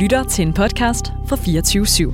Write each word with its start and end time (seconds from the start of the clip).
lytter 0.00 0.24
til 0.24 0.46
en 0.46 0.52
podcast 0.52 1.12
fra 1.28 1.36
24 1.36 1.84
/7. 1.84 2.12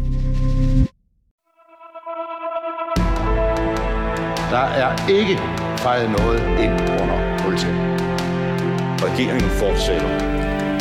Der 4.50 4.64
er 4.82 5.08
ikke 5.18 5.36
fejret 5.84 6.10
noget 6.18 6.40
ind 6.64 6.74
under 7.02 7.18
politiet. 7.44 7.76
Regeringen 9.06 9.50
fortsætter. 9.62 10.08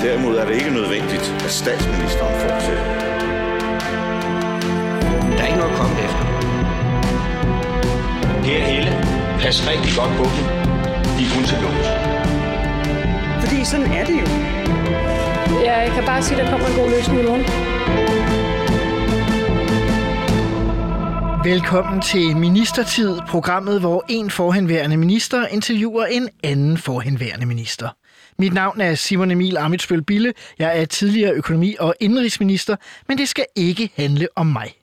Derimod 0.03 0.37
er 0.37 0.45
det 0.45 0.55
ikke 0.55 0.69
nødvendigt, 0.79 1.25
at 1.45 1.51
statsministeren 1.61 2.35
fortsætter. 2.45 2.85
Der 5.35 5.41
er 5.43 5.47
ikke 5.47 5.59
noget 5.59 5.71
at 5.71 5.77
komme 5.81 5.95
efter. 6.05 6.25
Per 8.45 8.61
Helle, 8.69 8.91
pas 9.41 9.57
rigtig 9.71 9.91
godt 9.99 10.13
på 10.19 10.25
dem. 10.33 10.43
De 11.15 11.21
er 11.25 11.31
kun 11.35 11.43
til 11.51 11.57
lås. 11.65 11.87
Fordi 13.43 13.57
sådan 13.65 13.87
er 13.99 14.05
det 14.05 14.17
jo. 14.23 14.27
Ja, 15.49 15.79
jeg 15.79 15.91
kan 15.93 16.05
bare 16.05 16.23
sige, 16.23 16.41
at 16.41 16.45
der 16.45 16.51
kommer 16.51 16.67
en 16.67 16.75
god 16.75 16.89
løsning 16.89 17.19
i 17.19 17.23
morgen. 17.23 17.45
Velkommen 21.45 22.01
til 22.01 22.37
Ministertid, 22.37 23.19
programmet, 23.27 23.79
hvor 23.79 24.05
en 24.09 24.29
forhenværende 24.29 24.97
minister 24.97 25.47
interviewer 25.47 26.05
en 26.05 26.29
anden 26.43 26.77
forhenværende 26.77 27.45
minister. 27.45 27.89
Mit 28.39 28.53
navn 28.53 28.81
er 28.81 28.95
Simon 28.95 29.31
Emil 29.31 29.57
Amitsbøl 29.57 30.03
Bille. 30.03 30.33
Jeg 30.59 30.81
er 30.81 30.85
tidligere 30.85 31.33
økonomi- 31.33 31.75
og 31.79 31.95
indrigsminister, 31.99 32.75
men 33.07 33.17
det 33.17 33.29
skal 33.29 33.45
ikke 33.55 33.89
handle 33.95 34.27
om 34.35 34.47
mig. 34.47 34.73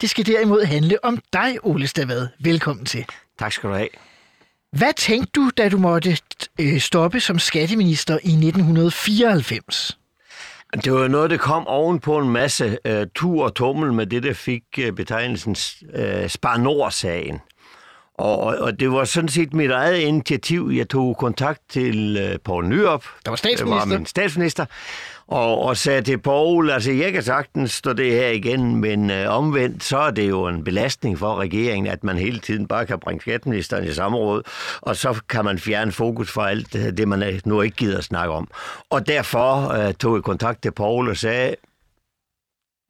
Det 0.00 0.10
skal 0.10 0.26
derimod 0.26 0.64
handle 0.64 1.04
om 1.04 1.18
dig, 1.32 1.56
Ole 1.62 1.86
Stavad. 1.86 2.28
Velkommen 2.40 2.86
til. 2.86 3.04
Tak 3.38 3.52
skal 3.52 3.70
du 3.70 3.74
have. 3.74 3.88
Hvad 4.72 4.92
tænkte 4.96 5.30
du, 5.34 5.50
da 5.56 5.68
du 5.68 5.78
måtte 5.78 6.18
øh, 6.60 6.80
stoppe 6.80 7.20
som 7.20 7.38
skatteminister 7.38 8.14
i 8.14 8.32
1994? 8.32 9.99
Det 10.74 10.92
var 10.92 11.08
noget, 11.08 11.30
der 11.30 11.36
kom 11.36 11.66
oven 11.66 12.00
på 12.00 12.18
en 12.18 12.28
masse 12.28 12.78
uh, 12.88 13.02
tur 13.14 13.44
og 13.44 13.54
tummel 13.54 13.92
med 13.92 14.06
det, 14.06 14.22
der 14.22 14.32
fik 14.32 14.62
uh, 14.78 14.94
betegnelsen 14.94 15.56
uh, 15.94 16.00
øh, 16.00 16.28
Spar 16.28 16.56
Nord-sagen. 16.56 17.40
Og, 18.20 18.38
og, 18.38 18.80
det 18.80 18.92
var 18.92 19.04
sådan 19.04 19.28
set 19.28 19.54
mit 19.54 19.70
eget 19.70 19.98
initiativ. 19.98 20.70
Jeg 20.74 20.88
tog 20.88 21.16
kontakt 21.16 21.60
til 21.68 22.28
uh, 22.30 22.40
Poul 22.44 22.66
Nyrup, 22.66 23.04
der 23.24 23.30
var 23.30 23.36
statsminister. 23.36 23.76
var 23.76 23.84
min 23.84 24.06
statsminister, 24.06 24.64
og, 25.26 25.58
og 25.58 25.76
sagde 25.76 26.02
til 26.02 26.18
Poul, 26.18 26.70
altså 26.70 26.92
jeg 26.92 27.12
kan 27.12 27.22
sagtens 27.22 27.72
stå 27.72 27.92
det 27.92 28.12
her 28.12 28.28
igen, 28.28 28.76
men 28.76 29.10
øh, 29.10 29.36
omvendt, 29.36 29.84
så 29.84 29.98
er 29.98 30.10
det 30.10 30.28
jo 30.28 30.46
en 30.46 30.64
belastning 30.64 31.18
for 31.18 31.34
regeringen, 31.34 31.86
at 31.86 32.04
man 32.04 32.18
hele 32.18 32.38
tiden 32.38 32.66
bare 32.66 32.86
kan 32.86 32.98
bringe 32.98 33.20
skatteministeren 33.20 33.84
i 33.84 33.92
samråd, 33.92 34.42
og 34.80 34.96
så 34.96 35.20
kan 35.28 35.44
man 35.44 35.58
fjerne 35.58 35.92
fokus 35.92 36.30
fra 36.30 36.50
alt 36.50 36.72
det, 36.72 37.08
man 37.08 37.40
nu 37.44 37.60
ikke 37.60 37.76
gider 37.76 37.98
at 37.98 38.04
snakke 38.04 38.34
om. 38.34 38.48
Og 38.90 39.06
derfor 39.06 39.72
øh, 39.72 39.94
tog 39.94 40.14
jeg 40.14 40.22
kontakt 40.22 40.62
til 40.62 40.72
Poul 40.72 41.08
og 41.08 41.16
sagde, 41.16 41.54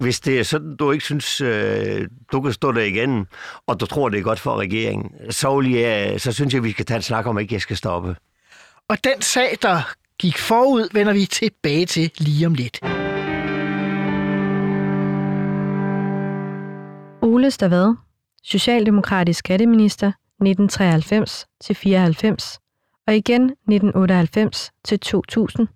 hvis 0.00 0.20
det 0.20 0.38
er 0.38 0.42
sådan, 0.42 0.76
du 0.76 0.90
ikke 0.90 1.04
synes, 1.04 1.40
øh, 1.40 2.08
du 2.32 2.40
kan 2.40 2.52
stå 2.52 2.72
der 2.72 2.82
igen, 2.82 3.26
og 3.66 3.80
du 3.80 3.86
tror, 3.86 4.08
det 4.08 4.18
er 4.18 4.22
godt 4.22 4.40
for 4.40 4.56
regeringen, 4.56 5.10
så, 5.30 5.56
vil 5.56 5.70
jeg, 5.70 6.20
så 6.20 6.32
synes 6.32 6.54
jeg, 6.54 6.64
vi 6.64 6.72
skal 6.72 6.86
tage 6.86 6.96
en 6.96 7.02
snak 7.02 7.26
om, 7.26 7.36
at 7.36 7.42
ikke 7.42 7.54
jeg 7.54 7.60
skal 7.60 7.76
stoppe. 7.76 8.16
Og 8.88 9.04
den 9.04 9.22
sag, 9.22 9.56
der 9.62 9.92
gik 10.18 10.38
forud, 10.38 10.88
vender 10.92 11.12
vi 11.12 11.26
tilbage 11.26 11.86
til 11.86 12.10
lige 12.18 12.46
om 12.46 12.54
lidt. 12.54 12.80
Ole 17.22 17.50
Stavad, 17.50 17.94
Socialdemokratisk 18.44 19.38
skatteminister 19.38 20.06
1993 20.06 21.46
til 21.60 21.76
94 21.76 22.58
og 23.06 23.16
igen 23.16 23.42
1998 23.42 24.70
til 24.84 25.00
2000. 25.00 25.68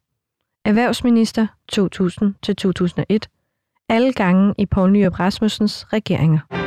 Erhvervsminister 0.64 1.46
2000 1.68 2.34
til 2.42 2.56
2001. 2.56 3.28
Alle 3.94 4.12
gange 4.12 4.54
i 4.58 4.66
Poul 4.66 4.90
Nyrup 4.90 5.18
Rasmussens 5.20 5.86
regeringer. 5.92 6.63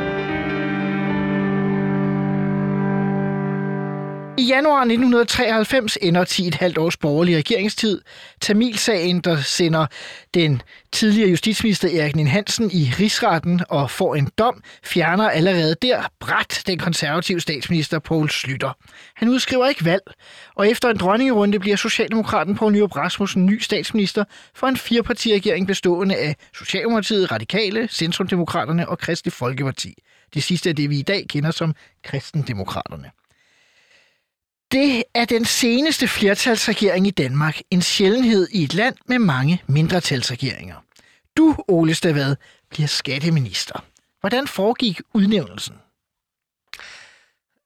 I 4.40 4.44
januar 4.44 4.82
1993 4.82 5.98
ender 6.02 6.26
10,5 6.26 6.80
års 6.80 6.98
borgerlig 6.98 7.38
regeringstid. 7.38 8.02
Tamilsagen, 8.42 9.22
der 9.22 9.42
sender 9.42 9.86
den 10.34 10.62
tidligere 10.92 11.30
justitsminister 11.30 12.02
Erik 12.02 12.16
Nien 12.16 12.28
Hansen 12.28 12.72
i 12.72 12.94
rigsretten 13.00 13.62
og 13.70 13.92
får 13.92 14.16
en 14.16 14.30
dom, 14.38 14.64
fjerner 14.84 15.30
allerede 15.30 15.76
der 15.82 16.04
bræt 16.20 16.64
den 16.68 16.80
konservative 16.80 17.40
statsminister 17.40 18.00
Poul 18.00 18.30
Slytter. 18.30 18.78
Han 19.16 19.30
udskriver 19.30 19.68
ikke 19.68 19.86
valg, 19.86 20.04
og 20.56 20.70
efter 20.70 20.90
en 20.90 20.98
dronningerunde 20.98 21.60
bliver 21.60 21.76
Socialdemokraten 21.76 22.56
Poul 22.56 22.72
Nyrup 22.72 22.96
Rasmussen 22.96 23.46
ny 23.46 23.60
statsminister 23.60 24.24
for 24.56 24.68
en 24.68 24.78
firepartiregering 24.78 25.68
bestående 25.68 26.16
af 26.16 26.36
Socialdemokratiet, 26.54 27.32
Radikale, 27.32 27.88
Centrumdemokraterne 27.92 28.90
og 28.90 29.00
Kristelig 29.00 29.34
Folkeparti. 29.34 29.94
Det 30.34 30.44
sidste 30.44 30.70
er 30.70 30.74
det, 30.74 30.90
vi 30.90 31.00
i 31.00 31.04
dag 31.04 31.26
kender 31.30 31.52
som 31.52 31.76
Kristendemokraterne. 32.04 33.12
Det 34.72 35.04
er 35.14 35.26
den 35.26 35.46
seneste 35.46 36.08
flertalsregering 36.08 37.08
i 37.08 37.12
Danmark, 37.12 37.62
en 37.72 37.82
sjældenhed 37.82 38.48
i 38.52 38.64
et 38.64 38.74
land 38.74 38.96
med 39.06 39.20
mange 39.20 39.62
mindretalsregeringer. 39.68 40.76
Du, 41.38 41.56
Ole 41.68 41.94
Stavad, 41.94 42.36
bliver 42.70 42.88
skatteminister. 42.88 43.86
Hvordan 44.20 44.48
foregik 44.48 45.02
udnævnelsen? 45.14 45.76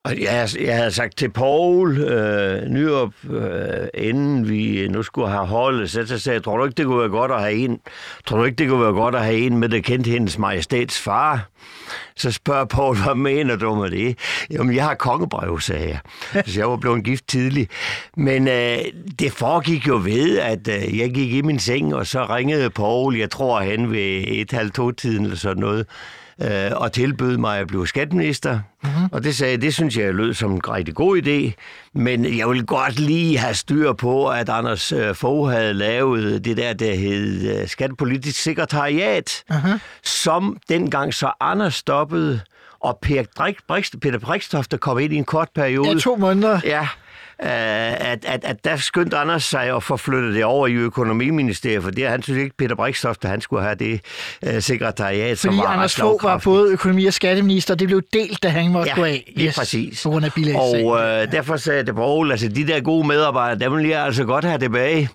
Og 0.03 0.21
jeg, 0.21 0.49
jeg 0.59 0.77
havde 0.77 0.91
sagt 0.91 1.17
til 1.17 1.29
Paul 1.29 1.97
øh, 1.97 2.69
Nyrup, 2.69 3.13
øh, 3.29 3.87
inden 3.93 4.49
vi 4.49 4.87
nu 4.87 5.03
skulle 5.03 5.29
have 5.29 5.45
holdet, 5.45 5.89
så, 5.89 6.07
så 6.07 6.19
sagde 6.19 6.35
jeg, 6.35 6.43
tror 6.43 6.57
du 6.57 6.63
ikke, 6.63 6.77
det 6.77 6.85
kunne 6.85 6.99
være 6.99 7.09
godt 7.09 7.31
at 7.31 7.41
have 7.41 7.53
en, 7.53 7.79
tror 8.25 8.37
du 8.37 8.43
ikke, 8.43 8.55
det 8.55 8.69
kunne 8.69 8.81
være 8.81 8.93
godt 8.93 9.15
at 9.15 9.23
have 9.23 9.37
en 9.37 9.57
med, 9.57 9.69
der 9.69 9.79
kendte 9.79 10.09
hendes 10.09 10.37
majestæts 10.37 10.99
far? 10.99 11.49
Så 12.15 12.31
spørger 12.31 12.65
Paul, 12.65 12.97
hvad 13.03 13.15
mener 13.15 13.55
du 13.55 13.75
med 13.75 13.89
det? 13.89 14.17
Jamen, 14.51 14.75
jeg 14.75 14.83
har 14.83 14.95
kongebrev, 14.95 15.59
sagde 15.59 15.87
jeg. 15.87 15.99
Så 16.45 16.59
jeg 16.59 16.69
var 16.69 16.77
blevet 16.77 17.03
gift 17.03 17.27
tidligt. 17.27 17.71
Men 18.17 18.47
øh, 18.47 18.77
det 19.19 19.31
foregik 19.31 19.87
jo 19.87 20.01
ved, 20.03 20.37
at 20.39 20.67
øh, 20.67 20.99
jeg 20.99 21.13
gik 21.13 21.33
i 21.33 21.41
min 21.41 21.59
seng, 21.59 21.95
og 21.95 22.07
så 22.07 22.25
ringede 22.25 22.69
Paul, 22.69 23.15
jeg 23.15 23.31
tror 23.31 23.59
han 23.59 23.91
ved 23.91 24.23
et 24.27 24.51
halvt 24.51 24.75
to 24.75 24.91
tiden 24.91 25.23
eller 25.23 25.37
sådan 25.37 25.61
noget, 25.61 25.85
øh, 26.41 26.71
og 26.75 26.91
tilbød 26.91 27.37
mig 27.37 27.59
at 27.59 27.67
blive 27.67 27.87
skatteminister. 27.87 28.59
Mm-hmm. 28.83 29.09
Og 29.11 29.23
det 29.23 29.35
sagde 29.35 29.57
det 29.57 29.73
synes 29.73 29.97
jeg 29.97 30.13
lød 30.13 30.33
som 30.33 30.51
en 30.51 30.69
rigtig 30.69 30.95
god 30.95 31.21
idé. 31.21 31.51
Men 31.93 32.37
jeg 32.37 32.49
ville 32.49 32.65
godt 32.65 32.99
lige 32.99 33.37
have 33.37 33.53
styr 33.53 33.93
på, 33.93 34.27
at 34.27 34.49
Anders 34.49 34.91
øh, 34.91 35.15
Fogh 35.15 35.51
havde 35.51 35.73
lavet 35.73 36.45
det 36.45 36.57
der, 36.57 36.73
der 36.73 36.95
hed 36.95 37.59
øh, 37.61 37.67
Skattepolitisk 37.67 38.41
Sekretariat, 38.41 39.43
mm-hmm. 39.49 39.79
som 40.03 40.57
dengang 40.69 41.13
så 41.13 41.31
Anders 41.39 41.75
stoppede, 41.75 42.41
og 42.79 42.99
Peter 43.01 44.19
Brikstoft, 44.19 44.71
der 44.71 44.77
kom 44.77 44.99
ind 44.99 45.13
i 45.13 45.15
en 45.15 45.25
kort 45.25 45.49
periode. 45.55 45.89
Ja, 45.89 45.99
to 45.99 46.15
måneder. 46.15 46.59
Ja, 46.63 46.87
at, 47.41 48.25
at, 48.25 48.45
at 48.45 48.65
der 48.65 48.75
skyndte 48.75 49.17
Anders 49.17 49.43
sig 49.43 49.75
at 49.75 49.83
få 49.83 49.97
flyttet 49.97 50.35
det 50.35 50.45
over 50.45 50.67
i 50.67 50.73
økonomiministeriet, 50.73 51.83
for 51.83 51.91
det, 51.91 52.07
han 52.07 52.23
synes 52.23 52.39
ikke, 52.39 52.57
Peter 52.57 52.75
Brikstoft, 52.75 53.23
han 53.23 53.41
skulle 53.41 53.63
have 53.63 53.75
det 53.75 54.01
uh, 54.47 54.59
sekretariat, 54.59 55.37
Fordi 55.37 55.55
som 55.55 55.57
var 55.57 55.63
Anders 55.63 55.95
Fogh 55.95 56.23
var 56.23 56.37
både 56.37 56.71
økonomi- 56.71 57.05
og 57.05 57.13
skatteminister, 57.13 57.73
og 57.73 57.79
det 57.79 57.87
blev 57.87 58.01
delt, 58.13 58.43
da 58.43 58.49
han 58.49 58.71
måtte 58.71 58.89
ja, 58.89 58.95
gå 58.95 59.03
af. 59.03 59.33
Yes, 59.39 59.55
præcis. 59.55 60.03
På 60.03 60.09
grund 60.09 60.25
af 60.25 60.31
Og 60.55 60.71
uh, 60.83 60.99
ja. 60.99 61.25
derfor 61.25 61.57
sagde 61.57 61.85
det 61.85 61.95
på 61.95 62.05
altså 62.31 62.47
de 62.47 62.67
der 62.67 62.81
gode 62.81 63.07
medarbejdere, 63.07 63.59
dem 63.59 63.77
vil 63.77 63.87
jeg 63.87 64.05
altså 64.05 64.23
godt 64.23 64.45
have 64.45 64.59
tilbage. 64.59 65.09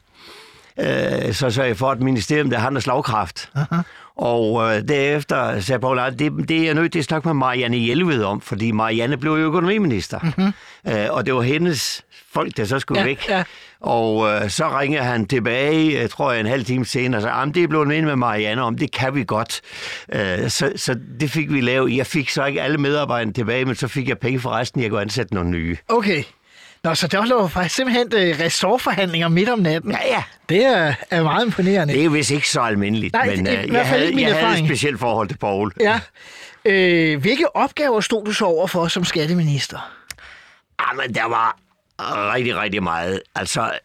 Uh, 0.76 0.84
så 1.32 1.50
så 1.50 1.62
jeg 1.62 1.76
for 1.76 1.92
et 1.92 2.00
ministerium, 2.00 2.50
der 2.50 2.58
har 2.58 2.70
der 2.70 2.80
slagkraft. 2.80 3.50
Uh-huh. 3.56 3.82
Og 4.16 4.76
øh, 4.76 4.88
derefter 4.88 5.60
sagde 5.60 5.80
Paul, 5.80 5.98
at 5.98 6.18
det, 6.18 6.48
det 6.48 6.58
er 6.58 6.64
jeg 6.64 6.74
nødt 6.74 6.92
til 6.92 6.98
at 6.98 7.04
snakke 7.04 7.28
med 7.28 7.34
Marianne 7.34 7.76
Hjelved 7.76 8.22
om, 8.22 8.40
fordi 8.40 8.70
Marianne 8.70 9.16
blev 9.16 9.32
jo 9.32 9.38
økonomiminister. 9.38 10.18
Mm-hmm. 10.22 10.52
Øh, 10.92 11.06
og 11.10 11.26
det 11.26 11.34
var 11.34 11.42
hendes 11.42 12.04
folk, 12.32 12.56
der 12.56 12.64
så 12.64 12.78
skulle 12.78 13.00
ja, 13.00 13.06
væk. 13.06 13.28
Ja. 13.28 13.42
Og 13.80 14.28
øh, 14.28 14.50
så 14.50 14.78
ringer 14.80 15.02
han 15.02 15.26
tilbage, 15.26 16.00
jeg 16.00 16.10
tror 16.10 16.32
jeg 16.32 16.40
en 16.40 16.46
halv 16.46 16.64
time 16.64 16.84
senere, 16.84 17.18
og 17.18 17.22
sagde, 17.22 17.52
det 17.52 17.62
er 17.62 17.68
blevet 17.68 17.88
med 17.88 18.16
Marianne 18.16 18.62
om, 18.62 18.78
det 18.78 18.92
kan 18.92 19.14
vi 19.14 19.24
godt. 19.24 19.60
Øh, 20.12 20.50
så, 20.50 20.72
så 20.76 20.98
det 21.20 21.30
fik 21.30 21.52
vi 21.52 21.60
lavet. 21.60 21.96
Jeg 21.96 22.06
fik 22.06 22.30
så 22.30 22.44
ikke 22.44 22.62
alle 22.62 22.78
medarbejderne 22.78 23.32
tilbage, 23.32 23.64
men 23.64 23.74
så 23.74 23.88
fik 23.88 24.08
jeg 24.08 24.18
penge 24.18 24.40
for 24.40 24.50
resten, 24.50 24.82
jeg 24.82 24.90
kunne 24.90 25.00
ansætte 25.00 25.34
nogle 25.34 25.50
nye. 25.50 25.76
Okay. 25.88 26.22
Nå, 26.86 26.94
så 26.94 27.06
der 27.06 27.34
var 27.34 27.48
faktisk 27.48 27.74
simpelthen 27.74 28.08
ressortforhandlinger 28.14 29.28
midt 29.28 29.48
om 29.48 29.58
natten. 29.58 29.90
Ja, 29.90 29.98
ja. 30.06 30.22
Det 30.48 30.64
er, 30.64 30.94
er 31.10 31.22
meget 31.22 31.46
imponerende. 31.46 31.94
Det 31.94 32.04
er 32.04 32.08
vist 32.08 32.30
ikke 32.30 32.50
så 32.50 32.60
almindeligt, 32.60 33.12
Nej, 33.12 33.26
men 33.26 33.46
uh, 33.46 33.52
jeg, 33.52 33.68
jeg, 33.68 33.86
havde, 33.86 34.20
jeg 34.20 34.36
havde 34.36 34.60
et 34.60 34.66
specielt 34.66 34.98
forhold 34.98 35.28
til 35.28 35.38
Paul. 35.38 35.72
Ja. 35.80 36.00
Øh, 36.64 37.20
hvilke 37.20 37.56
opgaver 37.56 38.00
stod 38.00 38.24
du 38.24 38.32
så 38.32 38.44
over 38.44 38.66
for 38.66 38.88
som 38.88 39.04
skatteminister? 39.04 39.92
Jamen, 40.80 41.14
der 41.14 41.24
var 41.24 41.58
rigtig, 42.34 42.56
rigtig 42.56 42.82
meget. 42.82 43.22
Altså, 43.34 43.78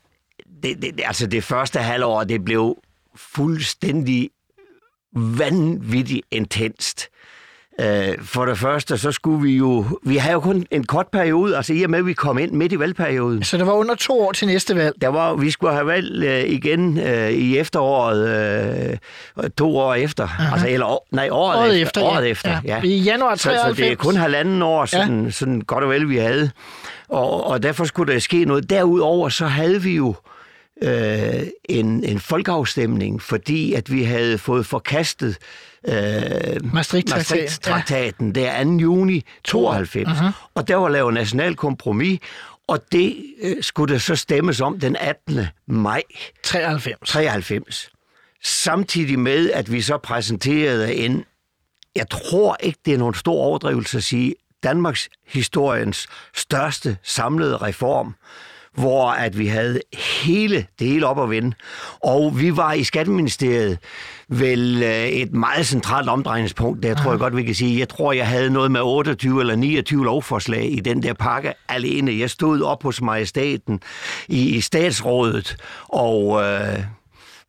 det, 0.64 0.82
det, 0.82 1.02
altså 1.06 1.28
det 1.28 1.44
første 1.44 1.80
halvår, 1.80 2.24
det 2.24 2.46
blev 2.46 2.78
fuldstændig 3.16 4.30
vanvittigt 5.16 6.26
intenst. 6.32 7.08
Øh, 7.82 8.16
for 8.22 8.46
det 8.46 8.58
første, 8.58 8.98
så 8.98 9.12
skulle 9.12 9.42
vi 9.44 9.58
jo... 9.58 9.86
Vi 10.04 10.18
har 10.18 10.32
jo 10.32 10.40
kun 10.40 10.66
en 10.72 10.84
kort 10.84 11.08
periode, 11.08 11.58
altså 11.58 11.74
i 11.74 11.84
og 11.84 11.90
med, 11.90 12.00
at 12.00 12.06
vi 12.06 12.14
kom 12.14 12.38
ind 12.38 12.52
midt 12.52 12.72
i 12.72 12.80
valgperioden. 12.80 13.44
Så 13.44 13.58
det 13.58 13.66
var 13.68 13.74
under 13.74 13.96
to 13.96 14.22
år 14.22 14.32
til 14.32 14.48
næste 14.48 14.76
valg? 14.76 14.96
Der 15.02 15.08
var, 15.08 15.34
vi 15.36 15.52
skulle 15.52 15.74
have 15.74 15.86
valg 15.88 16.24
øh, 16.24 16.44
igen 16.44 17.00
øh, 17.00 17.30
i 17.32 17.58
efteråret, 17.58 18.30
øh, 19.38 19.48
to 19.58 19.78
år 19.78 19.94
efter. 19.94 20.28
Uh-huh. 20.28 20.52
Altså, 20.52 20.68
eller, 20.68 20.86
år- 20.86 21.08
nej, 21.12 21.30
året, 21.32 21.58
Året 21.58 21.82
efter. 21.82 21.86
efter, 21.88 22.02
ja. 22.02 22.08
året 22.08 22.28
efter, 22.30 22.50
Ja. 22.52 22.60
ja. 22.76 22.82
I 22.84 22.98
januar 22.98 23.36
Så, 23.36 23.42
så 23.44 23.50
det 23.50 23.56
er 23.58 23.64
93. 23.64 23.98
kun 24.00 24.16
halvanden 24.16 24.62
år, 24.62 24.86
sådan, 24.86 25.26
ja. 25.26 25.32
sådan 25.32 25.62
godt 25.62 25.84
og 25.84 25.90
vel, 25.90 26.10
vi 26.10 26.18
havde. 26.18 26.52
Og, 27.10 27.48
og 27.48 27.64
derfor 27.64 27.86
skulle 27.86 28.14
der 28.14 28.20
ske 28.20 28.46
noget. 28.46 28.70
Derudover 28.70 29.30
så 29.30 29.46
havde 29.46 29.82
vi 29.82 29.96
jo 29.96 30.16
øh, 30.84 31.42
en, 31.70 32.04
en 32.04 32.20
folkeafstemning, 32.20 33.22
fordi 33.22 33.74
at 33.74 33.92
vi 33.92 34.04
havde 34.04 34.38
fået 34.38 34.66
forkastet 34.66 35.30
øh, 35.30 35.36
Maastricht-traktaten, 35.84 36.74
Maastricht-traktaten 36.74 38.36
der 38.36 38.64
2. 38.64 38.70
juni 38.70 39.24
92. 39.44 40.08
Uh-huh. 40.08 40.32
Og 40.56 40.68
der 40.68 40.76
var 40.76 40.90
lavet 40.90 41.14
national 41.14 41.56
kompromis, 41.56 42.20
og 42.68 42.92
det 42.92 43.26
øh, 43.42 43.56
skulle 43.62 43.94
der 43.94 44.00
så 44.00 44.16
stemmes 44.16 44.62
om 44.62 44.80
den 44.80 44.96
18. 44.96 45.46
maj 45.68 46.02
93. 46.44 47.10
93. 47.10 47.92
Samtidig 48.44 49.20
med, 49.20 49.52
at 49.52 49.72
vi 49.72 49.82
så 49.82 49.98
præsenterede 49.98 50.96
en, 50.96 51.26
jeg 51.96 52.10
tror 52.10 52.58
ikke, 52.60 52.80
det 52.86 52.94
er 52.94 52.98
nogen 52.98 53.14
stor 53.14 53.42
overdrivelse 53.42 53.98
at 53.98 54.04
sige, 54.04 54.36
Danmarks 54.64 55.10
historiens 55.28 56.08
største 56.36 56.98
samlede 57.04 57.58
reform, 57.58 58.16
hvor 58.76 59.10
at 59.10 59.40
vi 59.40 59.48
havde 59.48 59.80
hele 60.24 60.66
det 60.80 60.88
hele 60.88 61.08
op 61.08 61.20
at 61.20 61.30
vende. 61.30 61.56
Og 62.04 62.40
vi 62.40 62.58
var 62.58 62.74
i 62.74 62.84
Skatteministeriet 62.84 63.78
vel 64.28 64.84
øh, 64.84 65.08
et 65.08 65.34
meget 65.34 65.68
centralt 65.68 66.10
omdrejningspunkt, 66.10 66.84
der 66.84 66.96
tror 66.96 67.12
jeg 67.12 67.20
godt, 67.20 67.36
vi 67.36 67.44
kan 67.44 67.56
sige. 67.56 67.80
Jeg 67.80 67.90
tror, 67.90 68.14
jeg 68.14 68.28
havde 68.28 68.50
noget 68.50 68.72
med 68.72 68.82
28 68.82 69.42
eller 69.42 69.56
29 69.56 70.06
lovforslag 70.06 70.72
i 70.72 70.80
den 70.80 71.04
der 71.04 71.14
pakke 71.14 71.54
alene. 71.70 72.20
Jeg 72.20 72.30
stod 72.30 72.62
op 72.62 72.84
hos 72.84 73.02
majestaten 73.02 73.80
i, 74.28 74.56
i 74.56 74.62
statsrådet 74.62 75.58
og... 75.88 76.44
Øh, 76.44 76.80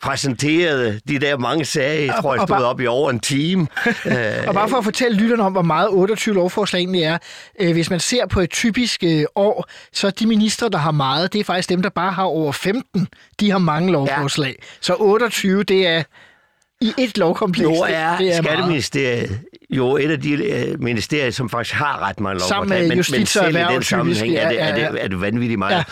præsenterede 0.03 1.01
de 1.09 1.19
der 1.19 1.39
mange 1.39 1.65
sager. 1.65 2.05
Jeg 2.05 2.15
tror, 2.21 2.35
jeg 2.35 2.41
stod 2.41 2.57
bare- 2.57 2.65
op 2.65 2.81
i 2.81 2.87
over 2.87 3.11
en 3.11 3.21
time. 3.21 3.67
Og 4.49 4.55
bare 4.55 4.69
for 4.69 4.77
at 4.77 4.85
fortælle 4.85 5.17
lytterne 5.19 5.43
om, 5.43 5.53
hvor 5.53 5.63
meget 5.63 5.89
28 5.91 6.35
lovforslag 6.35 6.81
egentlig 6.81 7.03
er. 7.03 7.19
Øh, 7.61 7.73
hvis 7.73 7.91
man 7.91 8.01
ser 8.01 8.27
på 8.27 8.41
et 8.41 8.51
typisk 8.51 9.05
øh, 9.05 9.25
år, 9.37 9.69
så 9.93 10.11
de 10.11 10.27
ministre, 10.27 10.69
der 10.69 10.79
har 10.79 10.91
meget, 10.91 11.33
det 11.33 11.41
er 11.41 11.45
faktisk 11.45 11.69
dem, 11.69 11.83
der 11.83 11.91
bare 11.91 12.13
har 12.13 12.23
over 12.25 12.53
15. 12.53 13.09
De 13.41 13.51
har 13.51 13.59
mange 13.59 13.93
lovforslag. 13.93 14.55
Ja. 14.59 14.67
Så 14.81 14.95
28, 14.99 15.63
det 15.63 15.87
er 15.87 16.03
i 16.82 16.94
et 16.99 17.19
lovkompleks. 17.19 17.69
Nu 17.69 17.75
er, 17.75 17.87
det 17.87 17.94
er 17.94 18.08
er 18.11 18.17
meget. 18.19 18.34
Skatteministeriet 18.44 19.40
jo 19.70 19.96
et 19.96 20.11
af 20.11 20.20
de 20.20 20.32
øh, 20.32 20.81
ministerier, 20.82 21.31
som 21.31 21.50
faktisk 21.50 21.75
har 21.75 22.08
ret 22.08 22.20
mange 22.20 22.40
Sammen 22.40 22.69
lovforslag. 22.69 22.88
med 22.88 22.96
men, 22.96 23.19
men 23.19 23.26
selv 23.26 23.56
i 23.56 23.75
den 23.75 23.82
sammenhæng 23.82 24.34
er 24.34 24.49
det, 24.49 24.62
er, 24.62 24.75
det, 24.75 25.05
er 25.05 25.08
det 25.08 25.20
vanvittigt 25.20 25.58
meget. 25.58 25.76
Ja. 25.76 25.82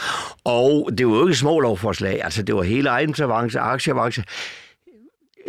Og 0.45 0.91
det 0.99 1.07
var 1.07 1.13
jo 1.13 1.27
ikke 1.27 1.39
små 1.39 1.61
lovforslag. 1.61 2.25
Altså, 2.25 2.43
det 2.43 2.55
var 2.55 2.63
hele 2.63 2.89
ejendomsavance, 2.89 3.59
aktieavance. 3.61 4.25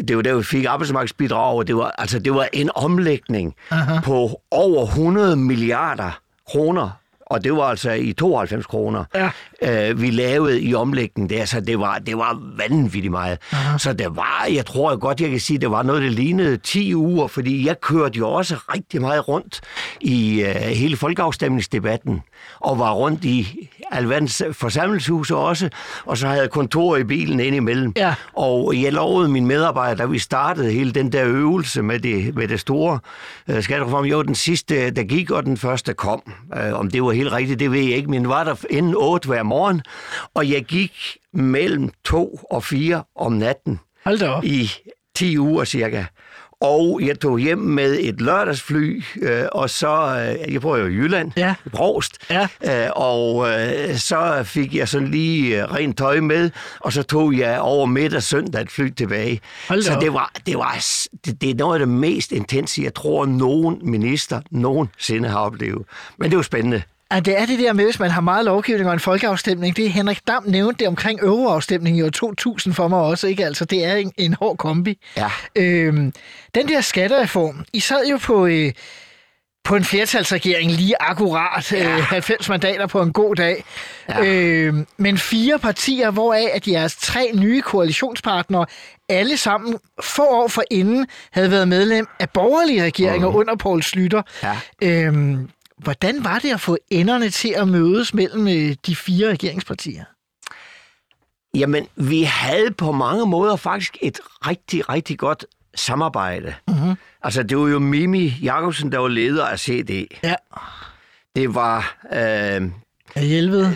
Det 0.07 0.15
var 0.15 0.21
der, 0.21 0.35
vi 0.35 0.43
fik 0.43 0.65
arbejdsmarkedsbidrag, 0.65 1.57
og 1.57 1.67
det 1.67 1.75
var, 1.75 1.95
altså, 1.97 2.19
det 2.19 2.33
var 2.33 2.47
en 2.53 2.69
omlægning 2.75 3.55
Aha. 3.71 3.99
på 4.03 4.41
over 4.51 4.85
100 4.85 5.35
milliarder 5.35 6.19
kroner. 6.47 6.89
Og 7.31 7.43
det 7.43 7.53
var 7.53 7.63
altså 7.63 7.91
i 7.91 8.13
92 8.13 8.65
kroner, 8.65 9.03
Ja. 9.61 9.89
øh, 9.89 10.01
vi 10.01 10.09
lavede 10.09 10.61
i 10.61 10.73
omlægningen 10.75 11.29
der, 11.37 11.45
så 11.45 11.61
det 11.61 11.79
var, 11.79 11.97
det 11.99 12.17
var 12.17 12.41
vanvittigt 12.57 13.11
meget. 13.11 13.37
Aha. 13.51 13.77
Så 13.77 13.93
det 13.93 14.07
var, 14.15 14.47
jeg 14.53 14.65
tror 14.65 14.95
godt, 14.95 15.21
jeg 15.21 15.29
kan 15.29 15.39
sige, 15.39 15.59
det 15.59 15.71
var 15.71 15.83
noget, 15.83 16.01
der 16.01 16.09
lignede 16.09 16.57
10 16.57 16.95
uger, 16.95 17.27
fordi 17.27 17.65
jeg 17.67 17.81
kørte 17.81 18.17
jo 18.19 18.29
også 18.29 18.55
rigtig 18.75 19.01
meget 19.01 19.27
rundt 19.27 19.61
i 20.01 20.41
øh, 20.41 20.55
hele 20.55 20.97
folkeafstemningsdebatten, 20.97 22.21
og 22.59 22.79
var 22.79 22.91
rundt 22.91 23.25
i 23.25 23.69
alverdens 23.91 24.43
forsamlingshuse 24.51 25.35
også, 25.35 25.69
og 26.05 26.17
så 26.17 26.27
havde 26.27 26.41
jeg 26.41 26.49
kontor 26.49 26.95
i 26.97 27.03
bilen 27.03 27.39
indimellem. 27.39 27.93
Ja. 27.95 28.13
Og 28.33 28.73
jeg 28.81 28.93
lovede 28.93 29.29
mine 29.29 29.45
medarbejdere, 29.47 29.97
da 29.97 30.05
vi 30.05 30.19
startede 30.19 30.71
hele 30.71 30.91
den 30.91 31.11
der 31.11 31.25
øvelse 31.25 31.81
med 31.81 31.99
det, 31.99 32.35
med 32.35 32.47
det 32.47 32.59
store 32.59 32.99
øh, 33.47 33.63
skattereform, 33.63 34.05
jo, 34.05 34.21
den 34.21 34.35
sidste, 34.35 34.89
der 34.91 35.03
gik, 35.03 35.31
og 35.31 35.43
den 35.45 35.57
første 35.57 35.93
kom. 35.93 36.21
Øh, 36.57 36.73
om 36.79 36.89
det 36.91 37.03
var 37.03 37.11
helt 37.21 37.33
rigtigt, 37.33 37.59
det 37.59 37.71
ved 37.71 37.79
jeg 37.79 37.95
ikke, 37.97 38.09
men 38.09 38.29
var 38.29 38.43
der 38.43 38.55
inden 38.69 38.93
8 38.97 39.27
hver 39.27 39.43
morgen, 39.43 39.81
og 40.33 40.49
jeg 40.49 40.63
gik 40.65 41.17
mellem 41.33 41.89
2 42.05 42.39
og 42.51 42.63
4 42.63 43.03
om 43.15 43.31
natten 43.33 43.79
Hold 44.05 44.19
da 44.19 44.29
op. 44.29 44.43
i 44.43 44.71
10 45.15 45.37
uger 45.39 45.63
cirka. 45.63 46.03
Og 46.63 46.99
jeg 47.03 47.19
tog 47.19 47.39
hjem 47.39 47.57
med 47.57 47.97
et 47.99 48.21
lørdagsfly, 48.21 49.03
øh, 49.21 49.43
og 49.51 49.69
så, 49.69 49.89
øh, 50.47 50.53
jeg 50.53 50.61
bor 50.61 50.77
jo 50.77 50.85
i 50.85 50.89
Jylland, 50.93 51.31
Ja. 51.37 51.55
i 51.65 51.69
Brost, 51.69 52.17
Ja. 52.29 52.47
øh, 52.85 52.89
og 52.95 53.49
øh, 53.49 53.95
så 53.97 54.41
fik 54.45 54.75
jeg 54.75 54.87
sådan 54.87 55.07
lige 55.07 55.61
øh, 55.63 55.73
rent 55.73 55.97
tøj 55.97 56.19
med, 56.19 56.49
og 56.79 56.93
så 56.93 57.03
tog 57.03 57.37
jeg 57.37 57.59
over 57.59 57.85
middag 57.85 58.23
søndag 58.23 58.61
et 58.61 58.71
fly 58.71 58.89
tilbage. 58.89 59.41
Hold 59.67 59.81
så 59.81 59.95
op. 59.95 60.01
det 60.01 60.13
var, 60.13 60.31
det, 60.45 60.57
var, 60.57 60.75
det, 61.25 61.41
det 61.41 61.49
er 61.49 61.55
noget 61.55 61.73
af 61.75 61.79
det 61.79 61.87
mest 61.95 62.31
intense, 62.31 62.81
jeg 62.81 62.93
tror, 62.93 63.25
nogen 63.25 63.79
minister 63.83 64.41
nogensinde 64.51 65.29
har 65.29 65.39
oplevet. 65.39 65.85
Men 66.17 66.29
det 66.29 66.37
var 66.37 66.43
spændende. 66.43 66.81
Ja, 67.11 67.19
det 67.19 67.39
er 67.39 67.45
det 67.45 67.59
der 67.59 67.73
med, 67.73 67.85
hvis 67.85 67.99
man 67.99 68.11
har 68.11 68.21
meget 68.21 68.45
lovgivning 68.45 68.87
og 68.87 68.93
en 68.93 68.99
folkeafstemning. 68.99 69.75
Det 69.75 69.85
er 69.85 69.89
Henrik 69.89 70.27
Dam 70.27 70.43
nævnte 70.47 70.79
det 70.79 70.87
omkring 70.87 71.19
euroafstemningen 71.23 71.99
i 71.99 72.03
år 72.03 72.09
2000 72.09 72.73
for 72.73 72.87
mig 72.87 72.99
også. 72.99 73.27
Ikke? 73.27 73.45
Altså, 73.45 73.65
det 73.65 73.85
er 73.85 73.95
en, 73.95 74.11
en 74.17 74.33
hård 74.33 74.57
kombi. 74.57 74.97
Ja. 75.17 75.29
Øhm, 75.55 76.13
den 76.55 76.67
der 76.67 76.81
skattereform, 76.81 77.65
I 77.73 77.79
sad 77.79 78.07
jo 78.07 78.17
på, 78.17 78.45
øh, 78.45 78.71
på 79.63 79.75
en 79.75 79.83
flertalsregering 79.83 80.71
lige 80.71 80.95
akkurat 80.99 81.71
ja. 81.71 81.97
øh, 81.97 82.03
90 82.03 82.49
mandater 82.49 82.87
på 82.87 83.01
en 83.01 83.13
god 83.13 83.35
dag. 83.35 83.63
Ja. 84.09 84.25
Øhm, 84.25 84.87
men 84.97 85.17
fire 85.17 85.59
partier, 85.59 86.11
hvoraf 86.11 86.49
at 86.53 86.67
jeres 86.67 86.95
tre 86.95 87.31
nye 87.33 87.61
koalitionspartnere 87.61 88.65
alle 89.09 89.37
sammen 89.37 89.77
få 90.03 90.23
år 90.27 90.47
for 90.47 90.63
inden 90.71 91.07
havde 91.31 91.51
været 91.51 91.67
medlem 91.67 92.07
af 92.19 92.29
borgerlige 92.29 92.83
regeringer 92.83 93.29
mm. 93.29 93.35
under 93.35 93.55
Poul 93.55 93.83
Slytter. 93.83 94.21
Ja. 94.43 94.57
Øhm, 94.81 95.49
hvordan 95.83 96.23
var 96.23 96.39
det 96.39 96.53
at 96.53 96.61
få 96.61 96.77
enderne 96.89 97.29
til 97.29 97.49
at 97.57 97.67
mødes 97.67 98.13
mellem 98.13 98.47
øh, 98.47 98.75
de 98.85 98.95
fire 98.95 99.29
regeringspartier? 99.29 100.03
Jamen, 101.55 101.87
vi 101.95 102.23
havde 102.23 102.71
på 102.71 102.91
mange 102.91 103.25
måder 103.25 103.55
faktisk 103.55 103.97
et 104.01 104.19
rigtig, 104.47 104.89
rigtig 104.89 105.17
godt 105.19 105.45
samarbejde. 105.75 106.53
Mm-hmm. 106.67 106.93
Altså, 107.23 107.43
det 107.43 107.57
var 107.57 107.67
jo 107.67 107.79
Mimi 107.79 108.27
Jakobsen, 108.41 108.91
der 108.91 108.97
var 108.97 109.07
leder 109.07 109.45
af 109.45 109.59
CD. 109.59 110.07
Ja. 110.23 110.35
Det 111.35 111.55
var... 111.55 111.97
Øh, 112.13 112.61
Hjelved. 113.15 113.71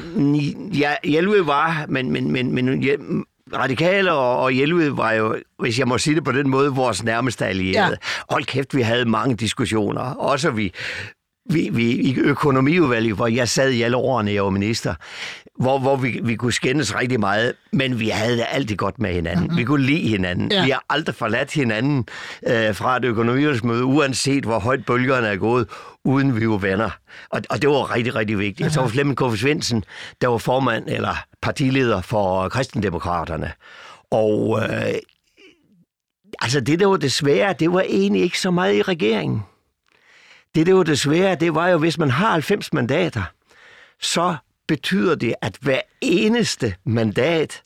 ja, 0.74 0.96
Hjelved 1.04 1.42
var, 1.42 1.86
men, 1.90 2.12
men, 2.12 2.32
men, 2.32 2.52
men 2.52 2.84
Hjel- 2.84 3.24
Radikale 3.54 4.12
og, 4.12 4.40
og 4.40 4.52
Hjelved 4.52 4.90
var 4.90 5.12
jo, 5.12 5.38
hvis 5.60 5.80
jeg 5.80 5.88
må 5.88 5.98
sige 5.98 6.16
det 6.16 6.24
på 6.24 6.32
den 6.32 6.50
måde, 6.50 6.72
vores 6.72 7.04
nærmeste 7.04 7.46
allierede. 7.46 7.90
Ja. 7.92 8.08
Hold 8.30 8.46
kæft, 8.46 8.76
vi 8.76 8.82
havde 8.82 9.06
mange 9.06 9.36
diskussioner. 9.36 10.02
Også 10.02 10.52
vi, 10.52 10.74
vi, 11.50 11.70
vi 11.72 11.92
i 11.92 12.18
økonomiudvalget, 12.18 13.16
hvor 13.16 13.28
jeg 13.28 13.50
sad 13.50 13.72
i 13.72 13.82
alle 13.82 13.98
årene, 13.98 14.32
jeg 14.32 14.44
var 14.44 14.50
minister, 14.50 14.96
hvor, 15.60 15.80
hvor 15.80 15.96
vi, 15.96 16.20
vi 16.24 16.36
kunne 16.36 16.54
skændes 16.54 16.96
rigtig 16.96 17.20
meget, 17.20 17.54
men 17.72 18.00
vi 18.00 18.10
havde 18.10 18.38
det 18.38 18.46
altid 18.52 18.76
godt 18.76 19.00
med 19.00 19.14
hinanden. 19.14 19.44
Mm-hmm. 19.44 19.58
Vi 19.58 19.64
kunne 19.64 19.86
lide 19.86 20.10
hinanden. 20.10 20.52
Ja. 20.52 20.64
Vi 20.64 20.70
har 20.70 20.84
aldrig 20.90 21.16
forladt 21.16 21.54
hinanden 21.54 22.08
øh, 22.48 22.76
fra 22.76 22.98
et 22.98 23.06
økonomiudvalgsmøde, 23.06 23.86
uanset 23.86 24.44
hvor 24.44 24.60
højt 24.60 24.86
bølgerne 24.86 25.28
er 25.28 25.36
gået, 25.36 25.68
uden 26.06 26.40
vi 26.40 26.50
var 26.50 26.58
venner. 26.58 26.90
Og, 27.30 27.42
og 27.50 27.62
det 27.62 27.70
var 27.70 27.96
rigtig, 27.96 28.16
rigtig 28.16 28.40
vigtigt. 28.40 28.74
Så 28.74 28.82
var 28.82 28.88
Flemming 28.88 29.18
K. 29.18 29.38
Svendsen, 29.38 29.84
der 30.22 30.28
var 30.28 30.38
formand 30.38 30.84
eller 30.88 31.16
partileder 31.42 32.02
for 32.02 32.50
Kristendemokraterne. 32.50 33.52
Og 34.12 34.60
øh, 34.64 34.94
altså 36.42 36.60
det, 36.60 36.80
der 36.80 36.86
var 36.86 36.98
det 36.98 37.12
svære, 37.12 37.56
det 37.60 37.74
var 37.74 37.82
egentlig 37.82 38.22
ikke 38.22 38.40
så 38.40 38.52
meget 38.52 38.76
i 38.76 38.82
regeringen. 38.82 39.42
Det, 40.56 40.68
der 40.68 40.74
var 40.74 40.84
det 40.84 41.00
svære, 41.00 41.36
det 41.36 41.56
var 41.56 41.68
jo, 41.68 41.78
hvis 41.78 41.98
man 41.98 42.10
har 42.10 42.32
90 42.32 42.74
mandater, 42.74 43.24
så 44.02 44.36
betyder 44.68 45.16
det, 45.16 45.36
at 45.42 45.58
hver 45.62 45.82
eneste 46.02 46.76
mandat 46.86 47.62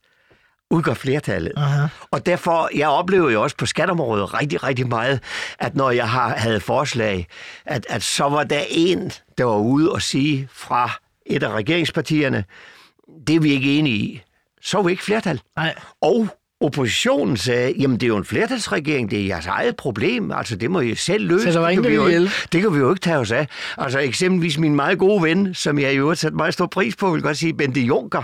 udgør 0.69 0.93
flertallet. 0.93 1.53
Aha. 1.57 1.87
Og 2.11 2.25
derfor, 2.25 2.69
jeg 2.75 2.89
oplever 2.89 3.29
jo 3.29 3.41
også 3.43 3.55
på 3.57 3.65
skatteområdet 3.65 4.33
rigtig, 4.33 4.63
rigtig 4.63 4.87
meget, 4.87 5.19
at 5.59 5.75
når 5.75 5.91
jeg 5.91 6.09
har, 6.09 6.29
havde 6.29 6.59
forslag, 6.59 7.27
at, 7.65 7.85
at 7.89 8.03
så 8.03 8.23
var 8.23 8.43
der 8.43 8.61
en, 8.69 9.11
der 9.37 9.43
var 9.43 9.57
ude 9.57 9.91
og 9.91 10.01
sige 10.01 10.47
fra 10.51 10.91
et 11.25 11.43
af 11.43 11.49
regeringspartierne, 11.49 12.43
det 13.27 13.35
er 13.35 13.39
vi 13.39 13.51
ikke 13.51 13.79
enige 13.79 13.95
i. 13.95 14.21
Så 14.61 14.77
er 14.77 14.83
vi 14.83 14.91
ikke 14.91 15.03
flertal. 15.03 15.41
Nej. 15.55 15.75
Og 16.01 16.27
oppositionen 16.61 17.37
sagde, 17.37 17.73
jamen 17.79 17.97
det 17.97 18.03
er 18.03 18.07
jo 18.07 18.17
en 18.17 18.25
flertalsregering, 18.25 19.11
det 19.11 19.19
er 19.21 19.25
jeres 19.25 19.47
eget 19.47 19.75
problem, 19.75 20.31
altså 20.31 20.55
det 20.55 20.71
må 20.71 20.79
I 20.79 20.95
selv 20.95 21.27
løse. 21.27 21.43
Så 21.43 21.51
der 21.51 21.59
var 21.59 21.67
det, 21.67 21.71
ingen, 21.71 21.83
kan 21.83 21.91
vi 21.91 21.95
jo 21.95 22.07
ikke, 22.07 22.31
det 22.51 22.61
kan 22.61 22.73
vi 22.73 22.79
jo 22.79 22.89
ikke 22.89 23.01
tage 23.01 23.17
os 23.17 23.31
af. 23.31 23.47
Altså 23.77 23.99
eksempelvis 23.99 24.57
min 24.57 24.75
meget 24.75 24.97
gode 24.99 25.23
ven, 25.23 25.53
som 25.53 25.79
jeg 25.79 25.93
i 25.93 25.97
øvrigt 25.97 26.19
satte 26.19 26.37
meget 26.37 26.53
stor 26.53 26.65
pris 26.65 26.95
på, 26.95 27.11
vil 27.11 27.21
godt 27.21 27.37
sige, 27.37 27.53
Bente 27.53 27.81
Juncker, 27.81 28.23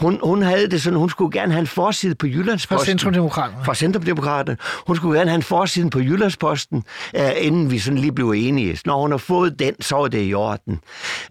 hun, 0.00 0.18
hun 0.22 0.42
havde 0.42 0.70
det 0.70 0.82
sådan, 0.82 0.98
hun 0.98 1.10
skulle 1.10 1.38
gerne 1.40 1.52
have 1.52 1.60
en 1.60 1.66
forside 1.66 2.14
på 2.14 2.26
Jyllandsposten. 2.26 2.78
Fra 2.78 2.90
Centrumdemokraterne. 2.90 3.64
Fra 3.64 3.74
Centrumdemokraterne. 3.74 4.58
Hun 4.86 4.96
skulle 4.96 5.18
gerne 5.18 5.30
have 5.30 5.36
en 5.36 5.42
forside 5.42 5.90
på 5.90 6.00
Jyllandsposten, 6.00 6.84
øh, 7.16 7.30
inden 7.36 7.70
vi 7.70 7.78
sådan 7.78 7.98
lige 7.98 8.12
blev 8.12 8.30
enige. 8.30 8.78
Når 8.86 9.00
hun 9.00 9.10
har 9.10 9.18
fået 9.18 9.58
den, 9.58 9.82
så 9.82 9.96
er 9.96 10.08
det 10.08 10.28
i 10.28 10.34
orden. 10.34 10.80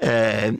Øh, 0.03 0.53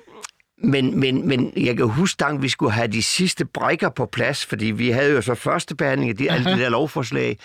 men, 0.64 1.00
men, 1.00 1.28
men 1.28 1.54
jeg 1.58 1.78
kan 1.78 1.88
huske, 1.88 2.26
at 2.26 2.42
vi 2.42 2.50
skulle 2.50 2.72
have 2.72 2.88
de 2.88 3.04
sidste 3.04 3.46
brækker 3.46 3.90
på 3.90 4.06
plads, 4.06 4.46
fordi 4.46 4.66
vi 4.66 4.90
havde 4.90 5.12
jo 5.12 5.22
så 5.22 5.36
første 5.36 5.76
behandling 5.76 6.10
af 6.10 6.18
de, 6.18 6.32
alle 6.32 6.52
de 6.52 6.60
der 6.60 6.70
lovforslag. 6.70 7.38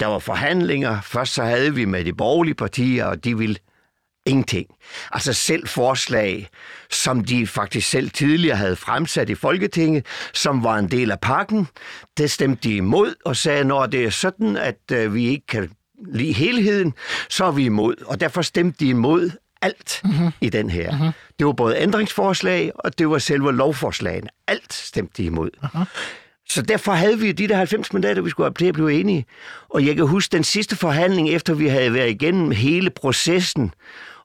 Der 0.00 0.06
var 0.06 0.18
forhandlinger. 0.18 1.00
Først 1.00 1.34
så 1.34 1.44
havde 1.44 1.74
vi 1.74 1.84
med 1.84 2.04
de 2.04 2.12
borgerlige 2.12 2.54
partier, 2.54 3.04
og 3.04 3.24
de 3.24 3.38
ville 3.38 3.56
ingenting. 4.26 4.66
Altså 5.12 5.32
selv 5.32 5.68
forslag, 5.68 6.48
som 6.90 7.24
de 7.24 7.46
faktisk 7.46 7.88
selv 7.88 8.10
tidligere 8.10 8.56
havde 8.56 8.76
fremsat 8.76 9.30
i 9.30 9.34
Folketinget, 9.34 10.06
som 10.32 10.64
var 10.64 10.78
en 10.78 10.90
del 10.90 11.10
af 11.10 11.20
pakken, 11.20 11.68
det 12.16 12.30
stemte 12.30 12.68
de 12.68 12.76
imod 12.76 13.14
og 13.24 13.36
sagde, 13.36 13.64
når 13.64 13.86
det 13.86 14.04
er 14.04 14.10
sådan, 14.10 14.56
at 14.56 14.78
øh, 14.92 15.14
vi 15.14 15.26
ikke 15.26 15.46
kan 15.46 15.70
lide 16.06 16.32
helheden, 16.32 16.94
så 17.28 17.44
er 17.44 17.52
vi 17.52 17.64
imod. 17.64 17.94
Og 18.06 18.20
derfor 18.20 18.42
stemte 18.42 18.84
de 18.84 18.88
imod 18.88 19.30
alt 19.62 20.00
mm-hmm. 20.04 20.30
i 20.40 20.48
den 20.48 20.70
her. 20.70 20.92
Mm-hmm. 20.92 21.10
Det 21.42 21.46
var 21.46 21.52
både 21.52 21.78
ændringsforslag, 21.78 22.72
og 22.74 22.98
det 22.98 23.10
var 23.10 23.18
selve 23.18 23.52
lovforslagene. 23.52 24.28
Alt 24.46 24.72
stemte 24.72 25.22
de 25.22 25.24
imod. 25.24 25.50
Mm-hmm. 25.62 25.86
Så 26.48 26.62
derfor 26.62 26.92
havde 26.92 27.18
vi 27.18 27.32
de 27.32 27.48
der 27.48 27.56
90 27.56 27.92
mandater, 27.92 28.22
vi 28.22 28.30
skulle 28.30 28.44
have 28.44 28.54
til 28.54 28.66
at 28.66 28.74
blive 28.74 28.92
enige. 28.92 29.26
Og 29.68 29.86
jeg 29.86 29.96
kan 29.96 30.06
huske 30.06 30.32
den 30.32 30.44
sidste 30.44 30.76
forhandling, 30.76 31.28
efter 31.28 31.54
vi 31.54 31.68
havde 31.68 31.94
været 31.94 32.10
igennem 32.10 32.50
hele 32.50 32.90
processen, 32.90 33.74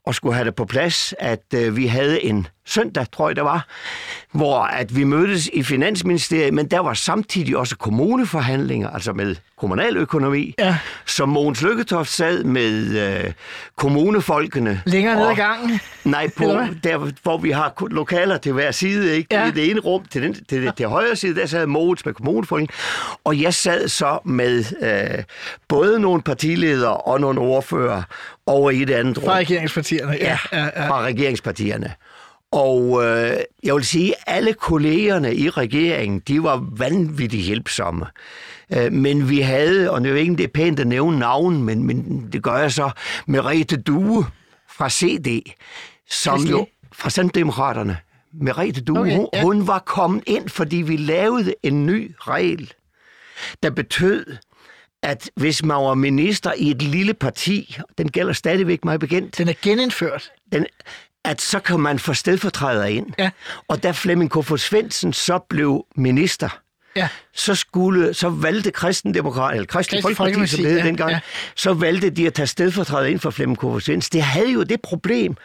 og 0.05 0.15
skulle 0.15 0.35
have 0.35 0.45
det 0.45 0.55
på 0.55 0.65
plads, 0.65 1.13
at 1.19 1.43
øh, 1.55 1.75
vi 1.75 1.87
havde 1.87 2.23
en 2.23 2.47
søndag, 2.67 3.05
tror 3.11 3.29
jeg 3.29 3.35
det 3.35 3.43
var, 3.43 3.65
hvor 4.31 4.61
at 4.61 4.95
vi 4.95 5.03
mødtes 5.03 5.49
i 5.53 5.63
Finansministeriet, 5.63 6.53
men 6.53 6.65
der 6.67 6.79
var 6.79 6.93
samtidig 6.93 7.57
også 7.57 7.75
kommuneforhandlinger, 7.77 8.89
altså 8.89 9.13
med 9.13 9.35
kommunaløkonomi, 9.57 10.53
Ja. 10.59 10.77
som 11.05 11.29
Mogens 11.29 11.61
Lykketoft 11.61 12.09
sad 12.11 12.43
med 12.43 12.99
øh, 13.25 13.33
kommunefolkene. 13.75 14.81
Længere 14.85 15.15
ned 15.15 15.23
ad 15.23 15.29
Og- 15.29 15.35
gangen. 15.35 15.79
Nej, 16.03 16.29
på, 16.37 16.43
der 16.83 17.11
hvor 17.23 17.37
vi 17.37 17.51
har 17.51 17.73
lokaler 17.91 18.37
til 18.37 18.51
hver 18.53 18.71
side, 18.71 19.15
ikke? 19.17 19.35
Ja. 19.35 19.47
I 19.47 19.51
det 19.51 19.69
ene 19.71 19.79
rum 19.79 20.05
til, 20.05 20.21
den, 20.21 20.33
til, 20.49 20.63
det, 20.63 20.75
til 20.75 20.87
højre 20.87 21.15
side, 21.15 21.35
der 21.35 21.45
sad 21.45 21.65
Mogens 21.65 22.05
med 22.05 22.13
kommunefolkene, 22.13 22.67
og 23.23 23.41
jeg 23.41 23.53
sad 23.53 23.87
så 23.87 24.19
med 24.25 24.63
øh, 24.81 25.23
både 25.67 25.99
nogle 25.99 26.21
partiledere 26.21 26.97
og 26.97 27.21
nogle 27.21 27.39
ordfører 27.39 28.01
over 28.45 28.71
i 28.71 28.83
det 28.85 28.93
andet 28.93 29.17
rum. 29.17 29.25
Fra 29.25 29.35
regeringspartierne. 29.35 30.17
Ja, 30.21 30.37
ja, 30.51 30.63
ja. 30.63 30.89
fra 30.89 31.01
regeringspartierne. 31.01 31.91
Og 32.51 33.03
øh, 33.05 33.37
jeg 33.63 33.75
vil 33.75 33.85
sige, 33.85 34.13
at 34.15 34.35
alle 34.35 34.53
kollegerne 34.53 35.35
i 35.35 35.49
regeringen, 35.49 36.19
de 36.19 36.43
var 36.43 36.65
vanvittigt 36.77 37.43
hjælpsomme. 37.43 38.05
Øh, 38.73 38.91
men 38.91 39.29
vi 39.29 39.39
havde, 39.39 39.91
og 39.91 40.01
er 40.01 40.09
jo 40.09 40.15
ikke 40.15 40.35
det 40.35 40.43
er 40.43 40.47
pænt 40.47 40.79
at 40.79 40.87
nævne 40.87 41.19
navn, 41.19 41.63
men, 41.63 41.83
men 41.83 42.29
det 42.31 42.43
gør 42.43 42.57
jeg 42.57 42.71
så, 42.71 42.91
Merete 43.27 43.77
Due 43.77 44.25
fra 44.69 44.89
CD, 44.89 45.41
som 46.09 46.41
jo 46.41 46.67
fra 46.93 47.09
Centerdemokraterne. 47.09 47.97
Merete 48.33 48.81
Due, 48.81 48.99
okay, 48.99 49.15
hun, 49.15 49.27
ja. 49.33 49.41
hun 49.41 49.67
var 49.67 49.79
kommet 49.79 50.23
ind, 50.27 50.49
fordi 50.49 50.75
vi 50.77 50.97
lavede 50.97 51.53
en 51.63 51.85
ny 51.85 52.15
regel, 52.19 52.73
der 53.63 53.69
betød, 53.69 54.25
at 55.03 55.29
hvis 55.35 55.65
man 55.65 55.77
var 55.77 55.93
minister 55.93 56.53
i 56.57 56.71
et 56.71 56.81
lille 56.81 57.13
parti, 57.13 57.77
den 57.97 58.11
gælder 58.11 58.33
stadigvæk 58.33 58.85
mig 58.85 58.99
bekendt, 58.99 59.37
Den 59.37 59.49
er 59.49 59.53
genindført. 59.61 60.31
den, 60.51 60.65
at 61.27 61.41
så 61.41 61.59
kan 61.59 61.79
man 61.79 61.99
få 61.99 62.13
stedfortræder 62.13 62.85
ind. 62.85 63.05
Ja. 63.19 63.29
Og 63.67 63.83
da 63.83 63.91
Flemming 63.91 64.31
Kofod 64.31 64.57
Svendsen 64.57 65.13
så 65.13 65.39
blev 65.49 65.85
minister, 65.95 66.49
Ja. 66.95 67.07
så, 67.35 67.55
skulle, 67.55 68.13
så 68.13 68.29
valgte 68.29 68.71
Kristendemokrat, 68.71 69.55
eller 69.55 69.65
Kristelig 69.65 70.03
Kristelig 70.03 70.17
Folkeparti, 70.17 70.51
som 70.51 70.57
det 70.63 70.71
hed 70.71 70.79
Folkeparti, 70.81 70.83
ja, 70.83 70.87
dengang, 70.87 71.11
ja. 71.11 71.19
så 71.55 71.73
valgte 71.73 72.09
de 72.09 72.27
at 72.27 72.33
tage 72.33 72.47
stedfortræder 72.47 73.05
ind 73.07 73.19
for 73.19 73.29
Flemming 73.29 73.57
Kofod 73.57 73.81
Svendsen. 73.81 74.13
Det 74.13 74.21
havde 74.23 74.51
jo 74.51 74.63
det 74.63 74.81
problem, 74.81 75.35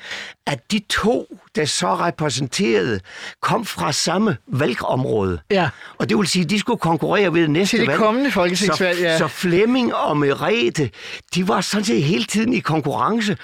at 0.47 0.73
de 0.73 0.81
to, 0.89 1.27
der 1.57 1.65
så 1.65 1.95
repræsenterede, 1.97 3.01
kom 3.43 3.65
fra 3.65 3.93
samme 3.93 4.37
valgområde. 4.47 5.39
Ja. 5.51 5.69
Og 5.99 6.09
det 6.09 6.19
vil 6.19 6.27
sige, 6.27 6.45
at 6.45 6.51
de 6.51 6.59
skulle 6.59 6.79
konkurrere 6.79 7.35
ved 7.35 7.41
det 7.43 7.51
næste 7.51 7.71
Til 7.77 7.81
det 7.81 7.89
valg. 7.89 7.99
kommende 8.01 8.31
folketingsvalg, 8.31 8.97
så, 8.99 9.03
ja. 9.05 9.19
Så 9.19 9.29
Flemming 9.29 9.95
og 9.95 10.17
Merete, 10.17 10.91
de 11.35 11.49
var 11.49 11.61
sådan 11.61 11.85
set 11.85 12.03
hele 12.03 12.25
tiden 12.25 12.53
i 12.53 12.61
konkurrence 12.61 13.37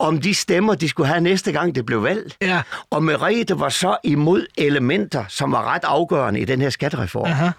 om 0.00 0.20
de 0.20 0.34
stemmer, 0.34 0.74
de 0.74 0.88
skulle 0.88 1.06
have 1.06 1.20
næste 1.20 1.52
gang, 1.52 1.74
det 1.74 1.86
blev 1.86 2.02
valgt. 2.02 2.36
Ja. 2.42 2.62
Og 2.90 3.02
Merete 3.02 3.60
var 3.60 3.68
så 3.68 3.96
imod 4.04 4.46
elementer, 4.58 5.24
som 5.28 5.52
var 5.52 5.74
ret 5.74 5.84
afgørende 5.84 6.40
i 6.40 6.44
den 6.44 6.60
her 6.60 6.70
skattereform. 6.70 7.26
Aha. 7.26 7.50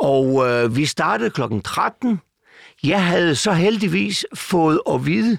Og 0.00 0.48
øh, 0.48 0.76
vi 0.76 0.86
startede 0.86 1.30
klokken 1.30 1.62
13. 1.62 2.20
Jeg 2.84 3.06
havde 3.06 3.36
så 3.36 3.52
heldigvis 3.52 4.26
fået 4.34 4.80
at 4.90 5.06
vide, 5.06 5.38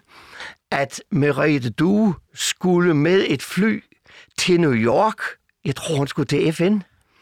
at 0.71 1.01
Merete 1.11 1.69
Due 1.69 2.15
skulle 2.33 2.93
med 2.93 3.23
et 3.27 3.41
fly 3.41 3.83
til 4.37 4.59
New 4.59 4.73
York. 4.73 5.17
Jeg 5.65 5.75
tror, 5.75 5.95
hun 5.95 6.07
skulle 6.07 6.25
til 6.25 6.53
FN. 6.53 6.77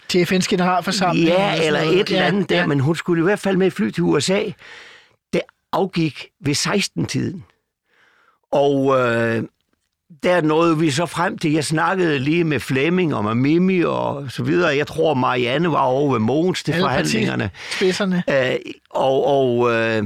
Til 0.07 0.23
FN's 0.23 0.47
generalforsamling. 0.47 1.27
Ja, 1.27 1.65
eller 1.65 1.81
noget. 1.83 1.99
et 1.99 2.09
eller 2.09 2.25
andet 2.25 2.51
ja, 2.51 2.55
der, 2.55 2.61
ja. 2.61 2.67
men 2.67 2.79
hun 2.79 2.95
skulle 2.95 3.21
i 3.21 3.23
hvert 3.23 3.39
fald 3.39 3.57
med 3.57 3.67
et 3.67 3.73
fly 3.73 3.89
til 3.89 4.03
USA. 4.03 4.43
Det 5.33 5.41
afgik 5.73 6.27
ved 6.45 6.55
16-tiden. 6.55 7.43
Og 8.51 8.99
øh, 8.99 9.43
der 10.23 10.41
nåede 10.41 10.77
vi 10.79 10.91
så 10.91 11.05
frem 11.05 11.37
til, 11.37 11.51
jeg 11.51 11.63
snakkede 11.65 12.19
lige 12.19 12.43
med 12.43 12.59
Flemming 12.59 13.15
og 13.15 13.23
med 13.23 13.35
Mimi 13.35 13.81
og 13.83 14.25
så 14.31 14.43
videre. 14.43 14.75
Jeg 14.77 14.87
tror, 14.87 15.13
Marianne 15.13 15.71
var 15.71 15.81
over 15.81 16.11
ved 16.11 16.19
Mogens 16.19 16.63
til 16.63 16.71
Alle 16.71 16.81
forhandlingerne. 16.83 17.49
partispidserne. 17.53 18.23
Øh, 18.29 18.55
og 18.89 19.27
og 19.27 19.71
øh, 19.73 20.03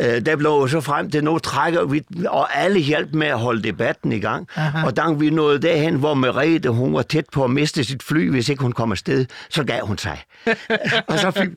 øh, 0.00 0.26
der 0.26 0.36
blev 0.36 0.68
så 0.70 0.80
frem 0.80 1.10
til, 1.10 1.24
nu 1.24 1.38
trækker 1.38 1.84
vi, 1.84 2.02
og 2.28 2.56
alle 2.58 2.78
hjalp 2.80 3.14
med 3.14 3.26
at 3.26 3.38
holde 3.38 3.62
debatten 3.62 4.12
i 4.12 4.18
gang. 4.18 4.48
Aha. 4.56 4.86
Og 4.86 4.96
da 4.96 5.02
vi 5.18 5.30
nåede 5.30 5.58
derhen, 5.62 5.94
hvor 5.94 6.14
Merete, 6.14 6.68
hun 6.70 6.94
var 6.94 7.02
tæt 7.02 7.24
på 7.32 7.44
at 7.44 7.50
miste 7.50 7.84
sit 7.84 8.02
fly, 8.02 8.30
hvis 8.30 8.48
ikke 8.48 8.62
hun 8.62 8.72
kom 8.72 8.92
afsted, 8.92 9.26
så 9.50 9.64
gav 9.64 9.86
hun 9.86 9.98
sig. 9.98 10.18
og 11.08 11.18
så 11.18 11.30
fik, 11.30 11.48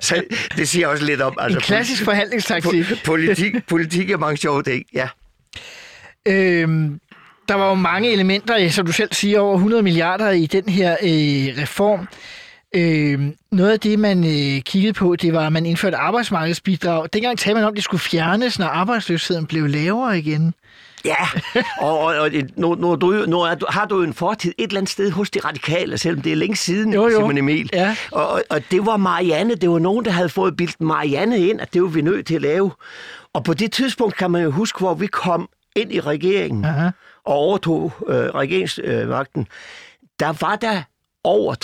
så 0.00 0.22
det 0.56 0.68
siger 0.68 0.86
også 0.88 1.04
lidt 1.04 1.20
om... 1.20 1.36
Altså, 1.40 1.58
En 1.58 1.62
klassisk 1.62 2.04
forhandlingstaktik. 2.04 2.84
po- 2.84 3.04
politik, 3.04 3.54
politik 3.68 4.10
er 4.10 4.16
mange 4.16 4.36
sjove 4.36 4.62
ting, 4.62 4.84
ja. 4.94 5.08
Øhm, 6.26 7.00
der 7.48 7.54
var 7.54 7.68
jo 7.68 7.74
mange 7.74 8.12
elementer, 8.12 8.56
øh, 8.58 8.70
som 8.70 8.86
du 8.86 8.92
selv 8.92 9.12
siger, 9.12 9.40
over 9.40 9.54
100 9.54 9.82
milliarder 9.82 10.30
i 10.30 10.46
den 10.46 10.68
her 10.68 10.92
øh, 10.92 11.62
reform. 11.62 12.08
Øhm, 12.74 13.34
noget 13.52 13.72
af 13.72 13.80
det, 13.80 13.98
man 13.98 14.24
øh, 14.24 14.62
kiggede 14.62 14.92
på, 14.92 15.16
det 15.16 15.32
var, 15.32 15.46
at 15.46 15.52
man 15.52 15.66
indførte 15.66 15.96
arbejdsmarkedsbidrag. 15.96 17.06
Dengang 17.12 17.38
talte 17.38 17.54
man 17.54 17.64
om, 17.64 17.72
at 17.72 17.76
det 17.76 17.84
skulle 17.84 18.00
fjernes, 18.00 18.58
når 18.58 18.66
arbejdsløsheden 18.66 19.46
blev 19.46 19.66
lavere 19.66 20.18
igen. 20.18 20.54
Ja, 21.04 21.16
og, 21.80 21.98
og, 21.98 22.16
og 22.16 22.30
nu, 22.56 22.74
nu, 22.74 22.94
du, 22.94 23.24
du, 23.30 23.66
har 23.68 23.86
du 23.90 23.96
jo 23.96 24.02
en 24.02 24.14
fortid 24.14 24.52
et 24.58 24.68
eller 24.68 24.80
andet 24.80 24.92
sted 24.92 25.10
hos 25.10 25.30
de 25.30 25.40
radikale, 25.40 25.98
selvom 25.98 26.22
det 26.22 26.32
er 26.32 26.36
længe 26.36 26.56
siden, 26.56 26.92
Jo, 26.92 27.08
jo. 27.08 27.10
Simon 27.10 27.38
Emil. 27.38 27.70
Ja. 27.72 27.96
Og, 28.12 28.28
og, 28.28 28.42
og 28.50 28.62
det 28.70 28.86
var 28.86 28.96
Marianne, 28.96 29.54
det 29.54 29.70
var 29.70 29.78
nogen, 29.78 30.04
der 30.04 30.10
havde 30.10 30.28
fået 30.28 30.56
bildt 30.56 30.80
Marianne 30.80 31.38
ind, 31.38 31.60
at 31.60 31.74
det 31.74 31.82
var 31.82 31.88
vi 31.88 32.02
nødt 32.02 32.26
til 32.26 32.34
at 32.34 32.42
lave. 32.42 32.70
Og 33.38 33.44
på 33.44 33.54
det 33.54 33.72
tidspunkt 33.72 34.16
kan 34.16 34.30
man 34.30 34.42
jo 34.42 34.50
huske, 34.50 34.78
hvor 34.78 34.94
vi 34.94 35.06
kom 35.06 35.48
ind 35.76 35.92
i 35.92 36.00
regeringen 36.00 36.64
Aha. 36.64 36.90
og 37.24 37.34
overtog 37.34 37.92
øh, 38.08 38.14
regeringsmagten. 38.16 39.46
Der 40.20 40.32
var 40.40 40.56
der 40.56 40.82
over 41.24 41.54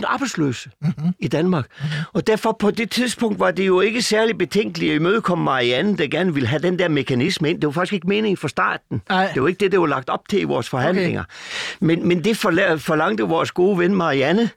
350.000 0.00 0.06
arbejdsløse 0.06 0.70
mm-hmm. 0.80 1.12
i 1.18 1.28
Danmark. 1.28 1.66
Mm-hmm. 1.78 1.90
Og 2.12 2.26
derfor 2.26 2.52
på 2.52 2.70
det 2.70 2.90
tidspunkt 2.90 3.38
var 3.38 3.50
det 3.50 3.66
jo 3.66 3.80
ikke 3.80 4.02
særlig 4.02 4.38
betænkeligt 4.38 4.90
at 4.90 4.96
imødekomme 4.96 5.44
Marianne, 5.44 5.96
der 5.96 6.06
gerne 6.06 6.34
ville 6.34 6.48
have 6.48 6.62
den 6.62 6.78
der 6.78 6.88
mekanisme 6.88 7.50
ind. 7.50 7.60
Det 7.60 7.66
var 7.66 7.72
faktisk 7.72 7.92
ikke 7.92 8.08
meningen 8.08 8.36
fra 8.36 8.48
starten. 8.48 9.02
Nej. 9.08 9.30
Det 9.34 9.42
var 9.42 9.48
ikke 9.48 9.60
det, 9.60 9.72
det 9.72 9.80
var 9.80 9.86
lagt 9.86 10.08
op 10.08 10.28
til 10.28 10.40
i 10.40 10.44
vores 10.44 10.68
forhandlinger. 10.68 11.20
Okay. 11.20 11.86
Men, 11.86 12.08
men 12.08 12.24
det 12.24 12.44
forla- 12.44 12.74
forlangte 12.74 13.22
vores 13.24 13.50
gode 13.50 13.78
ven 13.78 13.94
Marianne, 13.94 14.50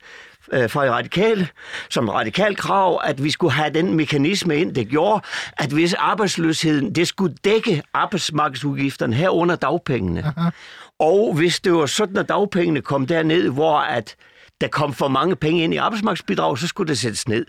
øh, 0.54 0.70
fra 0.70 0.86
de 0.86 0.92
radikale, 0.92 1.48
som 1.90 2.10
radikal 2.10 2.56
krav, 2.56 3.02
at 3.04 3.24
vi 3.24 3.32
skulle 3.32 3.54
have 3.54 3.70
den 3.74 3.94
mekanisme 3.94 4.58
ind, 4.58 4.76
det 4.76 4.88
gjorde, 4.88 5.22
at 5.58 5.70
hvis 5.70 5.94
arbejdsløsheden, 5.94 6.96
det 6.96 7.08
skulle 7.08 7.36
dække 7.46 7.84
arbejdsmarkedsudgifterne 7.94 9.16
herunder 9.16 9.56
dagpengene. 9.56 10.34
Aha. 10.38 10.50
Og 11.00 11.34
hvis 11.34 11.60
det 11.60 11.74
var 11.74 11.86
sådan, 11.86 12.18
at 12.18 12.30
dagpengene 12.30 12.82
kom 12.82 13.08
derned, 13.08 13.50
hvor 13.50 13.80
at 13.80 14.16
der 14.62 14.68
kom 14.68 14.94
for 14.94 15.08
mange 15.08 15.36
penge 15.36 15.64
ind 15.64 15.74
i 15.74 15.78
arbejdsmarkedsbidrag, 15.78 16.58
så 16.58 16.68
skulle 16.68 16.88
det 16.88 16.98
sættes 16.98 17.28
ned. 17.28 17.46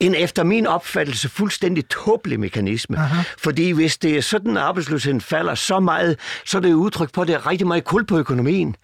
En 0.00 0.14
efter 0.14 0.44
min 0.44 0.66
opfattelse 0.66 1.28
fuldstændig 1.28 1.88
tåbelig 1.88 2.40
mekanisme. 2.40 2.96
Aha. 2.96 3.22
Fordi 3.38 3.70
hvis 3.70 3.98
det 3.98 4.16
er 4.16 4.22
sådan, 4.22 4.56
at 4.56 4.62
arbejdsløsheden 4.62 5.20
falder 5.20 5.54
så 5.54 5.80
meget, 5.80 6.18
så 6.44 6.56
er 6.56 6.62
det 6.62 6.72
udtryk 6.72 7.12
på, 7.12 7.20
at 7.20 7.28
det 7.28 7.34
er 7.34 7.46
rigtig 7.46 7.66
meget 7.66 7.84
kul 7.84 8.06
på 8.06 8.18
økonomien. 8.18 8.76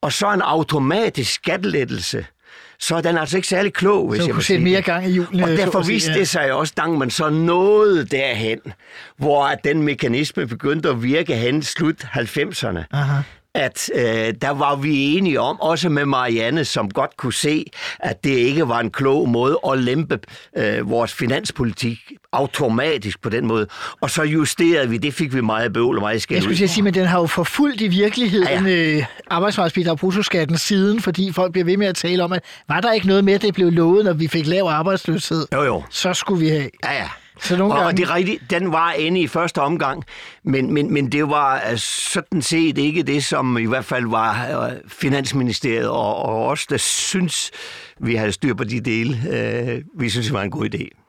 Og 0.00 0.12
så 0.12 0.32
en 0.32 0.42
automatisk 0.42 1.32
skattelettelse 1.34 2.26
så 2.82 2.96
er 2.96 3.00
den 3.00 3.18
altså 3.18 3.36
ikke 3.36 3.48
særlig 3.48 3.72
klog, 3.72 4.08
hvis 4.08 4.18
Så 4.18 4.26
jeg 4.26 4.34
må 4.34 4.36
kunne 4.36 4.44
sige 4.44 4.58
mere 4.58 4.82
gang 4.82 5.06
i 5.06 5.10
hjulene. 5.10 5.42
Og 5.42 5.48
så 5.48 5.56
derfor 5.56 5.82
viste 5.82 6.12
ja. 6.12 6.18
det 6.18 6.28
sig 6.28 6.52
også, 6.52 6.74
da 6.76 6.86
man 6.86 7.10
så 7.10 7.30
nåede 7.30 8.04
derhen, 8.04 8.58
hvor 9.16 9.48
den 9.64 9.82
mekanisme 9.82 10.46
begyndte 10.46 10.88
at 10.88 11.02
virke 11.02 11.36
hen 11.36 11.62
slut 11.62 12.04
90'erne. 12.04 12.84
Aha. 12.92 13.22
At 13.54 13.90
øh, 13.94 14.34
der 14.42 14.50
var 14.50 14.76
vi 14.76 15.16
enige 15.16 15.40
om, 15.40 15.60
også 15.60 15.88
med 15.88 16.04
Marianne, 16.04 16.64
som 16.64 16.90
godt 16.90 17.16
kunne 17.16 17.32
se, 17.32 17.64
at 18.00 18.24
det 18.24 18.30
ikke 18.30 18.68
var 18.68 18.80
en 18.80 18.90
klog 18.90 19.28
måde 19.28 19.58
at 19.72 19.78
lempe 19.78 20.18
øh, 20.56 20.90
vores 20.90 21.12
finanspolitik 21.12 21.98
automatisk 22.32 23.22
på 23.22 23.28
den 23.28 23.46
måde. 23.46 23.66
Og 24.00 24.10
så 24.10 24.22
justerede 24.22 24.88
vi, 24.88 24.96
det 24.96 25.14
fik 25.14 25.34
vi 25.34 25.40
meget 25.40 25.72
bøvl 25.72 25.96
og 25.96 26.02
meget 26.02 26.22
skæld 26.22 26.36
Jeg 26.36 26.42
skulle 26.42 26.68
sige, 26.68 26.84
men 26.84 26.94
den 26.94 27.06
har 27.06 27.20
jo 27.20 27.26
forfulgt 27.26 27.80
i 27.80 27.88
virkeligheden 27.88 28.66
ja, 28.66 28.72
ja. 28.72 28.96
Øh, 28.96 29.04
arbejdsmarkedsbidrag 29.30 29.98
bruttoskatten 29.98 30.58
siden, 30.58 31.00
fordi 31.00 31.32
folk 31.32 31.52
bliver 31.52 31.64
ved 31.64 31.76
med 31.76 31.86
at 31.86 31.94
tale 31.96 32.24
om, 32.24 32.32
at 32.32 32.44
var 32.68 32.80
der 32.80 32.92
ikke 32.92 33.06
noget 33.06 33.24
med, 33.24 33.34
at 33.34 33.42
det 33.42 33.54
blev 33.54 33.70
lovet, 33.70 34.04
når 34.04 34.12
vi 34.12 34.28
fik 34.28 34.46
lav 34.46 34.64
arbejdsløshed? 34.64 35.46
Jo, 35.54 35.62
jo. 35.62 35.82
Så 35.90 36.14
skulle 36.14 36.40
vi 36.40 36.48
have. 36.48 36.70
Ja, 36.84 36.92
ja. 36.92 37.08
Så 37.42 37.56
nogle 37.56 37.74
og, 37.74 37.80
gange... 37.80 37.96
det 37.96 38.10
er 38.10 38.14
rigtigt, 38.14 38.50
den 38.50 38.72
var 38.72 38.92
inde 38.92 39.20
i 39.20 39.26
første 39.26 39.58
omgang, 39.58 40.04
men, 40.44 40.72
men, 40.72 40.92
men 40.92 41.12
det 41.12 41.28
var 41.28 41.62
øh, 41.70 41.78
sådan 41.78 42.42
set 42.42 42.78
ikke 42.78 43.02
det, 43.02 43.24
som 43.24 43.58
i 43.58 43.66
hvert 43.66 43.84
fald 43.84 44.06
var 44.06 44.66
øh, 44.66 44.72
Finansministeriet 44.88 45.88
og, 45.88 46.16
og 46.16 46.46
os, 46.46 46.66
der 46.66 46.76
synes, 46.76 47.50
vi 48.00 48.14
havde 48.14 48.32
styr 48.32 48.54
på 48.54 48.64
de 48.64 48.80
dele. 48.80 49.22
Øh, 49.30 49.82
vi 49.98 50.10
synes, 50.10 50.26
det 50.26 50.34
var 50.34 50.42
en 50.42 50.50
god 50.50 50.74
idé. 50.74 51.01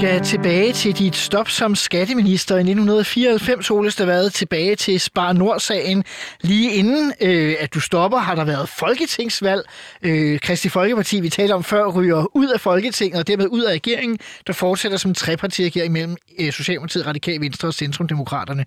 Skal 0.00 0.22
tilbage 0.22 0.72
til 0.72 0.98
dit 0.98 1.16
stop 1.16 1.48
som 1.48 1.74
skatteminister 1.74 2.54
i 2.54 2.58
1994, 2.58 3.70
Ole 3.70 3.90
Stavad, 3.90 4.30
tilbage 4.30 4.76
til 4.76 5.00
Spar 5.00 5.32
Nord-sagen. 5.32 6.04
Lige 6.40 6.74
inden 6.74 7.12
øh, 7.20 7.56
at 7.60 7.74
du 7.74 7.80
stopper, 7.80 8.18
har 8.18 8.34
der 8.34 8.44
været 8.44 8.68
folketingsvalg. 8.68 9.62
Øh, 10.02 10.40
Kristi 10.40 10.68
Folkeparti, 10.68 11.20
vi 11.20 11.28
talte 11.28 11.52
om 11.52 11.64
før, 11.64 11.86
ryger 11.86 12.36
ud 12.36 12.48
af 12.48 12.60
Folketinget 12.60 13.20
og 13.20 13.26
dermed 13.26 13.46
ud 13.48 13.62
af 13.62 13.72
regeringen, 13.72 14.18
der 14.46 14.52
fortsætter 14.52 14.98
som 14.98 15.14
trepartiregering 15.14 15.92
mellem 15.92 16.16
øh, 16.38 16.52
Socialdemokratiet, 16.52 17.06
Radikal 17.06 17.40
Venstre 17.40 17.68
og 17.68 17.74
Centrumdemokraterne. 17.74 18.64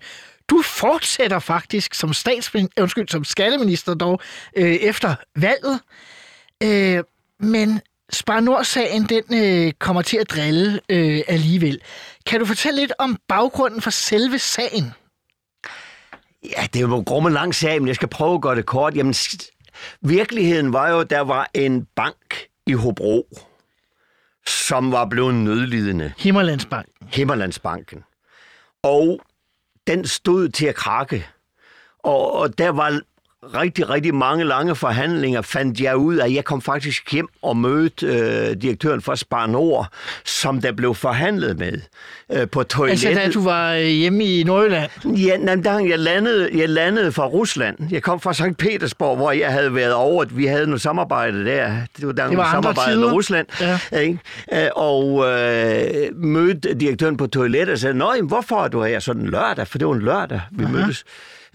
Du 0.50 0.62
fortsætter 0.62 1.38
faktisk 1.38 1.94
som, 1.94 2.10
statsmin- 2.10 2.80
undskyld, 2.80 3.08
som 3.08 3.24
skatteminister 3.24 3.94
dog 3.94 4.20
øh, 4.56 4.74
efter 4.74 5.14
valget. 5.36 5.80
Øh, 6.62 7.04
men 7.40 7.80
Spar 8.12 8.40
Nord-sagen, 8.40 9.02
den 9.02 9.24
øh, 9.32 9.72
kommer 9.72 10.02
til 10.02 10.16
at 10.16 10.30
drille 10.30 10.80
øh, 10.88 11.20
alligevel. 11.28 11.80
Kan 12.26 12.40
du 12.40 12.46
fortælle 12.46 12.80
lidt 12.80 12.92
om 12.98 13.18
baggrunden 13.28 13.80
for 13.80 13.90
selve 13.90 14.38
sagen? 14.38 14.92
Ja, 16.44 16.66
det 16.72 16.76
er 16.76 16.80
jo 16.80 16.96
en 16.96 17.04
grumme 17.04 17.30
lang 17.30 17.54
sag, 17.54 17.80
men 17.80 17.88
jeg 17.88 17.94
skal 17.94 18.08
prøve 18.08 18.34
at 18.34 18.40
gøre 18.40 18.56
det 18.56 18.66
kort. 18.66 18.96
Jamen, 18.96 19.14
virkeligheden 20.00 20.72
var 20.72 20.90
jo, 20.90 21.00
at 21.00 21.10
der 21.10 21.20
var 21.20 21.50
en 21.54 21.86
bank 21.96 22.46
i 22.66 22.72
Hobro, 22.72 23.28
som 24.46 24.92
var 24.92 25.04
blevet 25.04 25.34
nødlidende. 25.34 26.12
Himmerlandsbank. 26.18 26.86
Himmerlandsbanken. 27.12 28.04
Og 28.82 29.20
den 29.86 30.06
stod 30.06 30.48
til 30.48 30.66
at 30.66 30.74
krakke. 30.74 31.26
Og, 31.98 32.32
og 32.32 32.58
der 32.58 32.68
var 32.68 33.00
rigtig, 33.54 33.90
rigtig 33.90 34.14
mange 34.14 34.44
lange 34.44 34.74
forhandlinger, 34.74 35.42
fandt 35.42 35.80
jeg 35.80 35.96
ud 35.96 36.16
af. 36.16 36.30
Jeg 36.30 36.44
kom 36.44 36.60
faktisk 36.62 37.12
hjem 37.12 37.28
og 37.42 37.56
mødte 37.56 38.06
øh, 38.06 38.56
direktøren 38.62 39.00
for 39.02 39.14
Spar 39.14 39.46
Nord, 39.46 39.86
som 40.24 40.60
der 40.60 40.72
blev 40.72 40.94
forhandlet 40.94 41.58
med 41.58 41.72
øh, 42.32 42.48
på 42.48 42.62
toilettet. 42.62 43.06
Altså, 43.08 43.20
da 43.22 43.30
du 43.30 43.44
var 43.44 43.72
øh, 43.74 43.82
hjemme 43.82 44.24
i 44.24 44.42
Nordjylland. 44.42 44.90
Ja, 45.04 45.36
nej, 45.36 45.54
der, 45.54 45.78
jeg, 45.78 45.98
landede, 45.98 46.50
jeg 46.54 46.68
landede 46.68 47.12
fra 47.12 47.26
Rusland. 47.26 47.76
Jeg 47.90 48.02
kom 48.02 48.20
fra 48.20 48.32
St. 48.34 48.42
Petersborg, 48.58 49.16
hvor 49.16 49.32
jeg 49.32 49.52
havde 49.52 49.74
været 49.74 49.92
over. 49.94 50.24
Vi 50.30 50.46
havde 50.46 50.66
noget 50.66 50.80
samarbejde 50.80 51.44
der. 51.44 51.72
Det 51.96 52.06
var 52.06 52.12
der 52.12 52.28
Det 52.28 52.36
var 52.36 52.50
samarbejde 52.50 52.90
tider. 52.90 53.00
med 53.06 53.12
Rusland. 53.12 53.46
Ja. 53.60 53.78
Ikke? 54.00 54.18
Øh, 54.52 54.68
Og 54.76 55.24
øh, 55.32 56.16
mødte 56.16 56.74
direktøren 56.74 57.16
på 57.16 57.26
toilettet 57.26 57.72
og 57.72 57.78
sagde, 57.78 57.94
Nå, 57.94 58.12
jamen, 58.16 58.28
hvorfor 58.28 58.64
er 58.64 58.68
du 58.68 58.82
her 58.82 58.98
sådan 59.00 59.22
en 59.22 59.28
lørdag? 59.28 59.68
For 59.68 59.78
det 59.78 59.86
var 59.88 59.94
en 59.94 60.02
lørdag, 60.02 60.40
vi 60.50 60.64
Aha. 60.64 60.72
mødtes. 60.72 61.04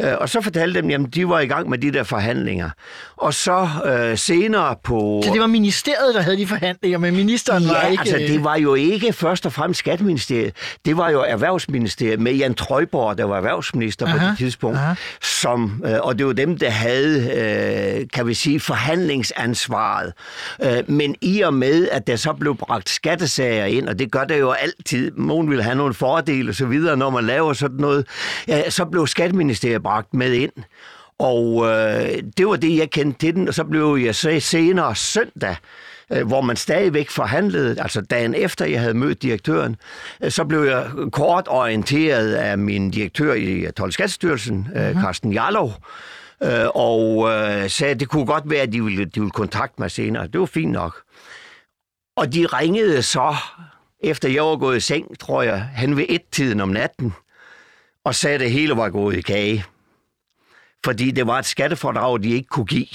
Øh, 0.02 0.14
Og 0.22 0.30
så 0.30 0.42
fortalte 0.42 0.82
dem, 0.82 1.06
at 1.06 1.16
de 1.16 1.30
var 1.30 1.40
i 1.40 1.46
gang 1.48 1.70
med 1.70 1.78
de 1.78 1.92
der 1.92 2.04
forhandlinger. 2.04 2.70
Og 3.18 3.34
så 3.34 3.68
øh, 3.86 4.18
senere 4.18 4.76
på... 4.84 5.22
Så 5.26 5.32
det 5.34 5.42
var 5.42 5.48
ministeriet, 5.48 6.16
der 6.16 6.22
havde 6.22 6.38
de 6.38 6.48
forhandlinger, 6.48 6.98
men 6.98 7.16
ministeren 7.16 7.68
var 7.68 7.82
Ja, 7.84 7.88
ikke... 7.88 8.02
altså 8.02 8.18
det 8.18 8.44
var 8.44 8.56
jo 8.58 8.74
ikke 8.76 9.14
først 9.14 9.46
og 9.46 9.54
fremmest 9.54 9.80
Skatteministeriet. 9.80 10.54
Det 10.86 10.98
var 10.98 11.10
jo 11.10 11.20
Erhvervsministeriet 11.22 12.20
med 12.20 12.34
Jan 12.34 12.54
Trøjborg, 12.54 13.18
der 13.18 13.24
var 13.24 13.38
erhvervsminister 13.38 14.06
aha, 14.06 14.18
på 14.18 14.24
det 14.30 14.38
tidspunkt. 14.38 14.78
aha. 14.78 14.94
Som, 15.22 15.84
øh, 15.86 15.94
og 16.02 16.18
det 16.18 16.26
var 16.28 16.34
dem, 16.34 16.58
der 16.58 16.70
havde, 16.70 17.20
øh, 18.02 18.08
kan 18.14 18.28
vi 18.28 18.34
sige, 18.34 18.60
forhandlingsansvaret. 18.60 20.14
Øh, 20.64 20.78
men 20.88 21.16
i 21.22 21.42
og 21.42 21.54
med, 21.54 21.90
at 21.92 22.08
der 22.08 22.16
så 22.16 22.34
blev 22.34 22.58
bragt 22.58 22.90
skattesager 22.90 23.66
ind, 23.66 23.90
og 23.90 24.00
det 24.00 24.12
gør 24.12 24.24
det 24.24 24.40
jo 24.40 24.52
altid, 24.52 25.12
nogen 25.18 25.50
vil 25.50 25.64
have 25.64 25.76
nogle 25.76 25.94
fordele 25.94 26.50
og 26.52 26.56
så 26.56 26.66
videre, 26.66 26.98
når 26.98 27.10
man 27.10 27.24
laver 27.24 27.54
sådan 27.54 27.78
noget, 27.78 28.06
ja, 28.48 28.70
så 28.70 28.86
blev 28.86 29.08
Skatteministeriet 29.08 29.84
bragt 29.90 30.14
med 30.14 30.34
ind. 30.34 30.52
Og 31.20 31.66
øh, 31.66 32.24
det 32.38 32.48
var 32.48 32.56
det, 32.56 32.78
jeg 32.78 32.90
kendte 32.90 33.20
til 33.20 33.36
den, 33.36 33.48
og 33.48 33.54
så 33.54 33.64
blev 33.64 34.00
jeg 34.04 34.16
så 34.16 34.40
senere 34.40 34.96
søndag, 34.96 35.56
øh, 36.12 36.28
hvor 36.28 36.42
man 36.42 36.56
stadigvæk 36.56 37.10
forhandlede, 37.10 37.82
altså 37.82 38.02
dagen 38.02 38.36
efter 38.36 38.66
jeg 38.66 38.82
havde 38.82 38.94
mødt 38.94 39.22
direktøren, 39.22 39.76
øh, 40.24 40.32
så 40.32 40.46
blev 40.46 40.64
jeg 40.64 40.90
kort 41.12 41.48
orienteret 41.48 42.34
af 42.34 42.58
min 42.58 42.92
direktør 42.92 43.34
i 43.34 43.68
12 43.78 43.92
Skattestyrelsen, 43.92 44.68
øh, 44.76 45.02
Carsten 45.02 45.34
Jarlov, 45.34 45.74
øh, 46.44 46.68
og 46.76 47.30
øh, 47.30 47.70
sagde, 47.70 47.94
at 47.94 48.00
det 48.00 48.10
kunne 48.10 48.26
godt 48.26 48.50
være, 48.50 48.62
at 48.62 48.72
de 48.72 48.84
ville, 48.84 49.06
de 49.06 49.20
ville 49.20 49.32
kontakte 49.32 49.82
mig 49.82 49.92
senere. 49.92 50.28
Det 50.28 50.40
var 50.40 50.46
fint 50.46 50.72
nok. 50.72 51.02
Og 52.18 52.34
de 52.34 52.46
ringede 52.46 53.04
så, 53.04 53.36
efter 54.00 54.30
jeg 54.30 54.44
var 54.44 54.56
gået 54.56 54.78
i 54.78 54.80
seng, 54.80 55.20
tror 55.20 55.42
jeg, 55.42 55.70
hen 55.76 55.98
ved 55.98 56.06
et-tiden 56.10 56.62
om 56.62 56.70
natten, 56.70 57.14
og 58.06 58.16
sagde, 58.16 58.34
at 58.34 58.40
det 58.40 58.52
hele 58.52 58.78
var 58.78 58.90
gået 58.90 59.16
i 59.16 59.22
kage. 59.22 59.66
Fordi 60.86 61.12
det 61.12 61.28
var 61.28 61.40
et 61.40 61.46
skattefordrag, 61.46 62.24
de 62.24 62.30
ikke 62.30 62.48
kunne 62.48 62.66
give. 62.66 62.88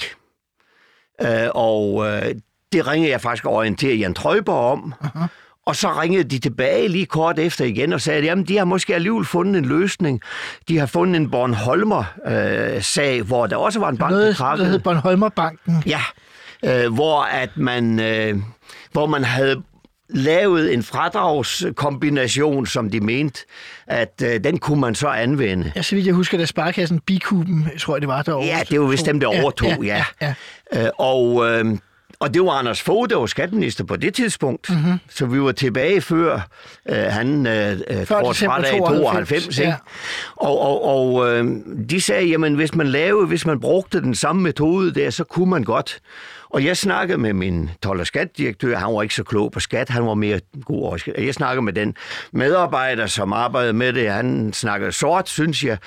Øh, 1.21 1.47
og 1.55 2.05
øh, 2.07 2.35
det 2.73 2.87
ringede 2.87 3.11
jeg 3.11 3.21
faktisk 3.21 3.45
og 3.45 3.53
orienterede 3.53 3.95
Jan 3.95 4.13
Trøjborg 4.13 4.71
om. 4.71 4.93
Uh-huh. 5.03 5.27
Og 5.65 5.75
så 5.75 6.01
ringede 6.01 6.23
de 6.23 6.39
tilbage 6.39 6.87
lige 6.87 7.05
kort 7.05 7.39
efter 7.39 7.65
igen 7.65 7.93
og 7.93 8.01
sagde, 8.01 8.31
at 8.31 8.47
de 8.47 8.57
har 8.57 8.65
måske 8.65 8.95
alligevel 8.95 9.25
fundet 9.25 9.57
en 9.57 9.65
løsning. 9.65 10.21
De 10.67 10.77
har 10.77 10.85
fundet 10.85 11.15
en 11.15 11.31
Bornholmer-sag, 11.31 13.21
hvor 13.21 13.47
der 13.47 13.55
også 13.55 13.79
var 13.79 13.89
en 13.89 13.97
bank, 13.97 14.11
Noget, 14.11 14.27
der 14.27 14.33
krakkede. 14.33 14.69
hed 14.69 14.79
Bornholmerbanken. 14.79 15.83
Ja, 15.85 16.01
øh, 16.65 16.93
hvor 16.93 17.21
at 17.21 17.49
man, 17.57 17.99
øh, 17.99 18.37
hvor 18.91 19.05
man 19.05 19.23
havde 19.23 19.63
lavet 20.09 20.73
en 20.73 20.83
fradragskombination, 20.83 22.67
som 22.67 22.89
de 22.89 22.99
mente, 22.99 23.39
at 23.87 24.23
øh, 24.25 24.43
den 24.43 24.57
kunne 24.57 24.81
man 24.81 24.95
så 24.95 25.07
anvende. 25.07 25.71
Ja, 25.75 25.81
så 25.81 25.95
vidt 25.95 26.07
jeg 26.07 26.15
husker, 26.15 26.37
da 26.37 26.45
Sparkassen 26.45 26.99
Bikuben, 26.99 27.67
tror 27.79 27.95
jeg 27.95 28.01
det 28.01 28.07
var, 28.07 28.21
der 28.21 28.43
Ja, 28.43 28.59
det 28.69 28.81
var 28.81 28.87
vist 28.87 29.05
dem, 29.05 29.19
der 29.19 29.27
overtog, 29.27 29.83
ja. 29.83 30.05
ja, 30.21 30.33
ja. 30.73 30.85
Øh, 30.85 30.89
og, 30.97 31.49
øh, 31.49 31.77
og 32.19 32.33
det 32.33 32.41
var 32.41 32.51
Anders 32.51 32.81
Fogh, 32.81 33.09
der 33.09 33.15
var 33.15 33.25
skatteminister 33.25 33.83
på 33.83 33.95
det 33.95 34.13
tidspunkt. 34.13 34.69
Mhm. 34.69 34.79
Mm-hmm. 34.79 34.99
Så 35.09 35.25
vi 35.25 35.41
var 35.41 35.51
tilbage 35.51 36.01
før 36.01 36.47
øh, 36.89 36.97
han 36.97 37.47
øh, 37.47 37.71
øh, 37.71 38.05
trådte 38.05 38.45
fra 38.45 38.59
i 38.59 38.79
92, 38.79 38.79
92. 38.99 39.59
Ikke? 39.59 39.69
ja. 39.69 39.75
Og, 40.35 40.59
og, 40.59 40.83
og 40.83 41.29
øh, 41.31 41.45
de 41.89 42.01
sagde, 42.01 42.25
jamen 42.27 42.55
hvis 42.55 42.75
man 42.75 42.87
lavede, 42.87 43.27
hvis 43.27 43.45
man 43.45 43.59
brugte 43.59 44.01
den 44.01 44.15
samme 44.15 44.41
metode 44.41 44.93
der, 44.93 45.09
så 45.09 45.23
kunne 45.23 45.49
man 45.49 45.63
godt. 45.63 45.99
Og 46.55 46.65
jeg 46.65 46.77
snakkede 46.77 47.17
med 47.17 47.33
min 47.33 47.69
told- 47.83 47.99
og 47.99 48.07
skatdirektør, 48.07 48.77
han 48.77 48.93
var 48.93 49.01
ikke 49.01 49.15
så 49.15 49.23
klog 49.23 49.51
på 49.51 49.59
skat, 49.59 49.89
han 49.89 50.05
var 50.05 50.13
mere 50.13 50.39
god 50.65 50.83
over. 50.83 50.97
Jeg 51.17 51.33
snakkede 51.33 51.61
med 51.61 51.73
den 51.73 51.95
medarbejder, 52.31 53.07
som 53.07 53.33
arbejdede 53.33 53.73
med 53.73 53.93
det, 53.93 54.11
han 54.11 54.53
snakkede 54.53 54.91
sort, 54.91 55.29
synes 55.29 55.63
jeg. 55.63 55.77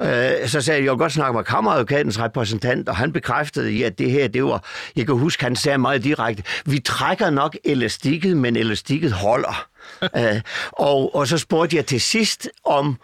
Øh, 0.00 0.48
så 0.48 0.60
sagde 0.60 0.78
jeg, 0.78 0.84
jeg 0.84 0.92
vil 0.92 0.98
godt 0.98 1.12
snakke 1.12 1.36
med 1.36 1.44
kammeradvokatens 1.44 2.20
repræsentant, 2.20 2.88
og 2.88 2.96
han 2.96 3.12
bekræftede, 3.12 3.70
ja, 3.70 3.86
at 3.86 3.98
det 3.98 4.10
her, 4.10 4.28
det 4.28 4.44
var, 4.44 4.64
jeg 4.96 5.06
kan 5.06 5.14
huske, 5.14 5.44
han 5.44 5.56
sagde 5.56 5.78
meget 5.78 6.04
direkte, 6.04 6.42
vi 6.66 6.78
trækker 6.78 7.30
nok 7.30 7.56
elastikket, 7.64 8.36
men 8.36 8.56
elastikket 8.56 9.12
holder. 9.12 9.66
øh, 10.16 10.40
og, 10.72 11.14
og 11.14 11.26
så 11.26 11.38
spurgte 11.38 11.76
jeg 11.76 11.86
til 11.86 12.00
sidst 12.00 12.48
om, 12.64 12.98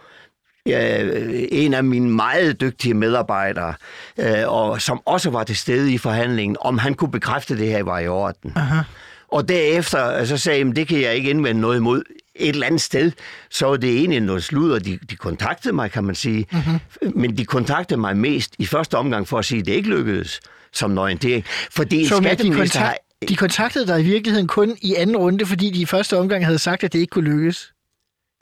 ja, 0.65 1.03
en 1.51 1.73
af 1.73 1.83
mine 1.83 2.09
meget 2.09 2.61
dygtige 2.61 2.93
medarbejdere, 2.93 3.73
øh, 4.19 4.33
og 4.47 4.81
som 4.81 5.01
også 5.05 5.29
var 5.29 5.43
til 5.43 5.57
stede 5.57 5.93
i 5.93 5.97
forhandlingen, 5.97 6.57
om 6.61 6.77
han 6.77 6.93
kunne 6.93 7.11
bekræfte, 7.11 7.57
det 7.57 7.67
her 7.67 7.83
var 7.83 7.99
i 7.99 8.07
orden. 8.07 8.51
Aha. 8.55 8.81
Og 9.27 9.49
derefter 9.49 10.19
øh, 10.19 10.27
så 10.27 10.37
sagde 10.37 10.65
jeg, 10.65 10.75
det 10.75 10.87
kan 10.87 11.01
jeg 11.01 11.15
ikke 11.15 11.29
indvende 11.29 11.61
noget 11.61 11.77
imod. 11.77 12.03
Et 12.35 12.49
eller 12.49 12.67
andet 12.67 12.81
sted, 12.81 13.11
så 13.49 13.65
var 13.67 13.77
det 13.77 13.97
egentlig 13.97 14.19
noget 14.19 14.43
sludder. 14.43 14.79
De, 14.79 14.99
de 15.09 15.15
kontaktede 15.15 15.75
mig, 15.75 15.91
kan 15.91 16.03
man 16.03 16.15
sige. 16.15 16.45
Mm-hmm. 16.51 17.19
Men 17.19 17.37
de 17.37 17.45
kontaktede 17.45 17.99
mig 17.99 18.17
mest 18.17 18.53
i 18.59 18.65
første 18.65 18.97
omgang 18.97 19.27
for 19.27 19.39
at 19.39 19.45
sige, 19.45 19.59
at 19.59 19.65
det 19.65 19.73
ikke 19.73 19.89
lykkedes 19.89 20.39
som 20.73 20.91
en 20.91 20.97
orientering. 20.97 21.45
Fordi 21.71 22.05
Så 22.07 22.15
med 22.15 22.29
de 22.29 22.35
skatteminister 22.35 22.79
har 22.79 22.97
De 23.29 23.35
kontaktede 23.35 23.87
dig 23.87 23.99
i 23.99 24.03
virkeligheden 24.03 24.47
kun 24.47 24.77
i 24.81 24.95
anden 24.95 25.17
runde, 25.17 25.45
fordi 25.45 25.69
de 25.69 25.81
i 25.81 25.85
første 25.85 26.17
omgang 26.17 26.45
havde 26.45 26.59
sagt, 26.59 26.83
at 26.83 26.93
det 26.93 26.99
ikke 26.99 27.11
kunne 27.11 27.29
lykkes. 27.29 27.71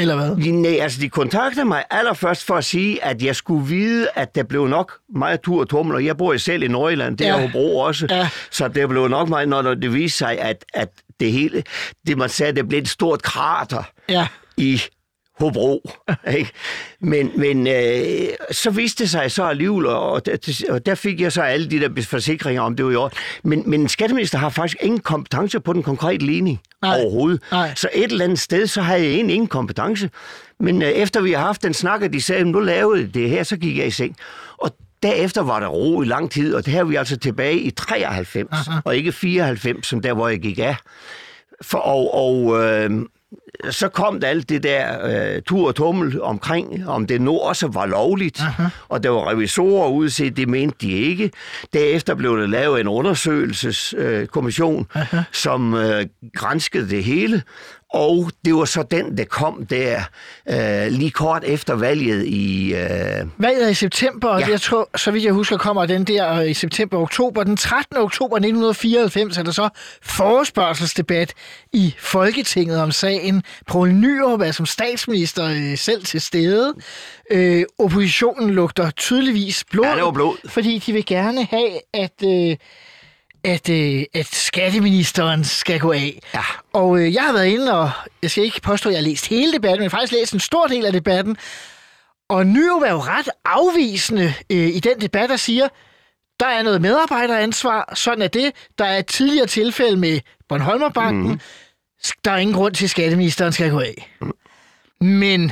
Eller 0.03 0.15
hvad? 0.15 0.43
De, 0.45 0.51
nej, 0.51 0.77
altså 0.81 1.01
de 1.01 1.09
kontaktede 1.09 1.65
mig 1.65 1.83
allerførst 1.89 2.43
for 2.45 2.55
at 2.55 2.65
sige, 2.65 3.03
at 3.03 3.21
jeg 3.23 3.35
skulle 3.35 3.67
vide, 3.67 4.07
at 4.15 4.35
der 4.35 4.43
blev 4.43 4.67
nok 4.67 4.91
meget 5.15 5.41
tur 5.41 5.59
og 5.61 5.69
tummel, 5.69 5.95
og 5.95 6.05
jeg 6.05 6.17
bor 6.17 6.33
jo 6.33 6.39
selv 6.39 6.63
i 6.63 6.67
Nordjylland, 6.67 7.17
det 7.17 7.27
er 7.27 7.35
Ja. 7.39 7.41
Hobro 7.41 7.77
også, 7.79 8.07
Ja. 8.09 8.29
så 8.51 8.67
det 8.67 8.89
blev 8.89 9.07
nok 9.07 9.29
meget, 9.29 9.49
når 9.49 9.61
det 9.61 9.93
viste 9.93 10.17
sig, 10.17 10.39
at, 10.39 10.65
at 10.73 10.89
det 11.19 11.31
hele, 11.31 11.63
det 12.07 12.17
man 12.17 12.29
sagde, 12.29 12.55
det 12.55 12.67
blev 12.69 12.79
et 12.79 12.89
stort 12.89 13.21
krater 13.21 13.83
Ja. 14.09 14.27
i 14.57 14.81
Hobro. 15.39 15.89
Ikke? 16.37 16.51
Men, 16.99 17.31
men 17.35 17.67
øh, 17.67 18.27
så 18.51 18.69
viste 18.69 19.03
det 19.03 19.09
sig 19.09 19.31
så 19.31 19.43
alligevel, 19.43 19.85
og 19.85 20.25
der, 20.25 20.65
og 20.69 20.85
der 20.85 20.95
fik 20.95 21.21
jeg 21.21 21.31
så 21.31 21.41
alle 21.41 21.69
de 21.69 21.79
der 21.79 22.01
forsikringer 22.01 22.61
om, 22.61 22.75
det 22.75 22.85
var 22.85 22.91
i 22.91 22.95
år. 22.95 23.11
Men, 23.43 23.63
men 23.69 23.87
skatteminister 23.87 24.37
har 24.37 24.49
faktisk 24.49 24.77
ingen 24.81 24.99
kompetence 24.99 25.59
på 25.59 25.73
den 25.73 25.83
konkrete 25.83 26.25
ligning 26.25 26.61
Nej. 26.81 27.01
overhovedet. 27.01 27.41
Nej. 27.51 27.73
Så 27.75 27.89
et 27.93 28.11
eller 28.11 28.23
andet 28.23 28.39
sted, 28.39 28.67
så 28.67 28.81
havde 28.81 29.01
jeg 29.01 29.11
egentlig 29.11 29.33
ingen 29.33 29.47
kompetence. 29.47 30.09
Men 30.59 30.81
øh, 30.81 30.89
efter 30.89 31.21
vi 31.21 31.31
har 31.31 31.39
haft 31.45 31.63
den 31.63 31.73
snak, 31.73 32.01
og 32.01 32.13
de 32.13 32.21
sagde, 32.21 32.45
nu 32.45 32.59
lavede 32.59 33.07
det 33.07 33.29
her, 33.29 33.43
så 33.43 33.57
gik 33.57 33.77
jeg 33.77 33.87
i 33.87 33.91
seng. 33.91 34.15
Og 34.57 34.71
derefter 35.03 35.41
var 35.41 35.59
der 35.59 35.67
ro 35.67 36.01
i 36.01 36.05
lang 36.05 36.31
tid, 36.31 36.55
og 36.55 36.65
det 36.65 36.73
her 36.73 36.79
er 36.79 36.83
vi 36.83 36.95
altså 36.95 37.17
tilbage 37.17 37.59
i 37.59 37.71
93, 37.71 38.47
Aha. 38.51 38.79
og 38.85 38.95
ikke 38.95 39.11
94, 39.11 39.87
som 39.87 40.01
der, 40.01 40.13
hvor 40.13 40.27
jeg 40.27 40.39
gik 40.39 40.59
af. 40.59 40.75
For, 41.61 41.77
og 41.77 42.13
og 42.13 42.63
øh, 42.63 42.91
så 43.69 43.87
kom 43.87 44.19
der 44.19 44.27
alt 44.27 44.49
det 44.49 44.63
der 44.63 45.07
øh, 45.35 45.41
tur 45.41 45.67
og 45.67 45.75
tummel 45.75 46.21
omkring, 46.21 46.87
om 46.89 47.07
det 47.07 47.21
nu 47.21 47.39
også 47.39 47.67
var 47.67 47.85
lovligt. 47.85 48.39
Aha. 48.39 48.63
Og 48.89 49.03
der 49.03 49.09
var 49.09 49.29
revisorer 49.29 49.89
ude 49.89 50.09
det 50.29 50.49
mente 50.49 50.77
de 50.81 50.91
ikke. 50.91 51.31
Derefter 51.73 52.15
blev 52.15 52.37
der 52.37 52.47
lavet 52.47 52.81
en 52.81 52.87
undersøgelseskommission, 52.87 54.87
øh, 54.95 55.15
som 55.31 55.73
øh, 55.73 56.05
granskede 56.35 56.89
det 56.89 57.03
hele. 57.03 57.43
Og 57.93 58.29
det 58.45 58.55
var 58.55 58.65
så 58.65 58.83
den, 58.83 59.17
der 59.17 59.23
kom 59.25 59.65
der 59.65 60.01
øh, 60.49 60.91
lige 60.91 61.11
kort 61.11 61.43
efter 61.45 61.75
valget 61.75 62.25
i... 62.25 62.73
Øh, 62.73 63.25
Valget 63.37 63.71
i 63.71 63.73
september, 63.73 64.27
og 64.29 64.39
Ja. 64.39 64.45
ja. 64.45 64.51
jeg 64.51 64.61
tror, 64.61 64.89
så 64.97 65.11
vidt 65.11 65.23
jeg 65.23 65.33
husker, 65.33 65.57
kommer 65.57 65.85
den 65.85 66.03
der 66.03 66.33
øh, 66.33 66.49
i 66.49 66.53
september-oktober. 66.53 67.43
Den 67.43 67.57
13. 67.57 67.97
oktober 67.97 68.35
1994 68.35 69.37
er 69.37 69.43
der 69.43 69.51
så 69.51 69.69
forespørgselsdebat 70.01 71.33
i 71.73 71.95
Folketinget 71.99 72.81
om 72.81 72.91
sagen. 72.91 73.42
Poul 73.67 73.91
Nyrup 73.91 74.41
er 74.41 74.51
som 74.51 74.65
statsminister 74.65 75.45
øh, 75.45 75.77
selv 75.77 76.05
til 76.05 76.21
stede. 76.21 76.73
Øh, 77.31 77.63
oppositionen 77.79 78.49
lugter 78.49 78.89
tydeligvis 78.89 79.63
blod, 79.71 79.85
Ja, 79.85 79.95
det 79.95 80.03
var 80.03 80.11
blod. 80.11 80.49
fordi 80.49 80.79
de 80.79 80.93
vil 80.93 81.05
gerne 81.05 81.45
have, 81.45 81.69
at... 81.93 82.23
Øh, 82.25 82.55
at, 83.45 83.69
øh, 83.69 84.03
at 84.13 84.25
skatteministeren 84.25 85.43
skal 85.43 85.79
gå 85.79 85.91
af. 85.91 86.19
Ja. 86.33 86.41
Og 86.73 86.99
øh, 86.99 87.13
jeg 87.13 87.23
har 87.23 87.33
været 87.33 87.45
inde, 87.47 87.79
og 87.79 87.91
jeg 88.21 88.31
skal 88.31 88.43
ikke 88.43 88.61
påstå, 88.61 88.89
at 88.89 88.93
jeg 88.93 89.01
har 89.01 89.09
læst 89.09 89.27
hele 89.27 89.53
debatten, 89.53 89.81
men 89.81 89.89
faktisk 89.89 90.13
læst 90.13 90.33
en 90.33 90.39
stor 90.39 90.67
del 90.67 90.85
af 90.85 90.91
debatten. 90.93 91.37
Og 92.29 92.47
Nyrup 92.47 92.81
er 92.81 92.91
jo 92.91 92.99
ret 92.99 93.29
afvisende 93.45 94.33
øh, 94.49 94.67
i 94.67 94.79
den 94.79 95.01
debat, 95.01 95.29
der 95.29 95.35
siger, 95.37 95.67
der 96.39 96.45
er 96.45 96.63
noget 96.63 96.81
medarbejderansvar, 96.81 97.93
sådan 97.95 98.21
er 98.21 98.27
det. 98.27 98.51
Der 98.77 98.85
er 98.85 98.97
et 98.97 99.05
tidligere 99.05 99.47
tilfælde 99.47 99.97
med 99.97 100.19
Bornholmerbanken. 100.49 101.31
Mm. 101.31 101.39
Der 102.25 102.31
er 102.31 102.37
ingen 102.37 102.55
grund 102.55 102.73
til, 102.75 102.83
at 102.83 102.89
skatteministeren 102.89 103.53
skal 103.53 103.71
gå 103.71 103.79
af. 103.79 104.11
Men 105.01 105.51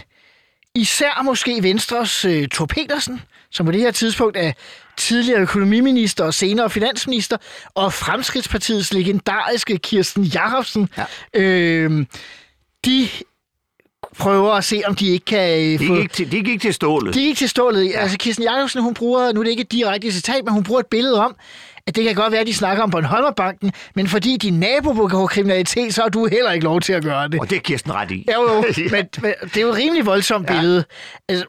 især 0.75 1.21
måske 1.23 1.63
Venstres 1.63 2.25
øh, 2.25 2.47
Thor 2.47 2.65
Petersen, 2.65 3.21
som 3.51 3.65
på 3.65 3.71
det 3.71 3.81
her 3.81 3.91
tidspunkt 3.91 4.37
er 4.37 4.51
tidligere 4.97 5.39
økonomiminister 5.41 6.23
og 6.23 6.33
senere 6.33 6.69
finansminister, 6.69 7.37
og 7.75 7.93
Fremskridtspartiets 7.93 8.93
legendariske 8.93 9.77
Kirsten 9.77 10.23
Jacobsen, 10.23 10.89
ja. 10.97 11.05
øh, 11.41 12.05
de 12.85 13.07
prøver 14.17 14.53
at 14.53 14.63
se, 14.63 14.81
om 14.85 14.95
de 14.95 15.07
ikke 15.07 15.25
kan 15.25 15.73
øh, 15.73 15.79
de, 15.79 15.87
få... 15.87 15.95
gik 15.95 16.13
til, 16.13 16.31
de 16.31 16.43
gik 16.43 16.61
til 16.61 16.73
stålet. 16.73 17.15
De 17.15 17.19
gik 17.19 17.37
til 17.37 17.49
stålet. 17.49 17.89
Ja. 17.89 17.99
Altså, 17.99 18.17
Kirsten 18.17 18.43
Jacobsen, 18.43 18.81
hun 18.81 18.93
bruger, 18.93 19.33
nu 19.33 19.39
er 19.39 19.43
det 19.43 19.51
ikke 19.51 19.61
et 19.61 19.71
direkte 19.71 20.11
citat, 20.11 20.45
men 20.45 20.53
hun 20.53 20.63
bruger 20.63 20.79
et 20.79 20.87
billede 20.87 21.25
om, 21.25 21.35
at 21.87 21.95
det 21.95 22.03
kan 22.03 22.15
godt 22.15 22.31
være, 22.31 22.41
at 22.41 22.47
de 22.47 22.53
snakker 22.53 22.83
om 22.83 22.91
Bornholmerbanken, 22.91 23.71
men 23.95 24.07
fordi 24.07 24.37
din 24.37 24.59
nabo 24.59 24.93
begår 24.93 25.27
kriminalitet, 25.27 25.93
så 25.93 26.01
har 26.01 26.09
du 26.09 26.25
heller 26.25 26.51
ikke 26.51 26.63
lov 26.63 26.81
til 26.81 26.93
at 26.93 27.03
gøre 27.03 27.27
det. 27.27 27.39
Og 27.39 27.49
det 27.49 27.55
er 27.55 27.59
Kirsten 27.61 27.93
ret 27.93 28.11
i. 28.11 28.25
Jo, 28.35 28.41
jo, 28.53 28.61
men, 28.91 29.09
men 29.21 29.33
det 29.43 29.57
er 29.57 29.61
jo 29.61 29.69
et 29.69 29.75
rimelig 29.75 30.05
voldsomt 30.05 30.49
Ja. 30.49 30.53
billede. 30.53 30.85
Altså, 31.29 31.45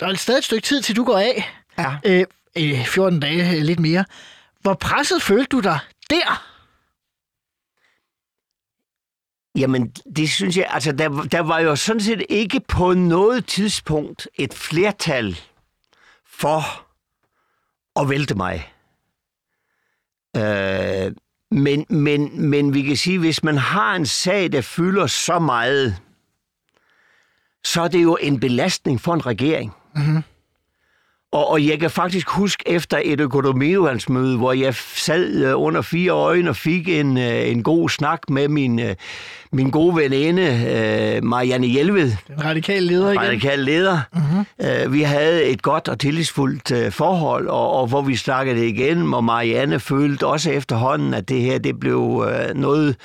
der 0.00 0.06
er 0.08 0.14
stadig 0.14 0.38
et 0.38 0.44
stykke 0.44 0.62
tid, 0.66 0.82
til 0.82 0.96
du 0.96 1.04
går 1.04 1.18
af. 1.18 1.50
Ja. 1.78 1.96
Øh, 2.04 2.24
øh, 2.58 2.84
14 2.84 3.20
dage, 3.20 3.56
øh, 3.56 3.62
lidt 3.62 3.80
mere. 3.80 4.04
Hvor 4.60 4.74
presset 4.74 5.22
følte 5.22 5.46
du 5.48 5.60
dig 5.60 5.78
der? 6.10 6.42
Jamen, 9.58 9.88
det 10.16 10.30
synes 10.30 10.56
jeg, 10.56 10.66
altså 10.70 10.92
der, 10.92 11.08
der 11.22 11.40
var 11.40 11.58
jo 11.60 11.76
sådan 11.76 12.00
set 12.00 12.22
ikke 12.28 12.60
på 12.68 12.94
noget 12.94 13.46
tidspunkt 13.46 14.28
et 14.34 14.54
flertal 14.54 15.40
for 16.26 16.62
at 18.00 18.08
vælte 18.10 18.34
mig. 18.34 18.72
Øh, 20.36 21.12
men, 21.50 21.86
men, 21.88 22.48
men 22.48 22.74
vi 22.74 22.82
kan 22.82 22.96
sige, 22.96 23.18
hvis 23.18 23.44
man 23.44 23.56
har 23.56 23.96
en 23.96 24.06
sag, 24.06 24.52
der 24.52 24.60
fylder 24.60 25.06
så 25.06 25.38
meget, 25.38 25.96
så 27.64 27.82
er 27.82 27.88
det 27.88 28.02
jo 28.02 28.18
en 28.20 28.40
belastning 28.40 29.00
for 29.00 29.14
en 29.14 29.26
regering. 29.26 29.72
Mhm. 29.94 30.22
Og, 31.32 31.50
og 31.50 31.66
jeg 31.66 31.80
kan 31.80 31.90
faktisk 31.90 32.28
huske 32.28 32.62
efter 32.66 33.00
et 33.04 33.20
økonomiudvalgsmøde, 33.20 34.36
hvor 34.36 34.52
jeg 34.52 34.74
sad 34.74 35.44
øh, 35.44 35.52
under 35.56 35.82
fire 35.82 36.10
øjne 36.10 36.50
og 36.50 36.56
fik 36.56 36.88
en, 36.88 37.18
øh, 37.18 37.48
en 37.48 37.62
god 37.62 37.88
snak 37.88 38.20
med 38.30 38.48
min, 38.48 38.78
øh, 38.80 38.94
min 39.52 39.70
gode 39.70 39.96
veninde, 39.96 41.20
Marianne 41.22 41.66
Hjelved, 41.66 42.12
Den 42.28 42.44
radikale 42.44 42.86
leder 42.86 43.10
igen. 43.10 43.20
radikal 43.22 43.58
leder. 43.58 44.00
Mm-hmm. 44.12 44.92
Vi 44.92 45.02
havde 45.02 45.44
et 45.44 45.62
godt 45.62 45.88
og 45.88 45.98
tillidsfuldt 45.98 46.94
forhold, 46.94 47.48
og, 47.48 47.72
og 47.72 47.86
hvor 47.86 48.02
vi 48.02 48.16
snakkede 48.16 48.68
igennem, 48.68 49.12
og 49.12 49.24
Marianne 49.24 49.80
følte 49.80 50.26
også 50.26 50.50
efterhånden, 50.50 51.14
at 51.14 51.28
det 51.28 51.40
her 51.40 51.58
det 51.58 51.80
blev 51.80 52.24
noget... 52.54 52.96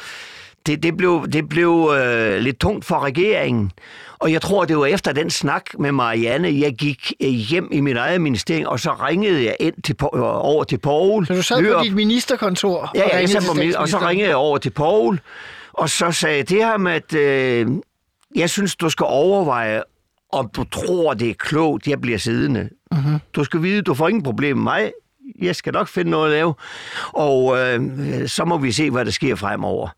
Det, 0.66 0.84
det 0.84 0.98
blev, 0.98 1.28
det 1.34 1.50
blev 1.50 1.94
øh, 1.98 2.40
lidt 2.40 2.60
tungt 2.60 2.86
for 2.86 3.00
regeringen. 3.00 3.72
Og 4.20 4.32
jeg 4.32 4.42
tror, 4.42 4.66
det 4.66 4.78
var 4.78 4.86
efter 4.86 5.14
den 5.14 5.30
snak 5.30 5.80
med 5.80 5.92
Marianne, 5.92 6.60
jeg 6.60 6.74
gik 6.74 7.14
øh, 7.24 7.30
hjem 7.30 7.70
i 7.72 7.80
mit 7.80 7.98
eget 7.98 8.22
ministerium, 8.22 8.68
og 8.68 8.80
så 8.80 8.94
ringede 8.94 9.46
jeg 9.46 9.56
ind 9.60 9.82
til, 9.84 9.96
øh, 10.02 10.22
over 10.22 10.64
til 10.64 10.78
Poul. 10.78 11.26
Så 11.28 11.34
du 11.34 11.42
sad 11.42 11.58
på 11.58 11.62
Nyrup. 11.62 11.84
dit 11.84 11.96
ministerkontor 11.96 12.92
Ja, 12.96 13.02
ja, 13.02 13.20
jeg 13.20 13.30
sad 13.30 13.42
på 13.48 13.54
min, 13.54 13.76
og 13.76 13.90
så 13.90 13.98
ringede 13.98 14.30
jeg 14.30 14.38
over 14.38 14.58
til 14.58 14.70
Poul, 14.70 15.20
og 15.74 15.90
så 15.90 16.12
sagde 16.12 16.44
til 16.44 16.64
ham, 16.64 16.88
at 16.88 17.14
øh, 17.14 17.68
jeg 18.36 18.50
synes, 18.50 18.76
du 18.76 18.90
skal 18.90 19.06
overveje, 19.10 19.84
om 20.32 20.50
du 20.56 20.64
tror, 20.64 21.14
det 21.14 21.30
er 21.30 21.34
klogt, 21.34 21.88
jeg 21.88 22.02
bliver 22.02 22.18
siddende. 22.18 22.70
Mm-hmm. 22.92 23.20
Du 23.36 23.44
skal 23.44 23.62
vide, 23.64 23.82
du 23.82 23.94
får 23.94 24.08
ingen 24.08 24.24
problem 24.24 24.58
med 24.58 24.64
mig. 24.64 24.92
Jeg 25.42 25.56
skal 25.56 25.74
nok 25.74 25.88
finde 25.88 26.12
noget 26.12 26.26
at 26.26 26.32
lave. 26.32 26.54
Og 27.08 27.58
øh, 27.60 27.82
så 28.28 28.46
må 28.46 28.58
vi 28.58 28.72
se, 28.72 28.92
hvad 28.92 29.06
der 29.06 29.12
sker 29.12 29.36
fremover. 29.36 29.90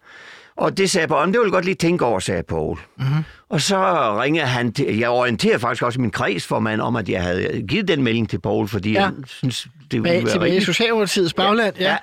Og 0.57 0.77
det 0.77 0.89
sagde 0.89 1.07
Poul, 1.07 1.27
det 1.27 1.39
vil 1.39 1.45
jeg 1.45 1.51
godt 1.51 1.65
lige 1.65 1.75
tænke 1.75 2.05
over, 2.05 2.19
sagde 2.19 2.43
Poul. 2.43 2.77
Mm-hmm. 2.97 3.23
Og 3.49 3.61
så 3.61 3.77
ringede 4.21 4.45
han 4.45 4.73
til, 4.73 4.97
jeg 4.97 5.09
orienterede 5.09 5.59
faktisk 5.59 5.83
også 5.83 6.01
min 6.01 6.11
kredsformand 6.11 6.81
om, 6.81 6.95
at 6.95 7.09
jeg 7.09 7.23
havde 7.23 7.63
givet 7.67 7.87
den 7.87 8.03
melding 8.03 8.29
til 8.29 8.39
Poul, 8.41 8.67
fordi 8.67 8.91
Ja. 8.91 9.01
jeg 9.01 9.11
synes, 9.25 9.63
det 9.63 9.69
ville 9.91 10.03
Bag, 10.03 10.23
være 10.23 10.31
tilbage 10.31 10.49
i 10.49 10.51
rigtigt. 10.51 10.65
Socialdemokratiets 10.65 11.33
bagland, 11.33 11.75
ja. 11.79 11.89
Ja. 11.91 11.97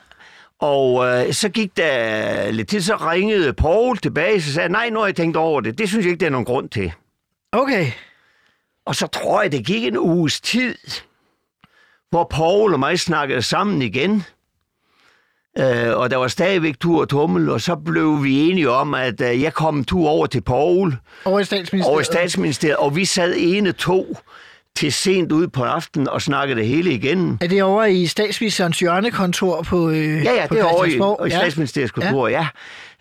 Og 0.61 1.07
øh, 1.07 1.33
så 1.33 1.49
gik 1.49 1.77
der 1.77 2.51
lidt 2.51 2.69
til, 2.69 2.85
så 2.85 2.97
ringede 2.97 3.53
Paul 3.53 3.97
tilbage, 3.99 4.43
så 4.43 4.53
sagde 4.53 4.69
nej, 4.69 4.91
nu 4.91 4.99
har 4.99 5.07
jeg 5.07 5.17
tænkt 5.17 5.37
over 5.37 5.61
det. 5.61 5.79
Det 5.79 5.89
synes 5.89 6.05
jeg 6.05 6.11
ikke, 6.13 6.21
der 6.21 6.27
er 6.27 6.31
nogen 6.31 6.45
grund 6.45 6.69
til. 6.69 6.93
Okay. 7.53 7.87
Og 8.87 8.95
så 8.97 9.07
tror 9.07 9.43
jeg, 9.43 9.53
det 9.53 9.67
gik 9.67 9.85
en 9.85 9.99
uges 9.99 10.41
tid, 10.41 10.75
hvor 12.11 12.25
Paul 12.31 12.73
og 12.73 12.79
mig 12.79 12.99
snakkede 13.01 13.43
sammen 13.43 13.83
igen. 13.83 14.25
Øh, 15.59 15.97
og 15.99 16.11
der 16.11 16.17
var 16.17 16.29
stadigvæk 16.29 16.81
tur 16.81 17.01
og 17.01 17.09
tummel, 17.09 17.51
og 17.51 17.61
så 17.61 17.77
blev 17.77 18.25
vi 18.25 18.51
enige 18.51 18.71
om, 18.71 18.95
at 18.95 19.21
øh, 19.21 19.43
jeg 19.43 19.55
kom 19.55 19.77
en 19.79 19.85
tur 19.85 20.09
over 20.09 20.27
til 20.27 20.41
Paul, 20.41 20.97
Over 21.25 21.41
i 21.41 21.45
statsministeriet. 21.45 21.91
over 21.93 22.01
i 22.01 22.05
statsministeriet, 22.05 22.77
og 22.77 22.97
vi 22.97 23.05
sad 23.05 23.35
ene 23.37 23.73
to 23.73 24.17
til 24.77 24.93
sent 24.93 25.33
ud 25.33 25.47
på 25.49 25.63
aftenen 25.65 26.09
og 26.09 26.23
snakkede 26.23 26.61
det 26.61 26.69
hele 26.69 26.93
igen. 26.93 27.39
Er 27.41 27.47
det 27.47 27.63
over 27.63 27.85
i 27.85 28.07
statsministerens 28.07 28.79
hjørnekontor 28.79 29.63
på 29.63 29.91
øh, 29.91 30.25
Ja, 30.25 30.33
ja, 30.35 30.47
på 30.47 30.55
det 30.55 30.61
er 30.61 30.65
over 30.65 30.85
i, 30.85 30.89
Christiansborg? 30.91 31.27
i 31.27 31.31
statsministeriets 31.31 31.93
kontor, 31.93 32.29
ja. 32.29 32.47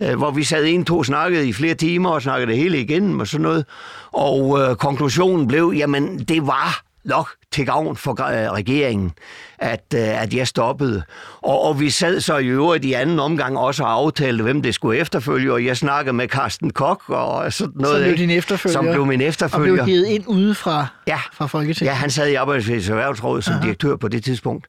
ja. 0.01 0.15
Hvor 0.15 0.31
vi 0.31 0.43
sad 0.43 0.65
en, 0.65 0.85
to 0.85 1.03
snakkede 1.03 1.47
i 1.47 1.53
flere 1.53 1.73
timer 1.73 2.09
og 2.09 2.21
snakkede 2.21 2.51
det 2.51 2.57
hele 2.57 2.79
igennem 2.81 3.19
og 3.19 3.27
sådan 3.27 3.41
noget. 3.43 3.65
Og 4.11 4.59
øh, 4.61 4.75
konklusionen 4.75 5.47
blev, 5.47 5.73
jamen 5.77 6.19
det 6.19 6.47
var 6.47 6.81
nok 7.03 7.29
til 7.51 7.65
gavn 7.65 7.95
for 7.95 8.11
øh, 8.11 8.51
regeringen, 8.51 9.11
at, 9.61 9.83
øh, 9.95 10.21
at 10.21 10.33
jeg 10.33 10.47
stoppede. 10.47 11.03
Og, 11.41 11.63
og 11.63 11.79
vi 11.79 11.89
sad 11.89 12.21
så 12.21 12.37
i 12.37 12.47
øvrigt 12.47 12.85
i 12.85 12.93
anden 12.93 13.19
omgang 13.19 13.57
også 13.57 13.83
og 13.83 13.91
aftalte, 13.91 14.43
hvem 14.43 14.61
det 14.61 14.75
skulle 14.75 14.99
efterfølge, 14.99 15.53
og 15.53 15.65
jeg 15.65 15.77
snakkede 15.77 16.13
med 16.15 16.27
Carsten 16.27 16.69
Kok 16.69 17.01
og 17.07 17.53
sådan 17.53 17.73
noget. 17.75 17.95
Som 17.95 18.03
blev 18.03 18.17
din 18.17 18.29
efterfølger. 18.29 18.73
Som 18.73 18.85
blev 18.85 19.05
min 19.05 19.21
Og 19.21 19.27
efterfølger. 19.27 19.73
blev 19.73 19.85
givet 19.85 20.05
ind 20.07 20.23
ude 20.27 20.55
fra, 20.55 20.85
Ja. 21.07 21.17
fra 21.33 21.45
Folketinget. 21.47 21.89
Ja, 21.91 21.95
han 21.95 22.09
sad 22.11 22.27
i 22.27 22.33
Arbejdsfælles 22.35 22.89
Erhvervsråd 22.89 23.41
som 23.41 23.53
Aha. 23.53 23.63
direktør 23.63 23.95
på 23.95 24.07
det 24.07 24.23
tidspunkt. 24.23 24.67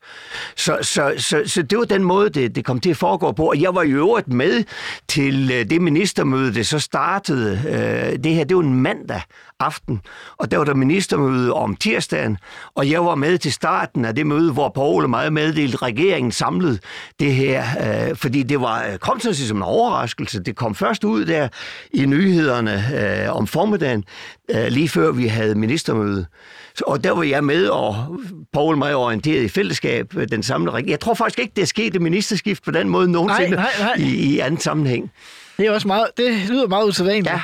Så, 0.57 0.79
så, 0.83 1.13
så, 1.19 1.43
så 1.47 1.63
det 1.63 1.79
var 1.79 1.85
den 1.85 2.05
måde, 2.05 2.31
det, 2.31 2.55
det 2.57 2.65
kom 2.65 2.81
til 2.81 2.91
at 2.91 2.97
foregå 2.97 3.33
på. 3.33 3.45
Og 3.49 3.61
jeg 3.61 3.75
var 3.75 3.83
i 3.83 3.91
øvrigt 3.91 4.29
med 4.29 4.65
til 5.09 5.51
øh, 5.55 5.71
det 5.71 5.83
ministermøde, 5.83 6.55
det 6.55 6.67
så 6.67 6.79
startede. 6.79 7.63
Øh, 7.69 8.25
det 8.25 8.35
her, 8.35 8.45
det 8.45 8.57
var 8.57 8.63
en 8.63 8.75
mandag 8.83 9.21
aften, 9.61 10.01
og 10.39 10.51
der 10.51 10.59
var 10.59 10.65
der 10.65 10.75
ministermøde 10.75 11.53
om 11.53 11.77
tirsdagen, 11.77 12.39
og 12.75 12.91
jeg 12.91 13.05
var 13.05 13.15
med 13.15 13.39
til 13.39 13.53
starten 13.53 14.05
af 14.05 14.15
det 14.15 14.27
møde, 14.27 14.53
hvor 14.53 14.69
Poul 14.81 15.09
meddelte, 15.09 15.75
at 15.75 15.83
regeringen 15.83 16.33
samlede 16.33 16.79
det 17.21 17.35
her, 17.35 17.65
øh, 17.81 18.17
fordi 18.17 18.43
det 18.43 18.61
var, 18.61 18.87
øh, 18.93 18.99
kom 18.99 19.21
sådan 19.21 19.35
set 19.35 19.49
som 19.49 19.57
en 19.57 19.63
overraskelse. 19.63 20.43
Det 20.43 20.57
kom 20.57 20.75
først 20.75 21.05
ud 21.05 21.25
der 21.25 21.49
i 21.95 22.07
nyhederne 22.07 22.85
øh, 23.25 23.37
om 23.37 23.47
formiddagen, 23.47 24.05
øh, 24.51 24.67
lige 24.67 24.89
før 24.89 25.13
vi 25.13 25.27
havde 25.27 25.55
ministermøde. 25.55 26.27
Så, 26.75 26.85
og 26.87 27.05
der 27.05 27.11
var 27.11 27.23
jeg 27.23 27.45
med, 27.45 27.67
og 27.67 28.19
Poul 28.53 28.77
mig 28.77 28.95
orienteret 28.95 29.43
i 29.43 29.49
fællesskab 29.49 30.17
øh, 30.17 30.29
den 30.29 30.43
samlede 30.43 30.71
regering. 30.71 30.91
Jeg 30.91 31.01
tror 31.01 31.15
faktisk 31.15 31.39
ikke, 31.39 31.53
det 31.57 31.63
er 31.63 31.67
sket 31.67 31.95
et 31.95 32.03
ministerskift 32.03 32.65
på 32.65 32.71
den 32.71 32.89
måde 32.89 33.13
nogensinde 33.13 33.57
nej, 33.57 33.71
nej. 33.81 33.95
I, 33.99 34.03
i 34.03 34.39
anden 34.39 34.61
sammenhæng. 34.61 35.11
Det 35.59 35.67
er 35.67 35.73
også 35.73 35.87
meget, 35.87 36.07
det 36.17 36.49
lyder 36.49 36.69
meget 36.69 36.89
usædvanligt. 36.89 37.27
Ja. 37.27 37.41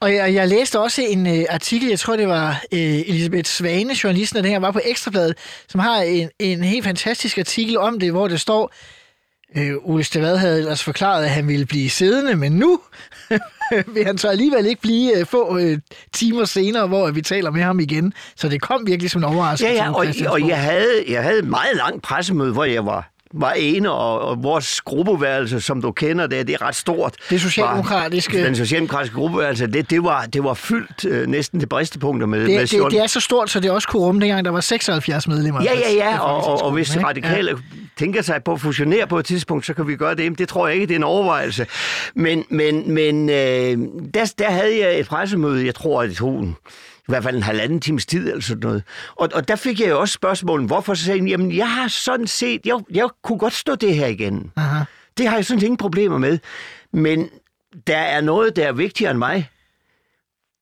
Og 0.00 0.14
jeg, 0.14 0.34
jeg 0.34 0.48
læste 0.48 0.80
også 0.80 1.02
en 1.02 1.26
uh, 1.26 1.44
artikel, 1.50 1.88
jeg 1.88 1.98
tror 1.98 2.16
det 2.16 2.28
var 2.28 2.50
uh, 2.72 2.78
Elisabeth 2.78 3.48
Svane, 3.48 3.94
journalisten, 4.04 4.36
der 4.36 4.42
dengang 4.42 4.62
var 4.62 4.70
på 4.70 4.80
Ekstrabladet, 4.84 5.34
som 5.68 5.80
har 5.80 5.96
en, 6.00 6.30
en 6.38 6.64
helt 6.64 6.84
fantastisk 6.84 7.38
artikel 7.38 7.78
om 7.78 8.00
det, 8.00 8.10
hvor 8.10 8.28
det 8.28 8.40
står, 8.40 8.72
uh, 9.56 9.90
Ole 9.90 10.04
Stavad 10.04 10.36
havde 10.36 10.58
ellers 10.58 10.82
forklaret, 10.82 11.24
at 11.24 11.30
han 11.30 11.48
ville 11.48 11.66
blive 11.66 11.90
siddende, 11.90 12.36
men 12.36 12.52
nu 12.52 12.80
vil 13.94 14.04
han 14.04 14.18
så 14.18 14.28
alligevel 14.28 14.66
ikke 14.66 14.82
blive 14.82 15.20
uh, 15.20 15.26
få 15.26 15.56
uh, 15.58 15.78
timer 16.12 16.44
senere, 16.44 16.86
hvor 16.86 17.10
vi 17.10 17.22
taler 17.22 17.50
med 17.50 17.62
ham 17.62 17.80
igen. 17.80 18.12
Så 18.36 18.48
det 18.48 18.60
kom 18.60 18.86
virkelig 18.86 19.10
som 19.10 19.20
en 19.20 19.24
overraskelse. 19.24 19.74
Ja, 19.74 19.84
ja, 19.84 19.90
og, 19.90 20.06
og 20.28 20.48
jeg, 20.48 20.62
havde, 20.62 21.04
jeg 21.08 21.22
havde 21.22 21.38
et 21.38 21.48
meget 21.48 21.76
langt 21.76 22.02
pressemøde, 22.02 22.52
hvor 22.52 22.64
jeg 22.64 22.86
var 22.86 23.10
var 23.34 23.52
ene, 23.52 23.90
og, 23.92 24.20
og 24.20 24.42
vores 24.42 24.80
gruppeværelse, 24.80 25.60
som 25.60 25.82
du 25.82 25.92
kender 25.92 26.26
det, 26.26 26.46
det 26.46 26.54
er 26.54 26.62
ret 26.62 26.76
stort. 26.76 27.14
Det 27.30 27.40
socialdemokratiske- 27.40 28.38
Var, 28.38 28.44
den 28.44 28.56
socialdemokratiske 28.56 29.14
gruppeværelse, 29.16 29.66
det, 29.66 29.90
det, 29.90 30.04
var, 30.04 30.24
det 30.26 30.44
var 30.44 30.54
fyldt 30.54 31.04
øh, 31.04 31.26
næsten 31.26 31.60
til 31.60 31.66
bristepunkter 31.66 32.26
med, 32.26 32.38
med 32.38 32.46
det, 32.60 32.70
det, 32.70 32.90
det 32.90 33.00
er 33.00 33.06
så 33.06 33.20
stort, 33.20 33.50
så 33.50 33.60
det 33.60 33.70
også 33.70 33.88
kunne 33.88 34.02
rumme 34.02 34.20
dengang, 34.20 34.44
der 34.44 34.50
var 34.50 34.60
76 34.60 35.28
medlemmer. 35.28 35.62
Ja, 35.62 35.78
ja, 35.78 35.92
ja, 35.92 36.18
og, 36.18 36.34
og, 36.36 36.36
og 36.36 36.58
Folketingsgruppen, 36.60 36.74
hvis 36.74 37.04
radikale 37.04 37.50
ja. 37.50 37.56
tænker 37.98 38.22
sig 38.22 38.44
på 38.44 38.52
at 38.52 38.60
fusionere 38.60 39.06
på 39.06 39.18
et 39.18 39.24
tidspunkt, 39.24 39.66
så 39.66 39.74
kan 39.74 39.88
vi 39.88 39.96
gøre 39.96 40.14
det. 40.14 40.38
Det 40.38 40.48
tror 40.48 40.66
jeg 40.66 40.74
ikke, 40.74 40.86
det 40.86 40.94
er 40.94 40.98
en 40.98 41.04
overvejelse. 41.04 41.66
Men, 42.14 42.44
men, 42.48 42.94
men 42.94 43.28
øh, 43.30 43.78
der, 44.14 44.32
der 44.38 44.50
havde 44.50 44.78
jeg 44.80 45.00
et 45.00 45.06
pressemøde, 45.08 45.66
jeg 45.66 45.74
tror, 45.74 46.02
det 46.02 46.10
i 46.12 46.14
hvert 47.10 47.22
fald 47.22 47.36
en 47.36 47.42
halvanden 47.42 47.80
times 47.80 48.06
tid 48.06 48.28
eller 48.28 48.42
sådan 48.42 48.60
noget. 48.62 48.82
Og, 49.16 49.28
og 49.34 49.48
der 49.48 49.56
fik 49.56 49.80
jeg 49.80 49.88
jo 49.88 50.00
også 50.00 50.12
spørgsmålet, 50.12 50.66
hvorfor 50.66 50.94
så 50.94 51.04
sagde 51.04 51.20
jeg, 51.20 51.28
jamen 51.28 51.56
jeg 51.56 51.70
har 51.70 51.88
sådan 51.88 52.26
set, 52.26 52.60
jeg, 52.64 52.78
jeg 52.90 53.08
kunne 53.22 53.38
godt 53.38 53.52
stå 53.52 53.74
det 53.74 53.94
her 53.94 54.06
igen. 54.06 54.52
Aha. 54.56 54.84
Det 55.18 55.28
har 55.28 55.36
jeg 55.36 55.44
sådan 55.44 55.60
set 55.60 55.66
ingen 55.66 55.76
problemer 55.76 56.18
med. 56.18 56.38
Men 56.92 57.28
der 57.86 57.96
er 57.96 58.20
noget, 58.20 58.56
der 58.56 58.66
er 58.66 58.72
vigtigere 58.72 59.10
end 59.10 59.18
mig, 59.18 59.50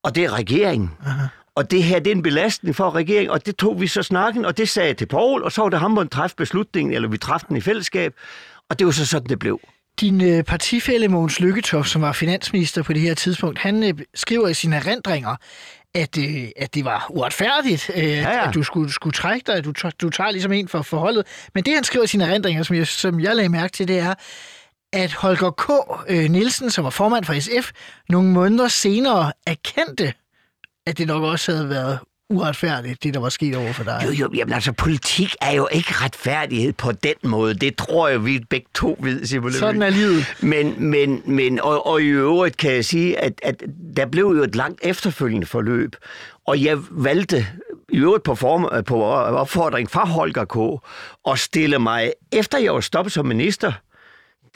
og 0.02 0.14
det 0.14 0.24
er 0.24 0.32
regeringen. 0.32 0.90
Aha. 1.06 1.26
Og 1.54 1.70
det 1.70 1.82
her, 1.82 1.98
det 1.98 2.10
er 2.10 2.14
en 2.14 2.22
belastning 2.22 2.76
for 2.76 2.94
regeringen, 2.94 3.30
og 3.30 3.46
det 3.46 3.56
tog 3.56 3.80
vi 3.80 3.86
så 3.86 4.02
snakken, 4.02 4.44
og 4.44 4.56
det 4.58 4.68
sagde 4.68 4.88
jeg 4.88 4.96
til 4.96 5.06
Poul, 5.06 5.42
og 5.42 5.52
så 5.52 5.62
var 5.62 5.68
det 5.68 5.78
ham, 5.78 5.94
der 5.94 6.04
træffede 6.04 6.36
beslutningen, 6.36 6.94
eller 6.94 7.08
vi 7.08 7.18
træffede 7.18 7.48
den 7.48 7.56
i 7.56 7.60
fællesskab, 7.60 8.14
og 8.70 8.78
det 8.78 8.86
var 8.86 8.92
så 8.92 9.06
sådan, 9.06 9.28
det 9.28 9.38
blev. 9.38 9.60
Din 10.00 10.20
øh, 10.20 10.44
partifælle 10.44 11.08
Mogens 11.08 11.40
Lykketoft, 11.40 11.88
som 11.88 12.02
var 12.02 12.12
finansminister 12.12 12.82
på 12.82 12.92
det 12.92 13.00
her 13.00 13.14
tidspunkt, 13.14 13.58
han 13.58 13.82
øh, 13.82 13.94
skriver 14.14 14.48
i 14.48 14.54
sine 14.54 14.76
erindringer, 14.76 15.36
at, 15.94 16.18
øh, 16.18 16.48
at 16.56 16.74
det 16.74 16.84
var 16.84 17.06
uretfærdigt, 17.10 17.90
øh, 17.94 18.04
ja, 18.04 18.14
ja. 18.30 18.48
at 18.48 18.54
du 18.54 18.62
skulle, 18.62 18.92
skulle 18.92 19.12
trække 19.14 19.44
dig, 19.46 19.54
at 19.54 19.64
du, 19.64 19.72
tager- 19.72 19.92
du 20.00 20.10
tager 20.10 20.30
ligesom 20.30 20.52
en 20.52 20.68
for 20.68 20.82
forholdet. 20.82 21.26
Men 21.54 21.64
det, 21.64 21.74
han 21.74 21.84
skriver 21.84 22.04
i 22.04 22.06
sine 22.06 22.24
erindringer, 22.24 22.62
som 22.62 22.76
jeg, 22.76 22.86
som 22.86 23.20
jeg 23.20 23.36
lagde 23.36 23.48
mærke 23.48 23.72
til, 23.72 23.88
det 23.88 23.98
er, 23.98 24.14
at 24.92 25.12
Holger 25.12 25.50
K. 25.50 25.70
Øh, 26.08 26.30
Nielsen, 26.30 26.70
som 26.70 26.84
var 26.84 26.90
formand 26.90 27.24
for 27.24 27.40
SF, 27.40 27.70
nogle 28.08 28.28
måneder 28.28 28.68
senere 28.68 29.32
erkendte, 29.46 30.12
at 30.86 30.98
det 30.98 31.06
nok 31.06 31.22
også 31.22 31.52
havde 31.52 31.68
været 31.68 31.98
uretfærdigt, 32.30 33.02
det 33.02 33.14
der 33.14 33.20
var 33.20 33.28
sket 33.28 33.56
over 33.56 33.72
for 33.72 33.84
dig. 33.84 34.02
Jo, 34.06 34.10
jo, 34.10 34.30
jamen 34.34 34.52
altså, 34.52 34.72
politik 34.72 35.34
er 35.40 35.52
jo 35.52 35.68
ikke 35.72 35.90
retfærdighed 35.90 36.72
på 36.72 36.92
den 36.92 37.14
måde. 37.22 37.54
Det 37.54 37.76
tror 37.76 38.08
jeg, 38.08 38.24
vi 38.24 38.44
begge 38.50 38.66
to 38.74 38.96
ved, 39.00 39.26
Simon. 39.26 39.52
Sådan 39.52 39.82
er 39.82 39.90
livet. 39.90 40.34
Men, 40.40 40.74
men, 40.90 41.22
men 41.24 41.60
og, 41.60 41.86
og 41.86 42.02
i 42.02 42.06
øvrigt 42.06 42.56
kan 42.56 42.72
jeg 42.72 42.84
sige, 42.84 43.18
at, 43.18 43.40
at 43.42 43.62
der 43.96 44.06
blev 44.06 44.24
jo 44.24 44.42
et 44.42 44.56
langt 44.56 44.80
efterfølgende 44.82 45.46
forløb, 45.46 45.96
og 46.46 46.62
jeg 46.62 46.78
valgte 46.90 47.46
i 47.88 47.96
øvrigt 47.96 48.24
på, 48.24 48.34
form, 48.34 48.84
på 48.84 49.04
opfordring 49.04 49.90
fra 49.90 50.06
Holger 50.06 50.44
K. 50.44 50.82
at 51.32 51.38
stille 51.38 51.78
mig, 51.78 52.12
efter 52.32 52.58
jeg 52.58 52.74
var 52.74 52.80
stoppet 52.80 53.12
som 53.12 53.26
minister, 53.26 53.72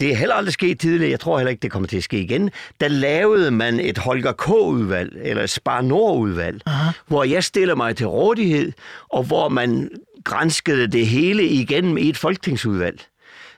det 0.01 0.13
er 0.13 0.17
heller 0.17 0.35
aldrig 0.35 0.53
sket 0.53 0.81
tidligere, 0.81 1.11
jeg 1.11 1.21
tror 1.21 1.39
heller 1.39 1.51
ikke, 1.51 1.63
det 1.63 1.71
kommer 1.71 1.89
til 1.89 1.97
at 1.97 2.03
ske 2.03 2.21
igen, 2.21 2.51
der 2.81 2.89
lavede 2.89 3.51
man 3.51 3.81
et 3.81 3.99
Holger 3.99 4.33
K-udvalg, 4.33 5.13
eller 5.23 5.43
et 5.43 5.51
Spar 5.51 5.81
Nord-udvalg, 5.81 6.63
hvor 7.07 7.25
jeg 7.25 7.45
stiller 7.45 7.75
mig 7.75 7.97
til 7.97 8.07
rådighed, 8.07 8.73
og 9.09 9.23
hvor 9.23 9.49
man 9.49 9.91
grænskede 10.25 10.87
det 10.87 11.07
hele 11.07 11.45
igennem 11.45 11.97
i 11.97 12.09
et 12.09 12.17
folketingsudvalg. 12.17 13.01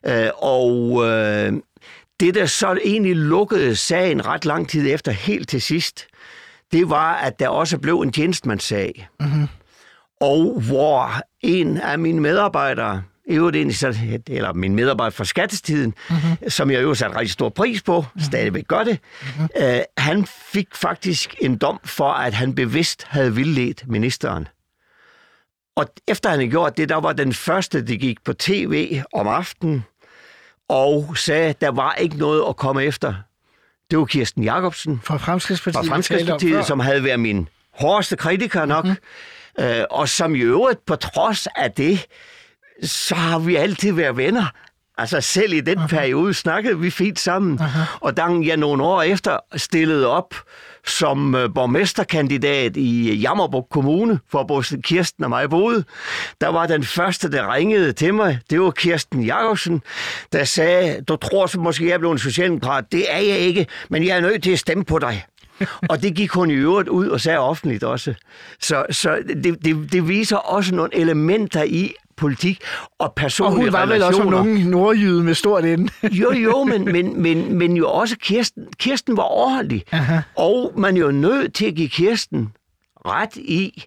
Øh, 0.06 0.28
og 0.36 1.04
øh, 1.06 1.52
det, 2.20 2.34
der 2.34 2.46
så 2.46 2.78
egentlig 2.84 3.16
lukkede 3.16 3.76
sagen 3.76 4.26
ret 4.26 4.44
lang 4.44 4.68
tid 4.68 4.94
efter, 4.94 5.12
helt 5.12 5.48
til 5.48 5.62
sidst, 5.62 6.06
det 6.72 6.90
var, 6.90 7.14
at 7.14 7.38
der 7.38 7.48
også 7.48 7.78
blev 7.78 8.00
en 8.00 8.12
tjenestemandssag. 8.12 9.08
Mm-hmm. 9.20 9.48
Og 10.20 10.60
hvor 10.60 11.20
en 11.40 11.76
af 11.76 11.98
mine 11.98 12.20
medarbejdere, 12.20 13.02
i 13.28 13.34
øvrigt 13.34 13.56
egentlig 13.56 13.76
så, 13.76 14.20
eller 14.26 14.52
min 14.52 14.74
medarbejder 14.74 15.10
fra 15.10 15.24
skattestiden, 15.24 15.94
mm-hmm. 16.10 16.50
som 16.50 16.70
jeg 16.70 16.82
jo 16.82 16.94
satte 16.94 17.16
rigtig 17.16 17.32
stor 17.32 17.48
pris 17.48 17.82
på, 17.82 18.00
mm-hmm. 18.00 18.20
stadigvæk 18.20 18.68
gør 18.68 18.84
det, 18.84 18.98
mm-hmm. 19.22 19.48
øh, 19.56 19.80
han 19.98 20.26
fik 20.26 20.68
faktisk 20.74 21.34
en 21.40 21.58
dom 21.58 21.80
for, 21.84 22.10
at 22.10 22.34
han 22.34 22.54
bevidst 22.54 23.04
havde 23.08 23.34
vildledt 23.34 23.88
ministeren. 23.88 24.48
Og 25.76 25.86
efter 26.08 26.30
han 26.30 26.38
havde 26.38 26.50
gjort 26.50 26.76
det, 26.76 26.88
der 26.88 26.96
var 26.96 27.12
den 27.12 27.32
første, 27.32 27.86
der 27.86 27.96
gik 27.96 28.24
på 28.24 28.32
tv 28.32 29.02
om 29.12 29.28
aftenen, 29.28 29.84
og 30.68 31.16
sagde, 31.16 31.48
at 31.48 31.60
der 31.60 31.70
var 31.70 31.94
ikke 31.94 32.16
noget 32.16 32.44
at 32.48 32.56
komme 32.56 32.84
efter. 32.84 33.14
Det 33.90 33.98
var 33.98 34.04
Kirsten 34.04 34.44
Jacobsen 34.44 35.00
Fra 35.04 35.16
Fremskridspartiet, 35.16 35.86
fra 35.86 35.94
Fremskridspartiet, 35.94 36.66
som 36.66 36.80
havde 36.80 37.04
været 37.04 37.20
min 37.20 37.48
hårdeste 37.72 38.16
kritiker 38.16 38.64
nok, 38.64 38.84
mm. 38.84 38.96
øh, 39.64 39.84
og 39.90 40.08
som 40.08 40.34
i 40.34 40.38
øvrigt 40.38 40.86
på 40.86 40.96
trods 40.96 41.46
af 41.46 41.72
det, 41.72 42.06
så 42.82 43.14
har 43.14 43.38
vi 43.38 43.56
altid 43.56 43.92
været 43.92 44.16
venner. 44.16 44.46
Altså 44.98 45.20
selv 45.20 45.52
i 45.52 45.60
den 45.60 45.78
periode 45.88 46.34
snakkede 46.34 46.80
vi 46.80 46.90
fint 46.90 47.18
sammen. 47.18 47.60
Og 48.00 48.16
da 48.16 48.24
jeg 48.24 48.56
nogle 48.56 48.82
år 48.82 49.02
efter 49.02 49.38
stillede 49.56 50.08
op 50.08 50.34
som 50.86 51.34
øh, 51.34 51.54
borgmesterkandidat 51.54 52.76
i 52.76 53.14
Jammerburg 53.14 53.68
Kommune, 53.70 54.20
hvor 54.30 54.42
både 54.42 54.82
Kirsten 54.82 55.24
og 55.24 55.30
mig 55.30 55.50
boede, 55.50 55.84
der 56.40 56.48
var 56.48 56.66
den 56.66 56.84
første, 56.84 57.30
der 57.30 57.54
ringede 57.54 57.92
til 57.92 58.14
mig. 58.14 58.38
Det 58.50 58.60
var 58.60 58.70
Kirsten 58.70 59.24
Jacobsen, 59.24 59.82
der 60.32 60.44
sagde, 60.44 61.02
du 61.02 61.16
tror 61.16 61.46
så 61.46 61.60
måske, 61.60 61.88
jeg 61.88 61.98
blev 61.98 62.10
en 62.10 62.18
socialdemokrat. 62.18 62.84
Det 62.92 63.04
er 63.08 63.18
jeg 63.18 63.38
ikke, 63.38 63.66
men 63.90 64.06
jeg 64.06 64.16
er 64.16 64.20
nødt 64.20 64.42
til 64.42 64.50
at 64.50 64.58
stemme 64.58 64.84
på 64.84 64.98
dig. 64.98 65.24
og 65.90 66.02
det 66.02 66.14
gik 66.14 66.30
hun 66.30 66.50
i 66.50 66.54
øvrigt 66.54 66.88
ud 66.88 67.08
og 67.08 67.20
sagde 67.20 67.38
offentligt 67.38 67.84
også. 67.84 68.14
Så, 68.60 68.86
så 68.90 69.18
det, 69.44 69.64
det, 69.64 69.92
det 69.92 70.08
viser 70.08 70.36
også 70.36 70.74
nogle 70.74 70.96
elementer 70.96 71.62
i 71.62 71.94
politik 72.16 72.60
og 72.98 73.06
Og 73.06 73.12
personlige 73.14 73.64
hun 73.64 73.72
var 73.72 73.86
vel 73.86 74.02
også 74.02 74.06
relationer. 74.06 74.44
nogen 74.44 74.66
nordjyde 74.66 75.22
med 75.22 75.34
stort 75.34 75.64
ende. 75.64 75.92
Jo, 76.22 76.32
jo, 76.32 76.64
men, 76.64 76.84
men, 76.92 77.22
men, 77.22 77.58
men 77.58 77.76
jo 77.76 77.90
også 77.90 78.16
Kirsten. 78.20 78.64
Kirsten 78.78 79.16
var 79.16 79.22
ordentlig. 79.32 79.84
Aha. 79.92 80.20
Og 80.36 80.72
man 80.76 80.96
er 80.96 81.00
jo 81.00 81.10
nødt 81.10 81.54
til 81.54 81.66
at 81.66 81.74
give 81.74 81.88
Kirsten 81.88 82.52
ret 83.06 83.36
i, 83.36 83.84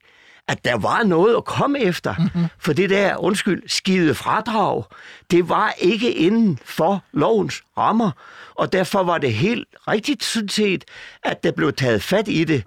at 0.47 0.65
der 0.65 0.77
var 0.77 1.03
noget 1.03 1.35
at 1.35 1.45
komme 1.45 1.79
efter. 1.79 2.15
Mm-hmm. 2.19 2.45
For 2.59 2.73
det 2.73 2.89
der, 2.89 3.17
undskyld, 3.17 3.63
skide 3.67 4.15
fradrag, 4.15 4.83
det 5.31 5.49
var 5.49 5.73
ikke 5.79 6.11
inden 6.11 6.59
for 6.65 7.03
lovens 7.13 7.63
rammer. 7.77 8.11
Og 8.55 8.73
derfor 8.73 9.03
var 9.03 9.17
det 9.17 9.33
helt 9.33 9.67
rigtigt, 9.87 10.23
sådan 10.23 10.49
set, 10.49 10.85
at 11.23 11.43
der 11.43 11.51
blev 11.51 11.73
taget 11.73 12.03
fat 12.03 12.27
i 12.27 12.43
det. 12.43 12.63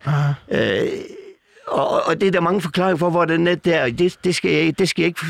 Øh, 0.50 0.88
og, 1.66 2.06
og 2.06 2.20
det 2.20 2.26
er 2.26 2.30
der 2.30 2.40
mange 2.40 2.60
forklaringer 2.60 2.96
for, 2.98 3.10
hvordan 3.10 3.46
det 3.46 3.64
der, 3.64 3.90
det, 3.90 4.16
det, 4.24 4.34
skal 4.34 4.50
jeg, 4.50 4.78
det 4.78 4.88
skal 4.88 5.02
jeg 5.02 5.06
ikke 5.08 5.20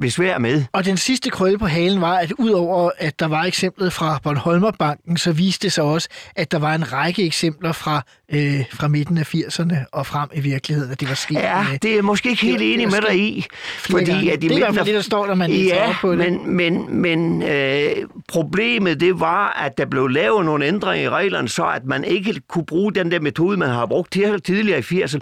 besvær 0.00 0.38
med. 0.38 0.64
Og 0.72 0.84
den 0.84 0.96
sidste 0.96 1.30
krølle 1.30 1.58
på 1.58 1.66
halen 1.66 2.00
var, 2.00 2.16
at 2.16 2.32
udover 2.32 2.90
at 2.98 3.20
der 3.20 3.26
var 3.26 3.44
eksemplet 3.44 3.92
fra 3.92 4.20
Bornholmerbanken, 4.22 5.16
så 5.16 5.32
viste 5.32 5.62
det 5.62 5.72
sig 5.72 5.84
også, 5.84 6.08
at 6.36 6.52
der 6.52 6.58
var 6.58 6.74
en 6.74 6.92
række 6.92 7.24
eksempler 7.26 7.72
fra, 7.72 8.02
øh, 8.32 8.64
fra 8.72 8.88
midten 8.88 9.18
af 9.18 9.34
80'erne 9.34 9.76
og 9.92 10.06
frem 10.06 10.28
i 10.34 10.40
virkeligheden, 10.40 10.92
at 10.92 11.00
det 11.00 11.08
var 11.08 11.14
sket. 11.14 11.34
Ja, 11.34 11.62
med- 11.70 11.78
det 11.78 11.98
er 11.98 12.02
måske 12.02 12.30
ikke 12.30 12.42
helt 12.42 12.58
det- 12.58 12.74
enig 12.74 12.86
med 12.88 13.00
dig 13.08 13.18
i. 13.18 13.46
flere 13.78 14.04
gange. 14.04 14.36
Det 14.36 14.52
er 14.52 14.56
i 14.56 14.58
hvert 14.58 14.74
fald 14.74 14.86
det, 14.86 14.94
der 14.94 15.00
står, 15.00 15.26
når 15.26 15.34
man 15.34 15.50
ja, 15.52 15.96
på 16.00 16.10
det. 16.10 16.18
men, 16.18 16.56
men, 16.56 17.00
men 17.00 17.42
øh, 17.42 17.90
problemet 18.28 19.00
det 19.00 19.20
var, 19.20 19.52
at 19.64 19.78
der 19.78 19.84
blev 19.86 20.08
lavet 20.08 20.44
nogle 20.44 20.66
ændringer 20.66 21.06
i 21.06 21.10
reglerne, 21.10 21.48
så 21.48 21.64
at 21.66 21.84
man 21.84 22.04
ikke 22.04 22.40
kunne 22.48 22.66
bruge 22.66 22.92
den 22.94 23.10
der 23.10 23.20
metode, 23.20 23.56
man 23.56 23.68
har 23.68 23.86
brugt 23.86 24.12
tidligere 24.44 24.78
i 24.78 24.82
80'erne. 25.02 25.20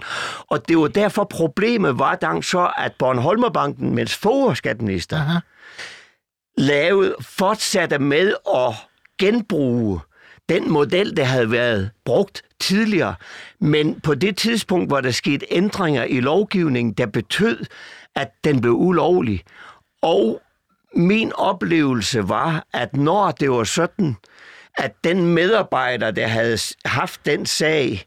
Og 0.49 0.67
det 0.67 0.77
var 0.77 0.87
derfor 0.87 1.23
problemet 1.23 1.99
var 1.99 2.15
dang 2.15 2.45
så, 2.45 2.71
at 2.77 2.91
Bornholmerbanken, 2.99 3.95
mens 3.95 4.19
Aha. 5.15 5.39
lavede, 6.57 7.15
fortsatte 7.21 7.99
med 7.99 8.33
at 8.55 8.73
genbruge 9.19 9.99
den 10.49 10.71
model, 10.71 11.17
der 11.17 11.23
havde 11.23 11.51
været 11.51 11.91
brugt 12.05 12.41
tidligere. 12.59 13.15
Men 13.59 13.99
på 13.99 14.15
det 14.15 14.37
tidspunkt, 14.37 14.89
hvor 14.89 15.01
der 15.01 15.11
skete 15.11 15.45
ændringer 15.51 16.03
i 16.03 16.19
lovgivningen, 16.19 16.93
der 16.93 17.05
betød, 17.05 17.65
at 18.15 18.31
den 18.43 18.61
blev 18.61 18.73
ulovlig. 18.73 19.43
Og 20.01 20.41
min 20.95 21.33
oplevelse 21.33 22.29
var, 22.29 22.67
at 22.73 22.95
når 22.95 23.31
det 23.31 23.51
var 23.51 23.63
sådan, 23.63 24.15
at 24.77 25.03
den 25.03 25.33
medarbejder, 25.33 26.11
der 26.11 26.27
havde 26.27 26.57
haft 26.85 27.25
den 27.25 27.45
sag, 27.45 28.05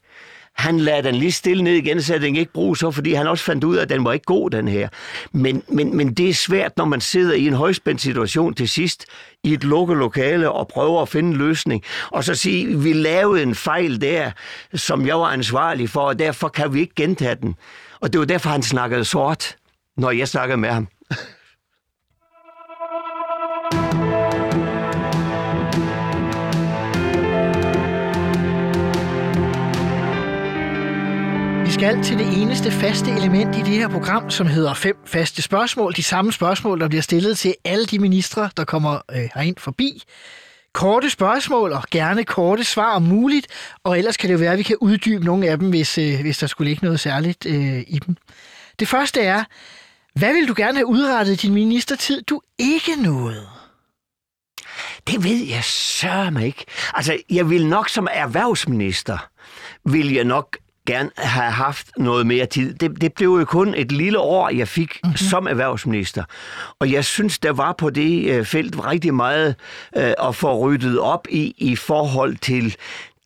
han 0.54 0.80
lader 0.80 1.00
den 1.02 1.14
lige 1.14 1.32
stille 1.32 1.64
ned 1.64 1.72
igen, 1.72 2.02
så 2.02 2.18
den 2.18 2.36
ikke 2.36 2.52
bruges 2.52 2.78
så, 2.78 2.90
fordi 2.90 3.12
han 3.12 3.26
også 3.26 3.44
fandt 3.44 3.64
ud 3.64 3.76
af, 3.76 3.82
at 3.82 3.88
den 3.88 4.04
var 4.04 4.12
ikke 4.12 4.24
god, 4.24 4.50
den 4.50 4.68
her. 4.68 4.88
Men, 5.32 5.62
men, 5.68 5.96
men 5.96 6.14
det 6.14 6.28
er 6.28 6.34
svært, 6.34 6.76
når 6.76 6.84
man 6.84 7.00
sidder 7.00 7.34
i 7.34 7.46
en 7.46 7.52
højspændt 7.52 8.00
situation 8.00 8.54
til 8.54 8.68
sidst, 8.68 9.06
i 9.44 9.52
et 9.52 9.64
lukket 9.64 9.96
lokale, 9.96 10.50
og 10.50 10.68
prøver 10.68 11.02
at 11.02 11.08
finde 11.08 11.30
en 11.30 11.36
løsning, 11.36 11.82
og 12.10 12.24
så 12.24 12.34
sige, 12.34 12.78
vi 12.78 12.92
lavede 12.92 13.42
en 13.42 13.54
fejl 13.54 14.00
der, 14.00 14.30
som 14.74 15.06
jeg 15.06 15.18
var 15.18 15.26
ansvarlig 15.26 15.90
for, 15.90 16.00
og 16.00 16.18
derfor 16.18 16.48
kan 16.48 16.74
vi 16.74 16.80
ikke 16.80 16.94
gentage 16.94 17.34
den. 17.34 17.54
Og 18.00 18.12
det 18.12 18.18
var 18.18 18.26
derfor, 18.26 18.50
han 18.50 18.62
snakkede 18.62 19.04
sort, 19.04 19.56
når 19.96 20.10
jeg 20.10 20.28
snakkede 20.28 20.56
med 20.56 20.68
ham. 20.68 20.88
Skal 31.82 32.02
til 32.02 32.18
det 32.18 32.42
eneste 32.42 32.70
faste 32.70 33.10
element 33.10 33.56
i 33.56 33.58
det 33.58 33.66
her 33.66 33.88
program, 33.88 34.30
som 34.30 34.46
hedder 34.46 34.74
fem 34.74 34.96
faste 35.06 35.42
spørgsmål. 35.42 35.92
De 35.96 36.02
samme 36.02 36.32
spørgsmål, 36.32 36.80
der 36.80 36.88
bliver 36.88 37.02
stillet 37.02 37.38
til 37.38 37.54
alle 37.64 37.86
de 37.86 37.98
ministre, 37.98 38.50
der 38.56 38.64
kommer 38.64 39.00
øh, 39.10 39.28
herind 39.34 39.56
forbi. 39.58 40.02
Korte 40.72 41.10
spørgsmål 41.10 41.72
og 41.72 41.82
gerne 41.90 42.24
korte 42.24 42.64
svar 42.64 42.94
om 42.94 43.02
muligt, 43.02 43.46
og 43.84 43.98
ellers 43.98 44.16
kan 44.16 44.28
det 44.28 44.34
jo 44.34 44.38
være, 44.38 44.52
at 44.52 44.58
vi 44.58 44.62
kan 44.62 44.76
uddybe 44.80 45.24
nogle 45.24 45.48
af 45.48 45.58
dem, 45.58 45.70
hvis, 45.70 45.98
øh, 45.98 46.20
hvis 46.20 46.38
der 46.38 46.46
skulle 46.46 46.68
ligge 46.70 46.84
noget 46.84 47.00
særligt 47.00 47.46
øh, 47.46 47.80
i 47.86 48.00
dem. 48.06 48.16
Det 48.78 48.88
første 48.88 49.20
er, 49.20 49.44
hvad 50.14 50.32
vil 50.32 50.48
du 50.48 50.54
gerne 50.56 50.78
have 50.78 50.86
udrettet 50.86 51.32
i 51.32 51.46
din 51.46 51.54
ministertid, 51.54 52.22
du 52.22 52.40
ikke 52.58 52.96
nåede? 52.98 53.46
Det 55.06 55.24
ved 55.24 55.46
jeg 55.46 55.64
sørme 55.64 56.46
ikke. 56.46 56.64
Altså, 56.94 57.18
jeg 57.30 57.50
vil 57.50 57.66
nok 57.66 57.88
som 57.88 58.08
erhvervsminister, 58.10 59.28
vil 59.84 60.12
jeg 60.12 60.24
nok 60.24 60.56
gerne 60.86 61.10
have 61.16 61.50
haft 61.52 61.86
noget 61.96 62.26
mere 62.26 62.46
tid. 62.46 62.74
Det, 62.74 63.00
det 63.00 63.12
blev 63.12 63.28
jo 63.28 63.44
kun 63.44 63.74
et 63.74 63.92
lille 63.92 64.18
år, 64.18 64.50
jeg 64.50 64.68
fik 64.68 65.00
mm-hmm. 65.04 65.16
som 65.16 65.46
erhvervsminister. 65.46 66.24
Og 66.78 66.92
jeg 66.92 67.04
synes, 67.04 67.38
der 67.38 67.52
var 67.52 67.72
på 67.78 67.90
det 67.90 68.30
øh, 68.30 68.44
felt 68.44 68.86
rigtig 68.86 69.14
meget 69.14 69.54
øh, 69.96 70.12
at 70.22 70.34
få 70.34 70.58
ryddet 70.58 70.98
op 70.98 71.26
i, 71.30 71.54
i 71.58 71.76
forhold 71.76 72.36
til 72.36 72.76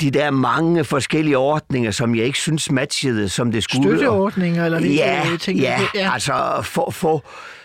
de 0.01 0.11
der 0.11 0.31
mange 0.31 0.85
forskellige 0.85 1.39
ordninger, 1.39 1.91
som 1.91 2.15
jeg 2.15 2.25
ikke 2.25 2.39
synes 2.39 2.71
matchede, 2.71 3.29
som 3.29 3.53
det 3.53 3.63
skulle. 3.63 3.83
Støtteordninger 3.83 4.65
eller 4.65 4.79
det, 4.79 4.97
Ja, 4.97 5.23
tænker 5.41 5.63
ja, 5.63 5.79
på? 5.79 5.85
ja, 5.95 6.13
altså 6.13 6.61
få, 6.63 6.91
få, 6.91 7.23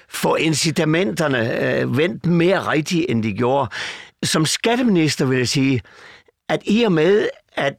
få 0.10 0.36
incitamenterne 0.36 1.66
øh, 1.80 1.98
vendt 1.98 2.26
mere 2.26 2.72
rigtigt, 2.72 3.06
end 3.10 3.24
de 3.24 3.34
gjorde. 3.34 3.70
Som 4.24 4.46
skatteminister 4.46 5.26
vil 5.26 5.38
jeg 5.38 5.48
sige, 5.48 5.82
at 6.50 6.60
i 6.66 6.84
og 6.84 6.92
med, 6.92 7.28
at 7.56 7.74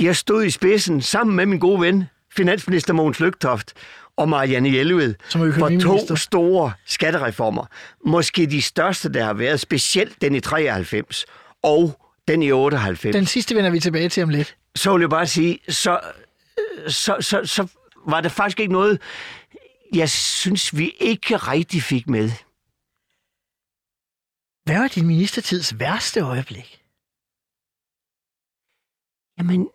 jeg 0.00 0.16
stod 0.16 0.44
i 0.44 0.50
spidsen 0.50 1.02
sammen 1.02 1.36
med 1.36 1.46
min 1.46 1.58
gode 1.58 1.80
ven, 1.80 2.04
finansminister 2.36 2.92
Mogens 2.92 3.20
Lygtoft, 3.20 3.74
og 4.16 4.28
Marianne 4.28 4.72
Jelved, 4.72 5.14
for 5.32 5.80
to 5.80 6.16
store 6.16 6.72
skattereformer. 6.84 7.66
Måske 8.06 8.46
de 8.46 8.62
største, 8.62 9.12
der 9.12 9.24
har 9.24 9.34
været, 9.34 9.60
specielt 9.60 10.20
den 10.20 10.34
i 10.34 10.40
93 10.40 11.24
og 11.62 12.00
den 12.28 12.42
i 12.42 12.52
98 12.52 13.12
Den 13.12 13.26
sidste 13.26 13.54
vender 13.54 13.70
vi 13.70 13.80
tilbage 13.80 14.08
til 14.08 14.22
om 14.22 14.28
lidt. 14.28 14.56
så 14.74 14.92
vil 14.92 15.00
jeg 15.00 15.10
bare 15.10 15.26
sige, 15.26 15.58
så, 15.68 16.00
så, 16.88 17.16
så, 17.20 17.40
så 17.44 17.68
var 18.06 18.20
der 18.20 18.28
faktisk 18.28 18.60
ikke 18.60 18.72
noget, 18.72 19.00
jeg 19.94 20.10
synes, 20.10 20.76
vi 20.76 20.92
ikke 21.00 21.36
rigtig 21.36 21.82
fik 21.82 22.08
med. 22.08 22.30
Hvad 24.64 24.78
var 24.78 24.88
din 24.88 25.06
ministertids 25.06 25.80
værste 25.80 26.20
øjeblik? 26.20 26.82
Jamen, 29.38 29.68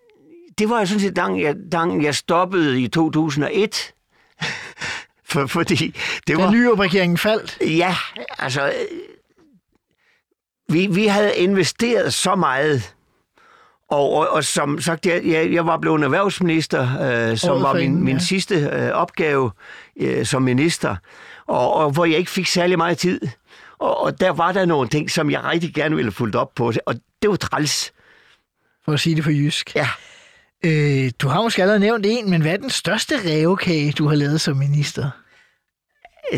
det 0.57 0.69
var 0.69 0.79
jo 0.79 0.85
sådan 0.85 0.99
set, 0.99 1.15
da 1.15 1.23
jeg, 1.25 1.55
da 1.71 1.79
jeg 1.79 2.15
stoppede 2.15 2.81
i 2.81 2.87
2001. 2.87 3.93
For, 5.31 5.45
fordi 5.45 5.95
det 6.27 6.37
Da 6.37 6.43
var... 6.43 6.51
nyopregeringen 6.51 7.17
faldt. 7.17 7.57
Ja, 7.61 7.95
altså... 8.39 8.73
Vi, 10.69 10.87
vi 10.87 11.07
havde 11.07 11.35
investeret 11.35 12.13
så 12.13 12.35
meget, 12.35 12.93
og, 13.89 14.13
og, 14.13 14.29
og 14.29 14.43
som 14.43 14.81
sagt, 14.81 15.05
jeg, 15.05 15.21
jeg, 15.25 15.53
jeg 15.53 15.65
var 15.65 15.77
blevet 15.77 16.03
erhvervsminister, 16.03 16.81
øh, 17.31 17.37
som 17.37 17.51
Året 17.51 17.63
var 17.63 17.73
min, 17.73 18.03
min 18.03 18.15
ja. 18.15 18.19
sidste 18.19 18.55
øh, 18.55 18.89
opgave 18.89 19.51
øh, 19.99 20.25
som 20.25 20.41
minister, 20.41 20.95
og, 21.47 21.73
og 21.73 21.91
hvor 21.91 22.05
jeg 22.05 22.17
ikke 22.17 22.31
fik 22.31 22.47
særlig 22.47 22.77
meget 22.77 22.97
tid. 22.97 23.21
Og, 23.79 24.01
og 24.01 24.19
der 24.19 24.29
var 24.29 24.51
der 24.51 24.65
nogle 24.65 24.89
ting, 24.89 25.11
som 25.11 25.31
jeg 25.31 25.43
rigtig 25.43 25.73
gerne 25.73 25.95
ville 25.95 26.11
fulgt 26.11 26.35
op 26.35 26.55
på, 26.55 26.73
og 26.85 26.95
det 27.21 27.29
var 27.29 27.35
træls. 27.35 27.93
for 28.85 28.91
at 28.93 28.99
sige 28.99 29.15
det 29.15 29.23
på 29.23 29.31
jysk. 29.31 29.75
Ja. 29.75 29.87
Øh, 30.65 31.11
du 31.21 31.27
har 31.27 31.41
måske 31.41 31.61
allerede 31.61 31.79
nævnt 31.79 32.05
en, 32.09 32.29
men 32.29 32.41
hvad 32.41 32.51
er 32.51 32.57
den 32.57 32.69
største 32.69 33.15
rævekage, 33.25 33.91
du 33.91 34.07
har 34.07 34.15
lavet 34.15 34.41
som 34.41 34.57
minister? 34.57 35.09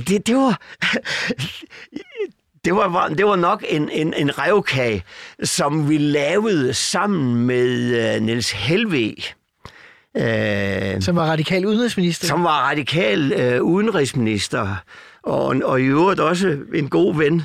Det, 0.07 0.27
det 0.27 0.35
var... 0.35 0.61
Det 2.65 2.75
var, 2.75 3.07
det 3.07 3.25
var 3.25 3.35
nok 3.35 3.65
en, 3.69 3.89
en, 3.89 4.13
en 4.13 4.39
revkage, 4.39 5.03
som 5.43 5.89
vi 5.89 5.97
lavede 5.97 6.73
sammen 6.73 7.45
med 7.45 8.15
uh, 8.15 8.25
Niels 8.25 8.51
Helve, 8.51 9.15
uh, 10.15 11.01
Som 11.01 11.15
var 11.15 11.25
radikal 11.25 11.65
udenrigsminister? 11.65 12.27
som 12.27 12.43
var 12.43 12.69
radikal 12.69 13.33
uh, 13.57 13.67
udenrigsminister, 13.67 14.75
og, 15.23 15.55
og 15.63 15.81
i 15.81 15.83
øvrigt 15.83 16.19
også 16.19 16.57
en 16.73 16.89
god 16.89 17.15
ven. 17.15 17.43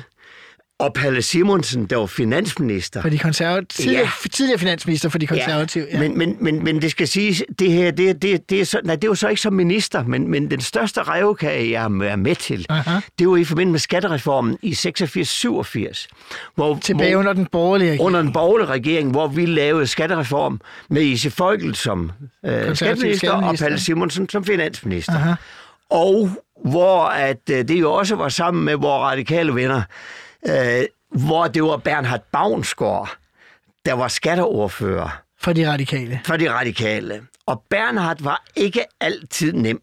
Og 0.79 0.93
Palle 0.93 1.21
Simonsen, 1.21 1.85
der 1.85 1.95
var 1.97 2.05
finansminister. 2.05 3.01
For 3.01 3.09
de 3.09 3.17
konservative, 3.17 3.65
tidligere, 3.85 4.03
Ja. 4.23 4.29
tidligere 4.31 4.59
finansminister 4.59 5.09
for 5.09 5.17
de 5.17 5.27
konservative. 5.27 5.85
Ja, 5.91 5.99
Men, 5.99 6.17
men, 6.17 6.37
men, 6.39 6.63
men 6.63 6.81
det 6.81 6.91
skal 6.91 7.07
siges, 7.07 7.43
det 7.59 7.71
her, 7.71 7.91
det, 7.91 8.21
det, 8.21 8.49
det, 8.49 8.61
er 8.61 8.65
så, 8.65 8.79
nej, 8.83 8.95
det 8.95 9.09
var 9.09 9.15
så 9.15 9.27
ikke 9.27 9.41
som 9.41 9.53
minister, 9.53 10.03
men, 10.03 10.27
men 10.27 10.51
den 10.51 10.61
største 10.61 11.03
revkage, 11.03 11.71
jeg 11.71 11.83
er 11.83 12.15
med 12.15 12.35
til, 12.35 12.65
Aha. 12.69 12.99
det 13.19 13.29
var 13.29 13.37
i 13.37 13.43
forbindelse 13.43 13.71
med 13.71 13.79
skattereformen 13.79 14.57
i 14.61 14.71
86-87. 14.71 16.07
Hvor, 16.55 16.79
Tilbage 16.81 17.11
hvor, 17.11 17.19
under 17.19 17.33
den 17.33 17.45
borgerlige 17.51 17.87
regering. 17.91 18.05
under 18.05 18.21
den 18.21 18.33
borgerlige 18.33 18.67
regering, 18.67 19.11
hvor 19.11 19.27
vi 19.27 19.45
lavede 19.45 19.87
skattereform 19.87 20.61
med 20.89 21.01
Ise 21.01 21.31
Folkel 21.31 21.75
som 21.75 22.11
øh, 22.45 22.75
skatteminister 22.75 23.31
og. 23.31 23.55
Palle 23.59 23.79
Simonsen 23.79 24.29
som 24.29 24.43
finansminister. 24.43 25.13
Aha. 25.15 25.33
Og 25.89 26.29
hvor 26.65 27.03
at, 27.05 27.37
øh, 27.51 27.67
det 27.67 27.79
jo 27.79 27.93
også 27.93 28.15
var 28.15 28.29
sammen 28.29 28.65
med 28.65 28.75
vores 28.75 29.01
radikale 29.01 29.55
venner, 29.55 29.81
øh, 30.47 30.83
hvor 31.23 31.47
det 31.47 31.63
var 31.63 31.77
Bernhard 31.77 32.23
Bavnsgaard, 32.31 33.17
der 33.85 33.93
var 33.93 34.07
skatteordfører 34.07 35.21
For 35.41 35.53
de 35.53 35.71
radikale. 35.71 36.21
for 36.25 36.37
de 36.37 36.53
radikale. 36.53 37.21
Og 37.45 37.63
Bernhard 37.69 38.21
var 38.21 38.43
ikke 38.55 38.83
altid 39.01 39.53
nem. 39.53 39.81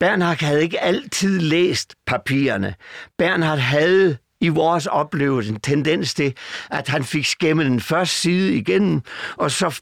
Bernhard 0.00 0.40
havde 0.40 0.62
ikke 0.62 0.80
altid 0.80 1.38
læst 1.40 1.94
papirerne. 2.06 2.74
Bernhard 3.18 3.58
havde 3.58 4.16
i 4.40 4.48
vores 4.48 4.86
oplevelse 4.86 5.50
en 5.50 5.60
tendens 5.60 6.14
til, 6.14 6.34
at 6.70 6.88
han 6.88 7.04
fik 7.04 7.26
skæmmet 7.26 7.66
den 7.66 7.80
første 7.80 8.16
side 8.16 8.54
igen, 8.56 9.02
og 9.36 9.50
så 9.50 9.80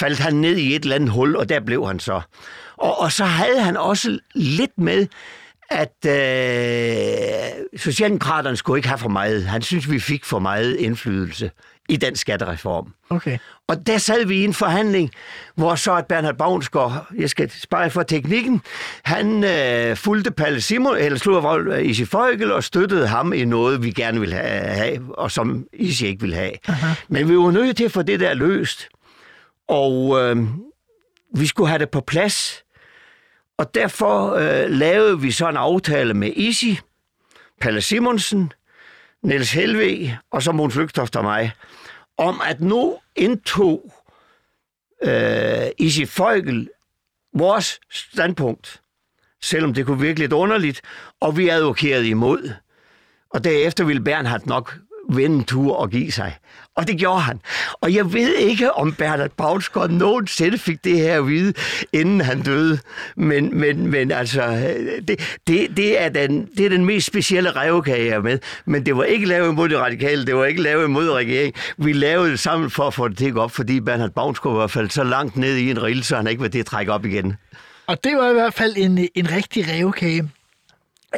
faldt 0.00 0.18
han 0.18 0.34
ned 0.34 0.56
i 0.56 0.74
et 0.76 0.82
eller 0.82 0.96
andet 0.96 1.10
hul, 1.10 1.36
og 1.36 1.48
der 1.48 1.60
blev 1.60 1.86
han 1.86 2.00
så. 2.00 2.20
Og, 2.76 3.00
og 3.00 3.12
så 3.12 3.24
havde 3.24 3.62
han 3.62 3.76
også 3.76 4.18
lidt 4.34 4.78
med, 4.78 5.06
at 5.70 6.06
øh, 6.06 7.64
Socialdemokraterne 7.76 8.56
skulle 8.56 8.78
ikke 8.78 8.88
have 8.88 8.98
for 8.98 9.08
meget. 9.08 9.44
Han 9.44 9.62
synes, 9.62 9.90
vi 9.90 10.00
fik 10.00 10.24
for 10.24 10.38
meget 10.38 10.76
indflydelse 10.76 11.50
i 11.88 11.96
den 11.96 12.16
skattereform. 12.16 12.94
Okay. 13.10 13.38
Og 13.68 13.86
der 13.86 13.98
sad 13.98 14.26
vi 14.26 14.36
i 14.36 14.44
en 14.44 14.54
forhandling, 14.54 15.10
hvor 15.54 15.74
så 15.74 15.94
at 15.94 16.06
Bernhard 16.06 16.36
Bavnsgaard, 16.36 17.06
jeg 17.18 17.30
skal 17.30 17.50
spare 17.50 17.90
for 17.90 18.02
teknikken, 18.02 18.62
han 19.04 19.44
øh, 19.44 19.96
fulgte 19.96 20.30
Palle 20.30 20.60
Simon, 20.60 20.96
eller 20.96 21.18
slog 21.18 21.80
i 21.80 21.84
Isi 21.84 22.04
Folkel 22.04 22.52
og 22.52 22.64
støttede 22.64 23.06
ham 23.06 23.32
i 23.32 23.44
noget, 23.44 23.82
vi 23.82 23.90
gerne 23.90 24.20
ville 24.20 24.34
have, 24.34 24.60
have 24.60 25.18
og 25.18 25.30
som 25.30 25.66
Isi 25.72 26.06
ikke 26.06 26.20
ville 26.20 26.36
have. 26.36 26.52
Aha. 26.68 26.94
Men 27.08 27.28
vi 27.28 27.36
var 27.36 27.50
nødt 27.50 27.76
til 27.76 27.84
at 27.84 27.92
få 27.92 28.02
det 28.02 28.20
der 28.20 28.34
løst. 28.34 28.88
Og 29.68 30.20
øh, 30.20 30.36
vi 31.36 31.46
skulle 31.46 31.68
have 31.68 31.78
det 31.78 31.90
på 31.90 32.00
plads. 32.00 32.64
Og 33.60 33.74
derfor 33.74 34.32
øh, 34.32 34.70
lavede 34.70 35.20
vi 35.20 35.30
så 35.30 35.48
en 35.48 35.56
aftale 35.56 36.14
med 36.14 36.32
Isi, 36.36 36.80
Palle 37.60 37.80
Simonsen, 37.80 38.52
Niels 39.22 39.52
Helve 39.52 40.18
og 40.30 40.42
så 40.42 40.52
Måns 40.52 40.76
Lygtoft 40.76 41.16
og 41.16 41.24
mig, 41.24 41.52
om 42.18 42.40
at 42.46 42.60
nu 42.60 42.98
indtog 43.16 43.94
øh, 45.02 45.66
Isi 45.78 46.06
Folkel 46.06 46.68
vores 47.34 47.80
standpunkt, 47.90 48.80
selvom 49.42 49.74
det 49.74 49.86
kunne 49.86 50.00
virke 50.00 50.18
lidt 50.18 50.32
underligt, 50.32 50.80
og 51.20 51.36
vi 51.36 51.48
advokerede 51.48 52.08
imod. 52.08 52.52
Og 53.30 53.44
derefter 53.44 53.84
ville 53.84 54.04
Bernhard 54.04 54.46
nok 54.46 54.78
vende 55.10 55.36
en 55.36 55.44
tur 55.44 55.76
og 55.76 55.90
give 55.90 56.12
sig. 56.12 56.36
Og 56.80 56.86
det 56.86 56.98
gjorde 56.98 57.20
han. 57.20 57.40
Og 57.80 57.94
jeg 57.94 58.12
ved 58.12 58.34
ikke, 58.34 58.72
om 58.72 58.92
Bernhard 58.92 59.30
Bavnsgaard 59.30 59.90
nogensinde 59.90 60.58
fik 60.58 60.84
det 60.84 60.98
her 60.98 61.16
at 61.18 61.26
vide, 61.26 61.52
inden 61.92 62.20
han 62.20 62.42
døde. 62.42 62.78
Men, 63.16 63.58
men, 63.60 63.86
men 63.86 64.10
altså, 64.10 64.72
det, 65.08 65.38
det, 65.46 65.76
det, 65.76 66.02
er 66.02 66.08
den, 66.08 66.48
det 66.56 66.66
er 66.66 66.70
den 66.70 66.84
mest 66.84 67.06
specielle 67.06 67.50
revkage, 67.50 68.04
jeg 68.04 68.14
er 68.14 68.22
med. 68.22 68.38
Men 68.64 68.86
det 68.86 68.96
var 68.96 69.04
ikke 69.04 69.26
lavet 69.26 69.52
imod 69.52 69.68
det 69.68 69.78
radikale, 69.78 70.26
det 70.26 70.36
var 70.36 70.44
ikke 70.44 70.62
lavet 70.62 70.84
imod 70.84 71.10
regeringen. 71.10 71.62
Vi 71.76 71.92
lavede 71.92 72.30
det 72.30 72.40
sammen 72.40 72.70
for 72.70 72.86
at 72.86 72.94
få 72.94 73.08
det 73.08 73.18
til 73.18 73.26
at 73.26 73.34
gå 73.34 73.40
op, 73.40 73.50
fordi 73.52 73.80
Bernhard 73.80 74.10
Bavnsgaard 74.10 74.56
var 74.56 74.66
faldet 74.66 74.92
så 74.92 75.04
langt 75.04 75.36
ned 75.36 75.56
i 75.56 75.70
en 75.70 75.82
rille, 75.82 76.04
så 76.04 76.16
han 76.16 76.26
ikke 76.26 76.42
var 76.42 76.48
det 76.48 76.60
at 76.60 76.66
trække 76.66 76.92
op 76.92 77.04
igen. 77.04 77.36
Og 77.86 78.04
det 78.04 78.16
var 78.16 78.30
i 78.30 78.32
hvert 78.32 78.54
fald 78.54 78.74
en, 78.76 79.08
en 79.14 79.30
rigtig 79.30 79.64
revkage. 79.68 80.30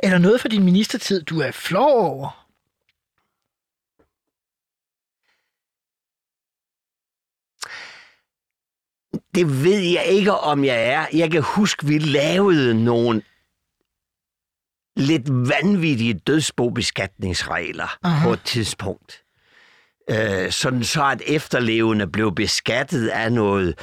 Er 0.03 0.11
der 0.11 0.19
noget 0.19 0.41
fra 0.41 0.49
din 0.49 0.65
ministertid, 0.65 1.23
du 1.23 1.41
er 1.41 1.51
flov 1.51 1.91
over? 1.91 2.42
Det 9.35 9.65
ved 9.65 9.81
jeg 9.81 10.05
ikke, 10.05 10.33
om 10.33 10.65
jeg 10.65 10.87
er. 10.87 11.07
Jeg 11.13 11.31
kan 11.31 11.43
huske, 11.43 11.87
vi 11.87 11.99
lavede 11.99 12.85
nogle 12.85 13.23
lidt 14.97 15.29
vanvittige 15.31 16.15
dødsbobeskatningsregler 16.15 17.99
Aha. 18.03 18.27
på 18.27 18.33
et 18.33 18.43
tidspunkt. 18.45 19.23
Øh, 20.11 20.51
sådan 20.51 20.85
så, 20.85 21.05
at 21.05 21.23
efterlevende 21.27 22.07
blev 22.07 22.35
beskattet 22.35 23.09
af 23.09 23.33
noget 23.33 23.79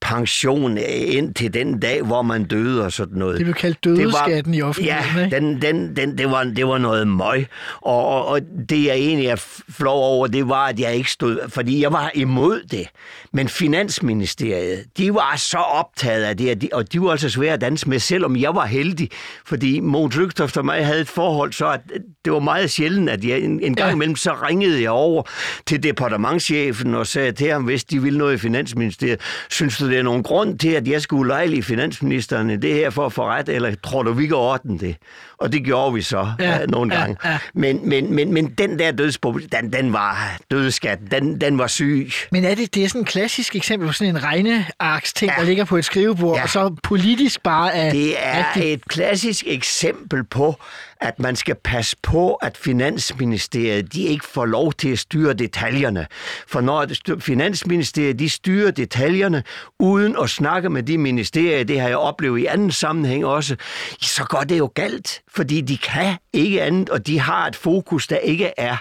pension 0.00 0.78
ind 0.78 1.34
til 1.34 1.54
den 1.54 1.80
dag, 1.80 2.02
hvor 2.02 2.22
man 2.22 2.44
døde 2.44 2.84
og 2.84 2.92
sådan 2.92 3.18
noget. 3.18 3.38
Det 3.38 3.46
blev 3.46 3.54
kaldt 3.54 3.84
dødeskatten 3.84 4.54
i 4.54 4.62
offentligheden, 4.62 5.14
Ja, 5.16 5.24
ikke? 5.24 5.36
den, 5.36 5.62
den, 5.62 5.96
den, 5.96 6.18
det, 6.18 6.30
var, 6.30 6.44
det 6.44 6.66
var 6.66 6.78
noget 6.78 7.08
møg. 7.08 7.46
Og, 7.80 8.06
og, 8.06 8.26
og 8.26 8.40
det, 8.68 8.84
jeg 8.84 8.94
egentlig 8.94 9.26
er 9.26 9.36
flov 9.70 10.02
over, 10.02 10.26
det 10.26 10.48
var, 10.48 10.66
at 10.66 10.80
jeg 10.80 10.94
ikke 10.94 11.10
stod... 11.10 11.38
Fordi 11.48 11.82
jeg 11.82 11.92
var 11.92 12.10
imod 12.14 12.62
det. 12.70 12.86
Men 13.32 13.48
Finansministeriet, 13.48 14.84
de 14.98 15.14
var 15.14 15.34
så 15.36 15.58
optaget 15.58 16.24
af 16.24 16.36
det, 16.36 16.50
og 16.50 16.62
de, 16.62 16.68
og 16.72 16.92
de 16.92 17.02
var 17.02 17.10
altså 17.10 17.28
svære 17.28 17.52
at 17.52 17.60
danse 17.60 17.88
med, 17.88 17.98
selvom 17.98 18.36
jeg 18.36 18.54
var 18.54 18.66
heldig. 18.66 19.10
Fordi 19.46 19.80
Mogens 19.80 20.16
Lygtoft 20.16 20.56
og 20.56 20.64
mig 20.64 20.86
havde 20.86 21.00
et 21.00 21.08
forhold, 21.08 21.52
så 21.52 21.66
at 21.66 21.80
det 22.24 22.32
var 22.32 22.40
meget 22.40 22.70
sjældent, 22.70 23.10
at 23.10 23.24
jeg 23.24 23.40
en, 23.40 23.60
en 23.62 23.74
gang 23.74 23.92
imellem, 23.92 24.16
så 24.16 24.32
ringede 24.32 24.82
jeg 24.82 24.90
over 24.90 25.22
til 25.66 25.82
departementchefen 25.82 26.94
og 26.94 27.06
sagde 27.06 27.32
til 27.32 27.50
ham, 27.50 27.64
hvis 27.64 27.84
de 27.84 28.02
ville 28.02 28.18
noget 28.18 28.34
i 28.34 28.38
Finansministeriet, 28.38 29.20
synes 29.50 29.78
du, 29.78 29.86
det 29.96 30.00
er 30.00 30.04
nogen 30.04 30.22
grund 30.22 30.58
til, 30.58 30.68
at 30.68 30.88
jeg 30.88 31.02
skulle 31.02 31.28
lejlige 31.28 31.62
finansministeren 31.62 32.50
i 32.50 32.56
det 32.56 32.74
her 32.74 32.90
for 32.90 33.06
at 33.06 33.12
få 33.12 33.26
ret, 33.26 33.48
eller 33.48 33.74
tror 33.84 34.02
du, 34.02 34.12
vi 34.12 34.26
kan 34.26 34.36
ordne 34.36 34.78
det? 34.78 34.96
Og 35.38 35.52
det 35.52 35.64
gjorde 35.64 35.94
vi 35.94 36.02
så 36.02 36.32
ja, 36.40 36.62
øh, 36.62 36.68
nogle 36.68 36.96
gange. 36.96 37.16
Ja. 37.24 37.38
Men, 37.54 37.88
men, 37.88 38.14
men, 38.14 38.32
men 38.32 38.46
den 38.46 38.78
der 38.78 38.92
dødsbo, 38.92 39.32
den, 39.32 39.72
den 39.72 39.92
var 39.92 40.36
dødeskat, 40.50 40.98
den, 41.10 41.40
den 41.40 41.58
var 41.58 41.66
syg. 41.66 42.10
Men 42.32 42.44
er 42.44 42.54
det, 42.54 42.74
det 42.74 42.84
er 42.84 42.88
sådan 42.88 43.00
en 43.00 43.04
klassisk 43.04 43.56
eksempel 43.56 43.86
på 43.86 43.92
sådan 43.92 44.16
en 44.16 44.22
regnearks 44.22 45.12
ting, 45.12 45.32
ja. 45.36 45.40
der 45.40 45.46
ligger 45.46 45.64
på 45.64 45.76
et 45.76 45.84
skrivebord, 45.84 46.36
ja. 46.36 46.42
og 46.42 46.48
så 46.48 46.76
politisk 46.82 47.42
bare 47.42 47.74
er... 47.74 47.90
Det 47.92 48.14
er 48.18 48.54
rigtig... 48.56 48.72
et 48.72 48.84
klassisk 48.84 49.44
eksempel 49.46 50.24
på, 50.24 50.56
at 51.00 51.18
man 51.18 51.36
skal 51.36 51.54
passe 51.54 51.96
på, 52.02 52.34
at 52.34 52.56
Finansministeriet 52.56 53.92
de 53.92 54.02
ikke 54.02 54.26
får 54.26 54.44
lov 54.44 54.72
til 54.72 54.88
at 54.88 54.98
styre 54.98 55.34
detaljerne. 55.34 56.06
For 56.46 56.60
når 56.60 56.86
Finansministeriet 57.20 58.18
de 58.18 58.28
styrer 58.28 58.70
detaljerne, 58.70 59.44
uden 59.78 60.16
at 60.22 60.30
snakke 60.30 60.70
med 60.70 60.82
de 60.82 60.98
ministerier, 60.98 61.64
det 61.64 61.80
har 61.80 61.88
jeg 61.88 61.98
oplevet 61.98 62.38
i 62.38 62.46
anden 62.46 62.72
sammenhæng 62.72 63.26
også, 63.26 63.56
så 64.00 64.24
går 64.24 64.40
det 64.40 64.58
jo 64.58 64.70
galt, 64.74 65.22
fordi 65.28 65.60
de 65.60 65.78
kan 65.78 66.16
ikke 66.32 66.62
andet, 66.62 66.90
og 66.90 67.06
de 67.06 67.20
har 67.20 67.46
et 67.46 67.56
fokus, 67.56 68.06
der 68.06 68.16
ikke 68.16 68.52
er 68.56 68.76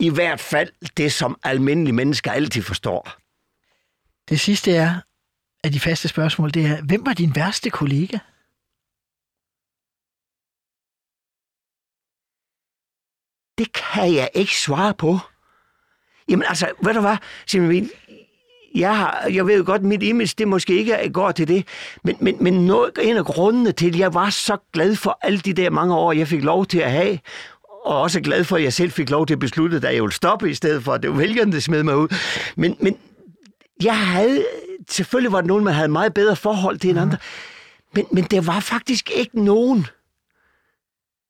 i 0.00 0.08
hvert 0.08 0.40
fald 0.40 0.68
det, 0.96 1.12
som 1.12 1.38
almindelige 1.44 1.94
mennesker 1.94 2.32
altid 2.32 2.62
forstår. 2.62 3.12
Det 4.28 4.40
sidste 4.40 4.72
er, 4.72 4.94
af 5.64 5.72
de 5.72 5.80
faste 5.80 6.08
spørgsmål, 6.08 6.54
det 6.54 6.66
er, 6.66 6.82
hvem 6.82 7.06
var 7.06 7.12
din 7.12 7.36
værste 7.36 7.70
kollega? 7.70 8.18
Det 13.60 13.72
kan 13.72 14.14
jeg 14.14 14.28
ikke 14.34 14.56
svare 14.56 14.94
på. 14.94 15.18
Jamen 16.28 16.44
altså, 16.48 16.66
ved 16.84 16.94
du 16.94 17.00
hvad, 17.00 17.16
Simon, 17.46 17.90
jeg, 18.74 18.96
har, 18.96 19.26
jeg 19.32 19.46
ved 19.46 19.64
godt, 19.64 19.80
at 19.80 19.86
mit 19.86 20.02
image 20.02 20.34
det 20.38 20.48
måske 20.48 20.78
ikke 20.78 21.10
går 21.12 21.32
til 21.32 21.48
det, 21.48 21.66
men, 22.04 22.16
men, 22.20 22.36
men 22.40 22.66
noget, 22.66 22.90
en 23.02 23.16
af 23.16 23.24
grundene 23.24 23.72
til, 23.72 23.88
at 23.88 23.98
jeg 23.98 24.14
var 24.14 24.30
så 24.30 24.56
glad 24.72 24.96
for 24.96 25.18
alle 25.22 25.38
de 25.38 25.52
der 25.52 25.70
mange 25.70 25.94
år, 25.94 26.12
jeg 26.12 26.28
fik 26.28 26.42
lov 26.42 26.66
til 26.66 26.78
at 26.78 26.90
have, 26.90 27.18
og 27.84 28.00
også 28.00 28.20
glad 28.20 28.44
for, 28.44 28.56
at 28.56 28.62
jeg 28.62 28.72
selv 28.72 28.90
fik 28.90 29.10
lov 29.10 29.26
til 29.26 29.34
at 29.34 29.40
beslutte, 29.40 29.76
at 29.76 29.84
jeg 29.94 30.02
ville 30.02 30.14
stoppe 30.14 30.50
i 30.50 30.54
stedet 30.54 30.84
for, 30.84 30.92
at 30.92 31.02
det 31.02 31.10
var 31.10 31.16
vælgerne, 31.16 31.52
der 31.52 31.60
smed 31.60 31.82
mig 31.82 31.96
ud. 31.96 32.08
Men, 32.56 32.76
men 32.80 32.98
jeg 33.82 34.06
havde, 34.06 34.44
selvfølgelig 34.90 35.32
var 35.32 35.40
det 35.40 35.48
nogen, 35.48 35.64
man 35.64 35.74
havde 35.74 35.88
meget 35.88 36.14
bedre 36.14 36.36
forhold 36.36 36.78
til 36.78 36.90
end 36.90 37.00
andre, 37.00 37.16
men, 37.94 38.06
men 38.12 38.24
der 38.24 38.40
var 38.40 38.60
faktisk 38.60 39.10
ikke 39.10 39.44
nogen, 39.44 39.86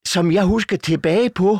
som 0.07 0.33
jeg 0.33 0.45
husker 0.45 0.77
tilbage 0.77 1.31
på, 1.31 1.59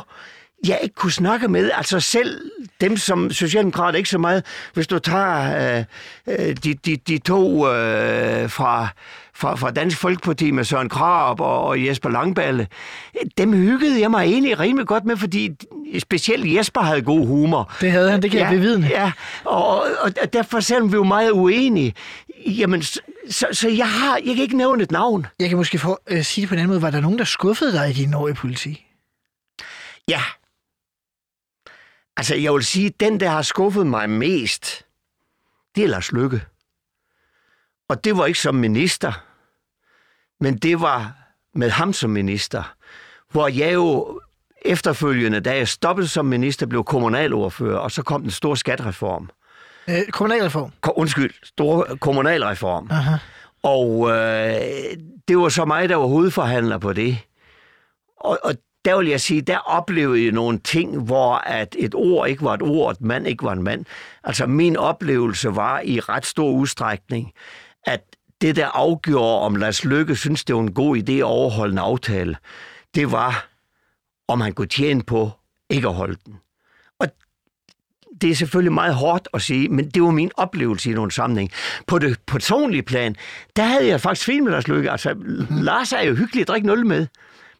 jeg 0.67 0.79
ikke 0.83 0.95
kunne 0.95 1.11
snakke 1.11 1.47
med. 1.47 1.71
Altså 1.73 1.99
selv 1.99 2.41
dem 2.81 2.97
som 2.97 3.31
socialdemokrat 3.31 3.95
ikke 3.95 4.09
så 4.09 4.17
meget. 4.17 4.45
Hvis 4.73 4.87
du 4.87 4.99
tager 4.99 5.77
øh, 5.77 5.85
øh, 6.27 6.55
de, 6.63 6.73
de, 6.73 6.97
de 6.97 7.17
to 7.17 7.67
øh, 7.67 8.49
fra, 8.49 8.87
fra, 9.33 9.55
fra 9.55 9.71
Dansk 9.71 9.97
Folkeparti 9.97 10.51
med 10.51 10.63
Søren 10.63 10.89
Krab 10.89 11.39
og, 11.39 11.63
og 11.63 11.85
Jesper 11.85 12.09
Langballe, 12.09 12.67
dem 13.37 13.53
hyggede 13.53 14.01
jeg 14.01 14.11
mig 14.11 14.23
egentlig 14.25 14.59
rimelig 14.59 14.87
godt 14.87 15.05
med, 15.05 15.17
fordi 15.17 15.49
specielt 15.99 16.55
Jesper 16.55 16.81
havde 16.81 17.01
god 17.01 17.27
humor. 17.27 17.73
Det 17.81 17.91
havde 17.91 18.11
han, 18.11 18.21
det 18.21 18.31
kan 18.31 18.39
ja, 18.39 18.45
jeg 18.45 18.55
bevidne. 18.55 18.87
Ja, 18.87 19.11
og, 19.43 19.85
og 20.01 20.33
derfor 20.33 20.59
selvom 20.59 20.91
vi 20.91 20.97
var 20.97 21.03
meget 21.03 21.31
uenige, 21.31 21.93
jamen, 22.45 22.81
så, 23.29 23.47
så, 23.51 23.69
jeg, 23.69 23.89
har, 23.89 24.19
jeg 24.25 24.35
kan 24.35 24.43
ikke 24.43 24.57
nævne 24.57 24.83
et 24.83 24.91
navn. 24.91 25.27
Jeg 25.39 25.49
kan 25.49 25.57
måske 25.57 25.77
få, 25.77 25.99
øh, 26.07 26.23
sige 26.23 26.41
det 26.41 26.49
på 26.49 26.55
en 26.55 26.59
anden 26.59 26.69
måde. 26.69 26.81
Var 26.81 26.91
der 26.91 27.01
nogen, 27.01 27.17
der 27.19 27.25
skuffede 27.25 27.73
dig 27.73 27.89
i 27.89 27.93
dine 27.93 28.17
år 28.17 28.27
i 28.27 28.33
politi? 28.33 28.85
Ja, 30.07 30.21
Altså, 32.21 32.35
jeg 32.35 32.53
vil 32.53 32.63
sige, 32.63 32.89
den, 32.99 33.19
der 33.19 33.29
har 33.29 33.41
skuffet 33.41 33.87
mig 33.87 34.09
mest, 34.09 34.85
det 35.75 35.83
er 35.83 35.87
Lars 35.87 36.11
Lykke. 36.11 36.41
Og 37.89 38.03
det 38.03 38.17
var 38.17 38.25
ikke 38.25 38.39
som 38.39 38.55
minister, 38.55 39.25
men 40.39 40.57
det 40.57 40.81
var 40.81 41.13
med 41.53 41.69
ham 41.69 41.93
som 41.93 42.09
minister, 42.09 42.73
hvor 43.31 43.47
jeg 43.47 43.73
jo 43.73 44.21
efterfølgende, 44.61 45.39
da 45.39 45.55
jeg 45.55 45.67
stoppede 45.67 46.07
som 46.07 46.25
minister, 46.25 46.65
blev 46.65 46.83
kommunalordfører, 46.83 47.77
og 47.77 47.91
så 47.91 48.03
kom 48.03 48.21
den 48.21 48.31
store 48.31 48.57
skattereform. 48.57 49.29
Øh, 49.87 50.07
kommunalreform? 50.11 50.71
Ko- 50.81 50.93
undskyld, 50.95 51.33
store 51.43 51.97
kommunalreform. 51.97 52.87
Aha. 52.91 53.15
Og 53.63 54.09
øh, 54.09 54.61
det 55.27 55.37
var 55.37 55.49
så 55.49 55.65
mig, 55.65 55.89
der 55.89 55.95
var 55.95 56.07
hovedforhandler 56.07 56.77
på 56.77 56.93
det. 56.93 57.17
Og, 58.17 58.39
og 58.43 58.55
der 58.85 58.97
vil 58.97 59.07
jeg 59.07 59.21
sige, 59.21 59.41
der 59.41 59.57
oplevede 59.57 60.23
jeg 60.23 60.31
nogle 60.31 60.59
ting, 60.59 61.01
hvor 61.01 61.35
at 61.35 61.75
et 61.79 61.95
ord 61.95 62.29
ikke 62.29 62.43
var 62.43 62.53
et 62.53 62.61
ord, 62.61 62.91
et 62.91 63.01
mand 63.01 63.27
ikke 63.27 63.43
var 63.43 63.51
en 63.51 63.63
mand. 63.63 63.85
Altså 64.23 64.45
min 64.45 64.77
oplevelse 64.77 65.55
var 65.55 65.81
i 65.85 65.99
ret 65.99 66.25
stor 66.25 66.51
udstrækning, 66.51 67.33
at 67.85 68.01
det, 68.41 68.55
der 68.55 68.67
afgjorde, 68.67 69.39
om 69.39 69.55
Lars 69.55 69.85
Lykke 69.85 70.15
synes, 70.15 70.43
det 70.43 70.55
var 70.55 70.61
en 70.61 70.73
god 70.73 70.97
idé 70.97 71.11
at 71.11 71.23
overholde 71.23 71.71
en 71.71 71.77
aftale, 71.77 72.37
det 72.95 73.11
var, 73.11 73.47
om 74.27 74.41
han 74.41 74.53
kunne 74.53 74.67
tjene 74.67 75.03
på 75.03 75.31
ikke 75.69 75.87
at 75.87 75.93
holde 75.93 76.17
den. 76.25 76.35
Og 76.99 77.07
det 78.21 78.31
er 78.31 78.35
selvfølgelig 78.35 78.73
meget 78.73 78.95
hårdt 78.95 79.27
at 79.33 79.41
sige, 79.41 79.69
men 79.69 79.89
det 79.89 80.03
var 80.03 80.11
min 80.11 80.31
oplevelse 80.37 80.91
i 80.91 80.93
nogle 80.93 81.11
sammenhæng. 81.11 81.51
På 81.87 81.99
det 81.99 82.19
personlige 82.27 82.83
plan, 82.83 83.15
der 83.55 83.63
havde 83.63 83.87
jeg 83.87 84.01
faktisk 84.01 84.25
fint 84.25 84.43
med 84.43 84.51
Lars 84.51 84.67
Lykke. 84.67 84.91
Altså. 84.91 85.15
Lars 85.49 85.93
er 85.93 86.01
jo 86.01 86.15
hyggelig 86.15 86.41
at 86.41 86.47
drikke 86.47 86.67
nul 86.67 86.85
med. 86.85 87.07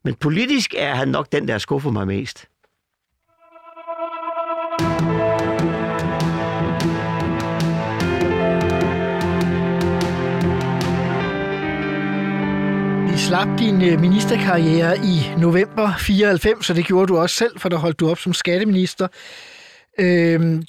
Men 0.04 0.16
politisk 0.16 0.74
er 0.78 0.96
han 0.96 1.08
nok 1.08 1.32
den, 1.32 1.48
der 1.48 1.58
skuffer 1.58 1.92
mig 1.92 2.08
mest. 2.08 2.48
Vi 13.12 13.18
slap 13.18 13.60
din 13.60 13.82
øh, 13.82 14.00
ministerkarriere 14.02 14.98
i 14.98 15.40
november 15.40 15.94
94, 16.00 16.66
så 16.66 16.74
det 16.74 16.86
gjorde 16.86 17.08
du 17.08 17.18
også 17.18 17.36
selv, 17.36 17.60
for 17.60 17.70
der 17.70 17.78
holdt 17.78 18.00
du 18.00 18.10
op 18.10 18.20
som 18.20 18.34
skatteminister. 18.34 19.08
Øhm, 20.00 20.64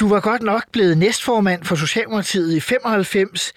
du 0.00 0.08
var 0.08 0.20
godt 0.20 0.42
nok 0.42 0.62
blevet 0.72 0.98
næstformand 0.98 1.64
for 1.64 1.74
Socialdemokratiet 1.74 2.56
i 2.56 2.60
95, 2.60 3.52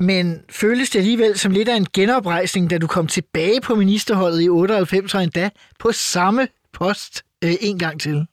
men 0.00 0.40
føles 0.50 0.90
det 0.90 0.98
alligevel 0.98 1.38
som 1.38 1.52
lidt 1.52 1.68
af 1.68 1.76
en 1.76 1.86
genoprejsning, 1.92 2.70
da 2.70 2.78
du 2.78 2.86
kom 2.86 3.06
tilbage 3.06 3.60
på 3.60 3.74
ministerholdet 3.74 4.42
i 4.42 4.48
98 4.48 5.14
og 5.14 5.22
endda 5.22 5.50
på 5.78 5.92
samme 5.92 6.48
post 6.72 7.24
øh, 7.44 7.52
en 7.60 7.78
gang 7.78 8.00
til? 8.00 8.26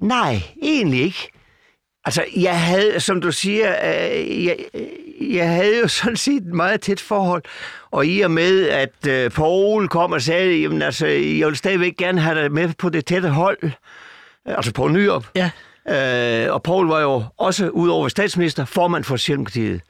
Nej, 0.00 0.42
egentlig 0.62 1.00
ikke. 1.00 1.30
Altså, 2.04 2.24
jeg 2.36 2.60
havde, 2.60 3.00
som 3.00 3.20
du 3.20 3.32
siger, 3.32 3.70
øh, 3.70 4.44
jeg, 4.44 4.56
jeg 5.20 5.50
havde 5.50 5.78
jo 5.78 5.88
sådan 5.98 6.16
set 6.16 6.42
et 6.42 6.54
meget 6.54 6.80
tæt 6.80 7.00
forhold. 7.00 7.42
Og 7.90 8.06
i 8.06 8.20
og 8.20 8.30
med, 8.30 8.68
at 8.68 9.06
øh, 9.08 9.30
Paul 9.30 9.88
kom 9.88 10.12
og 10.12 10.22
sagde, 10.22 10.60
jamen 10.60 10.82
altså, 10.82 11.06
jeg 11.06 11.46
vil 11.48 11.56
stadigvæk 11.56 11.96
gerne 11.96 12.20
have 12.20 12.42
dig 12.42 12.52
med 12.52 12.74
på 12.78 12.88
det 12.88 13.06
tætte 13.06 13.28
hold, 13.28 13.70
altså 14.44 14.72
på 14.72 14.88
Nyop. 14.88 15.26
Ja. 15.34 15.50
Øh, 15.88 16.52
og 16.52 16.62
Paul 16.62 16.88
var 16.88 17.00
jo 17.00 17.24
også, 17.38 17.68
udover 17.68 18.08
statsminister, 18.08 18.64
formand 18.64 19.04
for 19.04 19.16
Socialdemokratiet. 19.16 19.80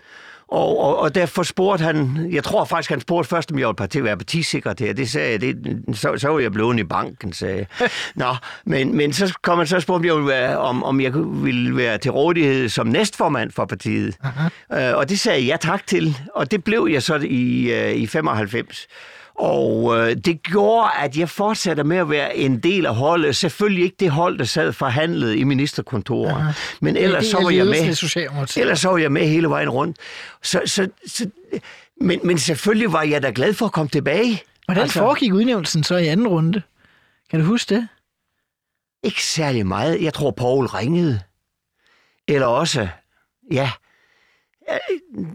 Og, 0.50 0.78
og, 0.78 0.98
og 0.98 1.14
derfor 1.14 1.42
spurgte 1.42 1.84
han, 1.84 2.28
jeg 2.32 2.44
tror 2.44 2.64
faktisk, 2.64 2.90
han 2.90 3.00
spurgte 3.00 3.28
først, 3.28 3.52
om 3.52 3.58
jeg 3.58 3.66
var 3.66 3.74
at 3.80 4.04
være 4.04 4.16
partisekretær. 4.16 4.92
Det 4.92 5.10
sagde 5.10 5.30
jeg, 5.30 5.40
det, 5.40 5.82
så, 5.92 6.16
så 6.16 6.28
var 6.28 6.38
jeg 6.38 6.52
blevet 6.52 6.78
i 6.78 6.84
banken, 6.84 7.32
sagde 7.32 7.56
jeg. 7.56 7.88
Nå, 8.14 8.34
men, 8.64 8.96
men 8.96 9.12
så 9.12 9.38
kom 9.42 9.58
han 9.58 9.66
så 9.66 9.80
spurgte, 9.80 10.00
om 10.00 10.04
jeg, 10.04 10.14
ville 10.14 10.28
være, 10.28 10.58
om, 10.58 10.84
om 10.84 11.00
jeg 11.00 11.12
ville 11.14 11.76
være 11.76 11.98
til 11.98 12.10
rådighed 12.10 12.68
som 12.68 12.86
næstformand 12.86 13.50
for 13.50 13.64
partiet. 13.64 14.16
Uh, 14.70 14.76
og 14.94 15.08
det 15.08 15.20
sagde 15.20 15.38
jeg 15.38 15.46
ja 15.46 15.56
tak 15.56 15.86
til, 15.86 16.16
og 16.34 16.50
det 16.50 16.64
blev 16.64 16.88
jeg 16.92 17.02
så 17.02 17.16
i, 17.16 17.72
uh, 17.72 18.00
i 18.02 18.06
95. 18.06 18.86
Og 19.40 19.98
øh, 19.98 20.16
det 20.16 20.42
gjorde, 20.42 20.90
at 20.98 21.16
jeg 21.16 21.28
fortsatte 21.28 21.84
med 21.84 21.96
at 21.96 22.10
være 22.10 22.36
en 22.36 22.58
del 22.58 22.86
af 22.86 22.94
holdet. 22.94 23.36
Selvfølgelig 23.36 23.84
ikke 23.84 23.96
det 24.00 24.10
hold, 24.10 24.38
der 24.38 24.44
sad 24.44 24.72
forhandlet 24.72 25.36
i 25.36 25.44
ministerkontoret. 25.44 26.30
Aha. 26.30 26.52
Men 26.80 26.96
ellers 26.96 27.26
så 27.26 27.42
var 27.42 27.50
jeg 27.50 27.66
med. 27.66 28.56
Ellers 28.56 28.80
så 28.80 28.88
var 28.88 28.98
jeg 28.98 29.12
med 29.12 29.26
hele 29.26 29.48
vejen 29.48 29.70
rundt. 29.70 29.96
Så, 30.42 30.62
så, 30.66 30.88
så, 31.06 31.30
men, 32.00 32.20
men 32.24 32.38
selvfølgelig 32.38 32.92
var 32.92 33.02
jeg 33.02 33.22
da 33.22 33.32
glad 33.34 33.54
for 33.54 33.66
at 33.66 33.72
komme 33.72 33.88
tilbage. 33.88 34.42
Hvordan 34.64 34.82
altså, 34.82 34.98
foregik 34.98 35.32
udnævnelsen 35.32 35.84
så 35.84 35.96
i 35.96 36.06
anden 36.06 36.28
runde? 36.28 36.62
Kan 37.30 37.40
du 37.40 37.46
huske 37.46 37.74
det? 37.74 37.88
Ikke 39.04 39.24
særlig 39.24 39.66
meget. 39.66 40.02
Jeg 40.02 40.14
tror, 40.14 40.30
Paul 40.30 40.66
ringede. 40.66 41.20
Eller 42.28 42.46
også, 42.46 42.88
ja, 43.52 43.70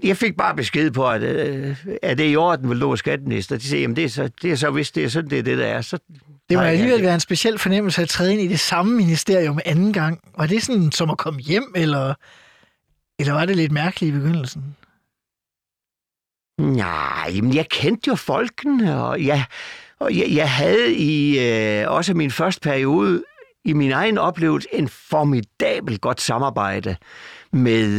jeg 0.03 0.17
fik 0.17 0.38
bare 0.38 0.55
besked 0.55 0.91
på, 0.91 1.09
at, 1.09 1.23
øh, 1.23 1.86
at 2.01 2.17
det 2.17 2.25
er 2.25 2.29
i 2.29 2.36
orden, 2.36 2.69
vil 2.69 2.81
du 2.81 2.88
være 2.88 2.97
skatteminister. 2.97 3.57
De 3.57 3.63
siger, 3.63 3.81
jamen 3.81 3.95
det 3.95 4.03
er 4.03 4.09
så, 4.09 4.29
det 4.41 4.51
er 4.51 4.55
så 4.55 4.69
hvis 4.69 4.91
det 4.91 5.03
er 5.03 5.09
sådan, 5.09 5.29
det 5.29 5.39
er 5.39 5.43
det, 5.43 5.57
der 5.57 5.65
er. 5.65 5.81
Så 5.81 5.97
det 6.49 6.57
må 6.57 6.63
alligevel 6.63 7.03
være 7.03 7.13
en 7.13 7.19
speciel 7.19 7.57
fornemmelse 7.57 8.01
at 8.01 8.09
træde 8.09 8.33
ind 8.33 8.41
i 8.41 8.47
det 8.47 8.59
samme 8.59 8.97
ministerium 8.97 9.59
anden 9.65 9.93
gang. 9.93 10.19
Var 10.38 10.47
det 10.47 10.63
sådan 10.63 10.91
som 10.91 11.09
at 11.09 11.17
komme 11.17 11.39
hjem, 11.39 11.73
eller, 11.75 12.13
eller 13.19 13.33
var 13.33 13.45
det 13.45 13.55
lidt 13.55 13.71
mærkeligt 13.71 14.15
i 14.15 14.19
begyndelsen? 14.19 14.75
Nej, 16.59 17.31
men 17.41 17.55
jeg 17.55 17.69
kendte 17.69 18.07
jo 18.07 18.15
folkene, 18.15 19.03
og 19.03 19.25
jeg, 19.25 19.45
og 19.99 20.17
jeg, 20.17 20.25
jeg 20.29 20.51
havde 20.51 20.95
i 20.95 21.39
øh, 21.39 21.91
også 21.91 22.13
min 22.13 22.31
første 22.31 22.61
periode 22.61 23.23
i 23.66 23.74
min 23.74 23.91
egen 23.91 24.18
oplevelse 24.18 24.68
en 24.74 24.88
formidabel 24.88 25.99
godt 25.99 26.22
samarbejde 26.22 26.95
med, 27.51 27.89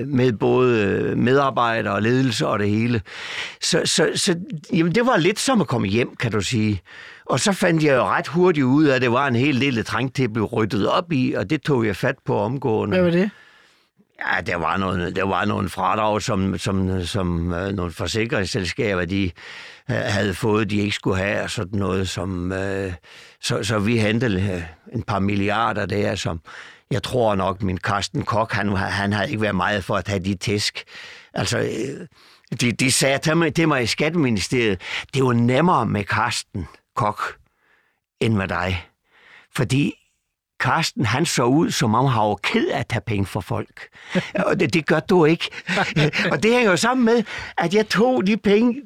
øh, 0.00 0.08
med 0.08 0.32
både 0.32 1.14
medarbejdere 1.16 1.94
og 1.94 2.02
ledelse 2.02 2.46
og 2.46 2.58
det 2.58 2.68
hele. 2.68 3.00
Så, 3.60 3.82
så, 3.84 4.10
så 4.14 4.36
jamen, 4.72 4.94
det 4.94 5.06
var 5.06 5.16
lidt 5.16 5.38
som 5.38 5.60
at 5.60 5.66
komme 5.66 5.88
hjem, 5.88 6.16
kan 6.16 6.32
du 6.32 6.40
sige. 6.40 6.80
Og 7.26 7.40
så 7.40 7.52
fandt 7.52 7.82
jeg 7.82 7.96
jo 7.96 8.02
ret 8.02 8.28
hurtigt 8.28 8.64
ud 8.64 8.84
af, 8.84 8.94
at 8.94 9.02
det 9.02 9.12
var 9.12 9.26
en 9.26 9.36
hel 9.36 9.60
del, 9.60 9.76
der 9.76 9.82
trængte 9.82 10.14
til 10.14 10.24
at 10.24 10.32
blive 10.32 10.46
ryddet 10.46 10.88
op 10.88 11.12
i, 11.12 11.32
og 11.32 11.50
det 11.50 11.62
tog 11.62 11.86
jeg 11.86 11.96
fat 11.96 12.16
på 12.24 12.38
omgående. 12.38 12.96
Hvad 12.96 13.04
var 13.04 13.18
det? 13.18 13.30
Ja, 14.18 14.40
der 14.40 14.56
var, 14.56 14.76
nogle, 14.76 15.10
der 15.14 15.22
var 15.24 15.44
nogle 15.44 15.68
fradrag, 15.68 16.22
som, 16.22 16.58
som, 16.58 17.04
som 17.04 17.52
øh, 17.52 17.72
nogle 17.72 17.92
forsikringsselskaber, 17.92 19.04
de 19.04 19.24
øh, 19.90 19.96
havde 19.96 20.34
fået, 20.34 20.70
de 20.70 20.76
ikke 20.76 20.94
skulle 20.94 21.16
have, 21.16 21.42
og 21.42 21.50
sådan 21.50 21.78
noget, 21.78 22.08
som, 22.08 22.52
øh, 22.52 22.92
så, 23.40 23.62
så 23.62 23.78
vi 23.78 23.98
hentede 23.98 24.52
øh, 24.52 24.62
en 24.92 25.02
par 25.02 25.18
milliarder 25.18 25.86
der, 25.86 26.14
som 26.14 26.40
jeg 26.90 27.02
tror 27.02 27.34
nok, 27.34 27.62
min 27.62 27.78
Karsten 27.78 28.22
Kok, 28.22 28.52
han, 28.52 28.76
han 28.76 29.12
havde 29.12 29.28
ikke 29.28 29.42
været 29.42 29.54
meget 29.54 29.84
for 29.84 29.96
at 29.96 30.08
have 30.08 30.24
de 30.24 30.34
tæsk. 30.34 30.84
Altså, 31.34 31.58
øh, 31.58 32.06
de, 32.60 32.72
de 32.72 32.92
sagde 32.92 33.18
til 33.18 33.36
mig, 33.36 33.54
til 33.54 33.68
mig 33.68 33.82
i 33.82 33.86
Skatteministeriet, 33.86 34.80
det 35.14 35.24
var 35.24 35.32
nemmere 35.32 35.86
med 35.86 36.04
Karsten 36.04 36.66
Kok, 36.96 37.36
end 38.20 38.34
med 38.34 38.48
dig. 38.48 38.86
Fordi 39.56 39.94
Karsten, 40.60 41.04
han 41.04 41.26
så 41.26 41.44
ud, 41.44 41.70
som 41.70 41.94
om 41.94 42.06
han 42.06 42.20
var 42.20 42.34
ked 42.34 42.68
af 42.68 42.78
at 42.78 42.86
tage 42.86 43.00
penge 43.06 43.26
for 43.26 43.40
folk. 43.40 43.88
Og 44.46 44.60
det, 44.60 44.74
det 44.74 44.86
gør 44.86 45.00
du 45.00 45.24
ikke. 45.24 45.50
og 46.32 46.42
det 46.42 46.52
hænger 46.52 46.70
jo 46.70 46.76
sammen 46.76 47.04
med, 47.04 47.24
at 47.58 47.74
jeg 47.74 47.88
tog 47.88 48.26
de 48.26 48.36
penge 48.36 48.82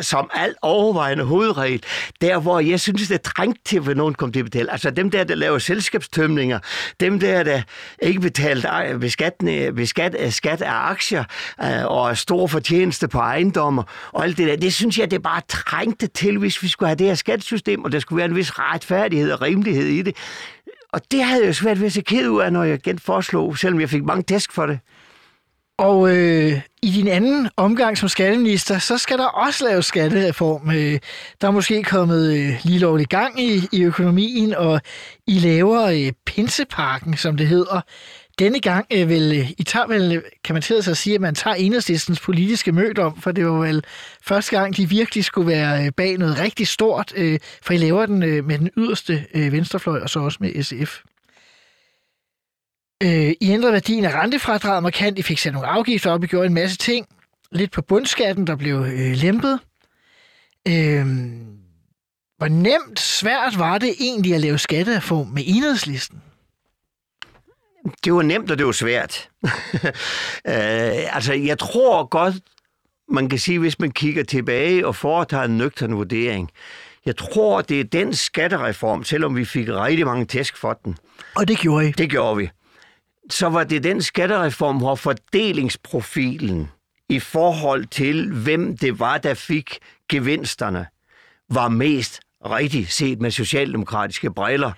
som 0.00 0.30
alt 0.34 0.56
overvejende 0.62 1.24
hovedregel, 1.24 1.82
der 2.20 2.38
hvor 2.38 2.60
jeg 2.60 2.80
synes, 2.80 3.08
det 3.08 3.14
er 3.14 3.18
trængt 3.18 3.58
til, 3.64 3.90
at 3.90 3.96
nogen 3.96 4.14
kommer 4.14 4.32
til 4.32 4.40
at 4.40 4.44
betale. 4.44 4.72
Altså 4.72 4.90
dem 4.90 5.10
der, 5.10 5.24
der 5.24 5.34
laver 5.34 5.58
selskabstømninger, 5.58 6.58
dem 7.00 7.20
der, 7.20 7.42
der 7.42 7.62
ikke 8.02 8.20
betalt 8.20 8.66
beskat, 9.00 9.34
beskat, 9.76 10.32
skat 10.32 10.62
af 10.62 10.72
aktier 10.72 11.24
øh, 11.62 11.86
og 11.86 12.18
stor 12.18 12.46
fortjeneste 12.46 13.08
på 13.08 13.18
ejendommer 13.18 13.82
og 14.12 14.24
alt 14.24 14.38
det 14.38 14.48
der, 14.48 14.56
det 14.56 14.74
synes 14.74 14.98
jeg, 14.98 15.10
det 15.10 15.16
er 15.16 15.20
bare 15.20 15.40
trængte 15.48 16.06
til, 16.06 16.38
hvis 16.38 16.62
vi 16.62 16.68
skulle 16.68 16.88
have 16.88 16.96
det 16.96 17.06
her 17.06 17.14
skattesystem, 17.14 17.84
og 17.84 17.92
der 17.92 17.98
skulle 17.98 18.16
være 18.16 18.28
en 18.28 18.36
vis 18.36 18.58
retfærdighed 18.58 19.32
og 19.32 19.42
rimelighed 19.42 19.86
i 19.86 20.02
det. 20.02 20.16
Og 20.92 21.00
det 21.10 21.24
havde 21.24 21.44
jeg 21.44 21.54
svært 21.54 21.80
ved 21.80 21.86
at 21.86 21.92
se 21.92 22.00
ked 22.00 22.28
ud 22.28 22.40
af, 22.40 22.52
når 22.52 22.64
jeg 22.64 22.74
igen 22.74 22.98
foreslog, 22.98 23.58
selvom 23.58 23.80
jeg 23.80 23.90
fik 23.90 24.04
mange 24.04 24.22
tæsk 24.22 24.52
for 24.52 24.66
det. 24.66 24.78
Og 25.78 26.16
øh, 26.16 26.60
i 26.82 26.90
din 26.90 27.08
anden 27.08 27.48
omgang 27.56 27.98
som 27.98 28.08
skatteminister, 28.08 28.78
så 28.78 28.98
skal 28.98 29.18
der 29.18 29.26
også 29.26 29.64
laves 29.64 29.86
skattereform. 29.86 30.70
Øh, 30.70 30.98
der 31.40 31.48
er 31.48 31.50
måske 31.50 31.82
kommet 31.82 32.32
øh, 32.36 32.60
lige 32.64 32.78
lovlig 32.78 33.08
gang 33.08 33.40
i, 33.40 33.68
i 33.72 33.82
økonomien, 33.82 34.54
og 34.54 34.80
I 35.26 35.38
laver 35.38 35.82
øh, 35.86 36.12
Pinseparken, 36.26 37.16
som 37.16 37.36
det 37.36 37.46
hedder. 37.46 37.80
Denne 38.38 38.60
gang 38.60 38.86
øh, 38.92 39.08
vil 39.08 39.38
øh, 39.38 39.50
I 39.50 39.62
tager 39.62 39.86
vel, 39.86 40.16
øh, 40.16 40.22
kan 40.44 40.54
man 40.54 40.62
til 40.62 40.82
sig 40.82 40.90
at 40.90 40.96
sige, 40.96 41.14
at 41.14 41.20
man 41.20 41.34
tager 41.34 41.54
enhedslistens 41.54 42.20
politiske 42.20 42.72
mød 42.72 42.98
om, 42.98 43.20
for 43.20 43.32
det 43.32 43.46
var 43.46 43.52
vel 43.52 43.84
første 44.22 44.58
gang, 44.58 44.76
de 44.76 44.88
virkelig 44.88 45.24
skulle 45.24 45.48
være 45.48 45.86
øh, 45.86 45.92
bag 45.92 46.18
noget 46.18 46.38
rigtig 46.38 46.68
stort, 46.68 47.12
øh, 47.16 47.38
for 47.62 47.72
I 47.72 47.76
laver 47.76 48.06
den 48.06 48.22
øh, 48.22 48.44
med 48.44 48.58
den 48.58 48.70
yderste 48.76 49.26
øh, 49.34 49.52
venstrefløj, 49.52 50.00
og 50.00 50.10
så 50.10 50.20
også 50.20 50.38
med 50.40 50.62
SF. 50.62 51.00
Øh, 53.02 53.34
I 53.40 53.50
ændrede 53.50 53.72
værdien 53.72 54.04
af 54.04 54.14
rentefradraget 54.14 54.82
markant. 54.82 55.18
I 55.18 55.22
fik 55.22 55.38
sat 55.38 55.52
nogle 55.52 55.68
afgifter 55.68 56.10
op. 56.10 56.24
I 56.24 56.26
gjorde 56.26 56.46
en 56.46 56.54
masse 56.54 56.76
ting. 56.76 57.06
Lidt 57.52 57.72
på 57.72 57.82
bundskatten, 57.82 58.46
der 58.46 58.56
blev 58.56 58.76
øh, 58.76 59.16
lempet. 59.16 59.58
Øh, 60.68 61.06
hvor 62.38 62.48
nemt, 62.48 63.00
svært 63.00 63.58
var 63.58 63.78
det 63.78 63.94
egentlig 64.00 64.34
at 64.34 64.40
lave 64.40 64.58
skattereform 64.58 65.26
med 65.26 65.42
enhedslisten? 65.46 66.22
Det 68.04 68.14
var 68.14 68.22
nemt, 68.22 68.50
og 68.50 68.58
det 68.58 68.66
var 68.66 68.72
svært. 68.72 69.28
øh, 70.52 71.14
altså, 71.14 71.32
jeg 71.32 71.58
tror 71.58 72.06
godt, 72.06 72.34
man 73.08 73.28
kan 73.28 73.38
sige, 73.38 73.58
hvis 73.58 73.78
man 73.78 73.90
kigger 73.90 74.24
tilbage 74.24 74.86
og 74.86 74.96
foretager 74.96 75.44
en 75.44 75.58
nøgtern 75.58 75.94
vurdering, 75.94 76.50
jeg 77.06 77.16
tror, 77.16 77.60
det 77.60 77.80
er 77.80 77.84
den 77.84 78.14
skattereform, 78.14 79.04
selvom 79.04 79.36
vi 79.36 79.44
fik 79.44 79.68
rigtig 79.68 80.06
mange 80.06 80.24
tæsk 80.24 80.56
for 80.56 80.72
den. 80.84 80.96
Og 81.34 81.48
det 81.48 81.58
gjorde 81.58 81.88
I? 81.88 81.92
Det 81.92 82.10
gjorde 82.10 82.36
vi 82.36 82.50
så 83.30 83.48
var 83.48 83.64
det 83.64 83.84
den 83.84 84.02
skattereform, 84.02 84.78
hvor 84.78 84.94
fordelingsprofilen 84.94 86.70
i 87.08 87.18
forhold 87.18 87.86
til, 87.86 88.32
hvem 88.32 88.76
det 88.76 88.98
var, 88.98 89.18
der 89.18 89.34
fik 89.34 89.78
gevinsterne, 90.08 90.86
var 91.50 91.68
mest 91.68 92.20
rigtigt 92.44 92.92
set 92.92 93.20
med 93.20 93.30
socialdemokratiske 93.30 94.32
briller. 94.32 94.72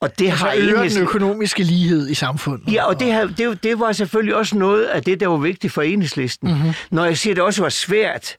Og 0.00 0.18
det 0.18 0.30
altså 0.30 0.44
har 0.46 0.54
øger 0.56 0.88
den 0.88 1.02
økonomiske 1.02 1.62
lighed 1.62 2.08
i 2.08 2.14
samfundet. 2.14 2.72
Ja, 2.72 2.84
og 2.84 3.00
det, 3.00 3.06
her, 3.06 3.26
det, 3.26 3.62
det 3.62 3.80
var 3.80 3.92
selvfølgelig 3.92 4.36
også 4.36 4.58
noget 4.58 4.84
af 4.84 5.02
det, 5.02 5.20
der 5.20 5.26
var 5.26 5.36
vigtigt 5.36 5.72
for 5.72 5.82
enhedslisten. 5.82 6.48
Mm-hmm. 6.48 6.72
Når 6.90 7.04
jeg 7.04 7.18
siger, 7.18 7.32
at 7.32 7.36
det 7.36 7.44
også 7.44 7.62
var 7.62 7.68
svært, 7.68 8.36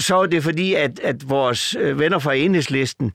så 0.00 0.16
er 0.22 0.26
det 0.26 0.42
fordi, 0.42 0.74
at, 0.74 1.00
at 1.00 1.30
vores 1.30 1.76
øh, 1.80 1.98
venner 1.98 2.18
fra 2.18 2.34
enhedslisten, 2.34 3.12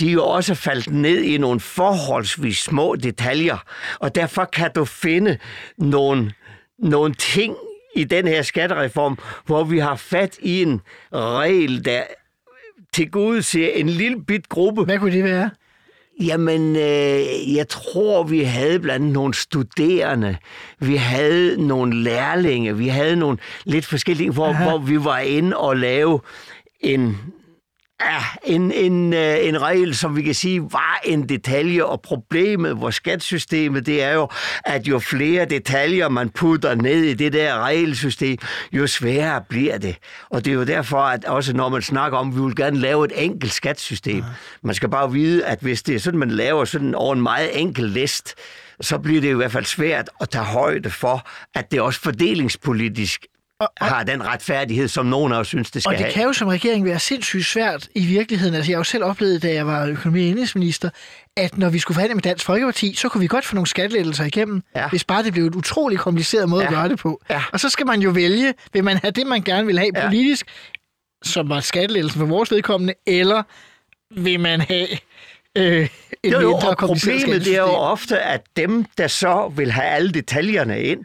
de 0.00 0.08
er 0.08 0.12
jo 0.12 0.24
også 0.24 0.54
faldt 0.54 0.92
ned 0.92 1.22
i 1.22 1.38
nogle 1.38 1.60
forholdsvis 1.60 2.58
små 2.58 2.96
detaljer, 2.96 3.64
og 3.98 4.14
derfor 4.14 4.44
kan 4.44 4.70
du 4.74 4.84
finde 4.84 5.38
nogle, 5.78 6.32
nogle 6.78 7.14
ting 7.14 7.56
i 7.96 8.04
den 8.04 8.26
her 8.26 8.42
skattereform, 8.42 9.18
hvor 9.46 9.64
vi 9.64 9.78
har 9.78 9.96
fat 9.96 10.38
i 10.42 10.62
en 10.62 10.80
regel, 11.14 11.84
der 11.84 12.02
til 12.92 13.10
gud 13.10 13.42
ser 13.42 13.72
en 13.72 13.88
lille 13.88 14.24
bit 14.24 14.48
gruppe. 14.48 14.84
Hvad 14.84 14.98
kunne 14.98 15.12
det 15.12 15.24
være? 15.24 15.50
Jamen, 16.20 16.76
øh, 16.76 17.54
jeg 17.54 17.68
tror, 17.68 18.22
vi 18.22 18.42
havde 18.42 18.80
blandt 18.80 19.12
nogle 19.12 19.34
studerende, 19.34 20.36
vi 20.78 20.96
havde 20.96 21.66
nogle 21.66 22.02
lærlinge, 22.02 22.76
vi 22.76 22.88
havde 22.88 23.16
nogle 23.16 23.38
lidt 23.64 23.86
forskellige, 23.86 24.30
hvor, 24.30 24.52
hvor 24.52 24.78
vi 24.78 25.04
var 25.04 25.18
inde 25.18 25.56
og 25.56 25.76
lave 25.76 26.20
en 26.80 27.18
Ja, 28.00 28.24
en, 28.44 28.72
en, 28.72 29.12
øh, 29.12 29.36
en 29.40 29.62
regel, 29.62 29.94
som 29.94 30.16
vi 30.16 30.22
kan 30.22 30.34
sige, 30.34 30.62
var 30.62 31.00
en 31.04 31.28
detalje, 31.28 31.84
og 31.84 32.00
problemet 32.00 32.76
hvor 32.76 32.90
skatsystemet, 32.90 33.86
det 33.86 34.02
er 34.02 34.12
jo, 34.12 34.28
at 34.64 34.88
jo 34.88 34.98
flere 34.98 35.44
detaljer 35.44 36.08
man 36.08 36.30
putter 36.30 36.74
ned 36.74 37.02
i 37.02 37.14
det 37.14 37.32
der 37.32 37.64
regelsystem, 37.64 38.38
jo 38.72 38.86
sværere 38.86 39.42
bliver 39.48 39.78
det. 39.78 39.96
Og 40.30 40.44
det 40.44 40.50
er 40.50 40.54
jo 40.54 40.64
derfor, 40.64 40.98
at 40.98 41.24
også 41.24 41.52
når 41.52 41.68
man 41.68 41.82
snakker 41.82 42.18
om, 42.18 42.28
at 42.28 42.36
vi 42.36 42.40
vil 42.40 42.56
gerne 42.56 42.78
lave 42.78 43.04
et 43.04 43.24
enkelt 43.24 43.52
skatsystem, 43.52 44.24
man 44.62 44.74
skal 44.74 44.88
bare 44.88 45.12
vide, 45.12 45.44
at 45.44 45.58
hvis 45.60 45.82
det 45.82 45.94
er 45.94 45.98
sådan, 45.98 46.20
man 46.20 46.30
laver 46.30 46.64
sådan 46.64 46.94
over 46.94 47.14
en 47.14 47.22
meget 47.22 47.60
enkel 47.60 47.84
list, 47.84 48.34
så 48.80 48.98
bliver 48.98 49.20
det 49.20 49.28
i 49.28 49.34
hvert 49.34 49.52
fald 49.52 49.64
svært 49.64 50.10
at 50.20 50.28
tage 50.28 50.44
højde 50.44 50.90
for, 50.90 51.28
at 51.54 51.70
det 51.70 51.80
også 51.80 52.00
fordelingspolitisk 52.00 53.26
Og- 53.60 53.72
og- 53.80 53.86
har 53.86 54.02
den 54.04 54.26
retfærdighed, 54.26 54.88
som 54.88 55.06
nogen 55.06 55.32
af 55.32 55.36
os 55.36 55.46
synes, 55.48 55.70
det 55.70 55.82
skal 55.82 55.88
Og 55.88 55.98
det 55.98 56.04
have. 56.04 56.12
kan 56.12 56.22
jo 56.22 56.32
som 56.32 56.48
regering 56.48 56.84
være 56.84 56.98
sindssygt 56.98 57.46
svært 57.46 57.88
i 57.94 58.06
virkeligheden. 58.06 58.54
Altså, 58.54 58.70
jeg 58.72 58.76
har 58.76 58.80
jo 58.80 58.84
selv 58.84 59.04
oplevet, 59.04 59.42
da 59.42 59.52
jeg 59.54 59.66
var 59.66 59.86
økonomi- 59.86 60.22
og 60.22 60.28
indrigsminister, 60.28 60.90
at 61.36 61.58
når 61.58 61.68
vi 61.70 61.78
skulle 61.78 61.94
forhandle 61.96 62.14
med 62.14 62.22
Dansk 62.22 62.44
Folkeparti, 62.44 62.94
så 62.94 63.08
kunne 63.08 63.20
vi 63.20 63.26
godt 63.26 63.44
få 63.44 63.54
nogle 63.54 63.66
skattelettelser 63.66 64.24
igennem, 64.24 64.62
ja. 64.76 64.88
Hvis 64.88 65.04
bare 65.04 65.22
det 65.22 65.32
blev 65.32 65.46
et 65.46 65.54
utrolig 65.54 65.98
kompliceret 65.98 66.48
måde 66.48 66.62
ja. 66.62 66.68
at 66.68 66.74
gøre 66.74 66.88
det 66.88 66.98
på. 66.98 67.20
Ja. 67.30 67.42
Og 67.52 67.60
så 67.60 67.68
skal 67.68 67.86
man 67.86 68.00
jo 68.02 68.10
vælge, 68.10 68.54
vil 68.72 68.84
man 68.84 68.96
have 68.96 69.10
det, 69.10 69.26
man 69.26 69.42
gerne 69.42 69.66
vil 69.66 69.78
have 69.78 69.90
Ja. 69.96 70.06
politisk, 70.06 70.46
som 71.24 71.48
var 71.48 71.60
skattelettelsen 71.60 72.18
for 72.18 72.26
vores 72.26 72.50
vedkommende, 72.50 72.94
eller 73.06 73.42
vil 74.20 74.40
man 74.40 74.60
have 74.60 74.88
øh, 75.58 75.88
et 76.22 76.32
Jo, 76.32 76.40
jo, 76.40 76.52
og 76.54 76.76
problemet 76.78 77.44
det 77.44 77.54
er 77.56 77.60
jo 77.60 77.66
ofte, 77.68 78.18
at 78.20 78.40
dem, 78.56 78.84
der 78.98 79.06
så 79.06 79.52
vil 79.56 79.70
have 79.72 79.86
alle 79.86 80.10
detaljerne 80.12 80.82
ind, 80.82 81.04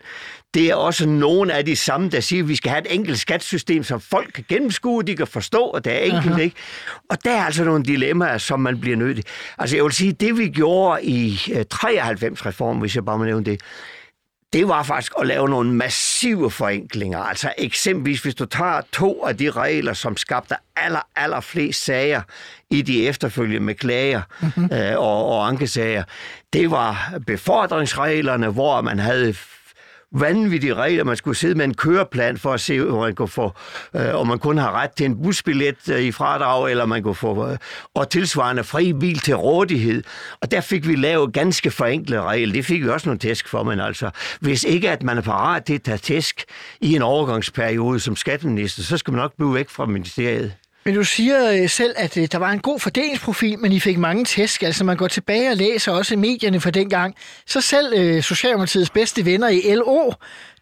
det 0.55 0.69
er 0.69 0.75
også 0.75 1.05
nogle 1.05 1.53
af 1.53 1.65
de 1.65 1.75
samme, 1.75 2.09
der 2.09 2.19
siger, 2.19 2.43
at 2.43 2.49
vi 2.49 2.55
skal 2.55 2.71
have 2.71 2.81
et 2.87 2.95
enkelt 2.95 3.19
skattesystem, 3.19 3.83
som 3.83 4.01
folk 4.01 4.31
kan 4.33 4.45
gennemskue, 4.49 5.03
de 5.03 5.15
kan 5.15 5.27
forstå, 5.27 5.59
og 5.59 5.85
det 5.85 5.93
er 5.93 5.99
enkelt, 5.99 6.33
Aha. 6.33 6.41
ikke? 6.41 6.55
Og 7.09 7.17
der 7.23 7.31
er 7.31 7.43
altså 7.43 7.63
nogle 7.63 7.83
dilemmaer, 7.83 8.37
som 8.37 8.59
man 8.59 8.79
bliver 8.79 8.97
nødt 8.97 9.15
til. 9.15 9.25
Altså 9.57 9.75
jeg 9.75 9.83
vil 9.83 9.93
sige, 9.93 10.11
det 10.11 10.37
vi 10.37 10.47
gjorde 10.49 11.03
i 11.03 11.39
øh, 11.53 11.65
93-reformen, 11.73 12.79
hvis 12.79 12.95
jeg 12.95 13.05
bare 13.05 13.17
må 13.17 13.23
nævne 13.23 13.45
det, 13.45 13.61
det 14.53 14.67
var 14.67 14.83
faktisk 14.83 15.13
at 15.19 15.27
lave 15.27 15.49
nogle 15.49 15.73
massive 15.73 16.51
forenklinger. 16.51 17.19
Altså 17.19 17.53
eksempelvis, 17.57 18.21
hvis 18.21 18.35
du 18.35 18.45
tager 18.45 18.81
to 18.91 19.25
af 19.25 19.37
de 19.37 19.51
regler, 19.51 19.93
som 19.93 20.17
skabte 20.17 20.55
aller, 20.75 21.07
aller 21.15 21.39
flest 21.39 21.85
sager 21.85 22.21
i 22.69 22.81
de 22.81 23.07
efterfølgende 23.07 23.59
med 23.59 23.75
klager 23.75 24.21
mm-hmm. 24.41 24.69
øh, 24.73 24.97
og, 24.97 25.25
og 25.25 25.47
ankesager. 25.47 26.03
Det 26.53 26.71
var 26.71 27.13
befordringsreglerne, 27.27 28.49
hvor 28.49 28.81
man 28.81 28.99
havde 28.99 29.35
vanvittige 30.19 30.73
regler. 30.73 31.03
Man 31.03 31.15
skulle 31.15 31.37
sidde 31.37 31.55
med 31.55 31.65
en 31.65 31.73
køreplan 31.73 32.37
for 32.37 32.53
at 32.53 32.61
se, 32.61 32.89
om 32.89 32.99
man 32.99 33.15
kunne 33.15 33.27
få, 33.27 33.53
øh, 33.95 34.15
om 34.15 34.27
man 34.27 34.39
kun 34.39 34.57
har 34.57 34.71
ret 34.71 34.91
til 34.91 35.05
en 35.05 35.23
busbillet 35.23 35.89
øh, 35.89 36.01
i 36.01 36.11
fradrag, 36.11 36.71
eller 36.71 36.85
man 36.85 37.03
kunne 37.03 37.15
få, 37.15 37.49
øh, 37.49 37.57
og 37.93 38.09
tilsvarende 38.09 38.63
fri 38.63 38.93
bil 38.93 39.19
til 39.19 39.35
rådighed. 39.35 40.03
Og 40.41 40.51
der 40.51 40.61
fik 40.61 40.87
vi 40.87 40.95
lavet 40.95 41.33
ganske 41.33 41.71
forenklede 41.71 42.21
regler. 42.21 42.53
Det 42.53 42.65
fik 42.65 42.83
vi 42.83 42.89
også 42.89 43.09
nogle 43.09 43.19
tæsk 43.19 43.47
for, 43.47 43.63
men 43.63 43.79
altså, 43.79 44.09
hvis 44.39 44.63
ikke 44.63 44.89
at 44.89 45.03
man 45.03 45.17
er 45.17 45.21
parat 45.21 45.65
til 45.65 45.73
at 45.73 45.81
tage 45.83 45.97
tæsk 45.97 46.43
i 46.81 46.95
en 46.95 47.01
overgangsperiode 47.01 47.99
som 47.99 48.15
skatteminister, 48.15 48.83
så 48.83 48.97
skal 48.97 49.11
man 49.11 49.21
nok 49.21 49.33
blive 49.37 49.53
væk 49.53 49.69
fra 49.69 49.85
ministeriet. 49.85 50.53
Men 50.85 50.95
du 50.95 51.03
siger 51.03 51.51
øh, 51.51 51.69
selv, 51.69 51.93
at 51.97 52.17
øh, 52.17 52.27
der 52.31 52.37
var 52.37 52.51
en 52.51 52.59
god 52.59 52.79
fordelingsprofil, 52.79 53.59
men 53.59 53.71
I 53.71 53.79
fik 53.79 53.97
mange 53.97 54.25
tæsk. 54.25 54.63
Altså 54.63 54.83
man 54.83 54.97
går 54.97 55.07
tilbage 55.07 55.49
og 55.49 55.55
læser 55.55 55.91
også 55.91 56.13
i 56.13 56.17
medierne 56.17 56.61
fra 56.61 56.69
dengang. 56.69 57.15
Så 57.47 57.61
selv 57.61 57.93
øh, 57.97 58.23
Socialdemokratiets 58.23 58.89
bedste 58.89 59.25
venner 59.25 59.47
i 59.47 59.75
LO, 59.75 60.11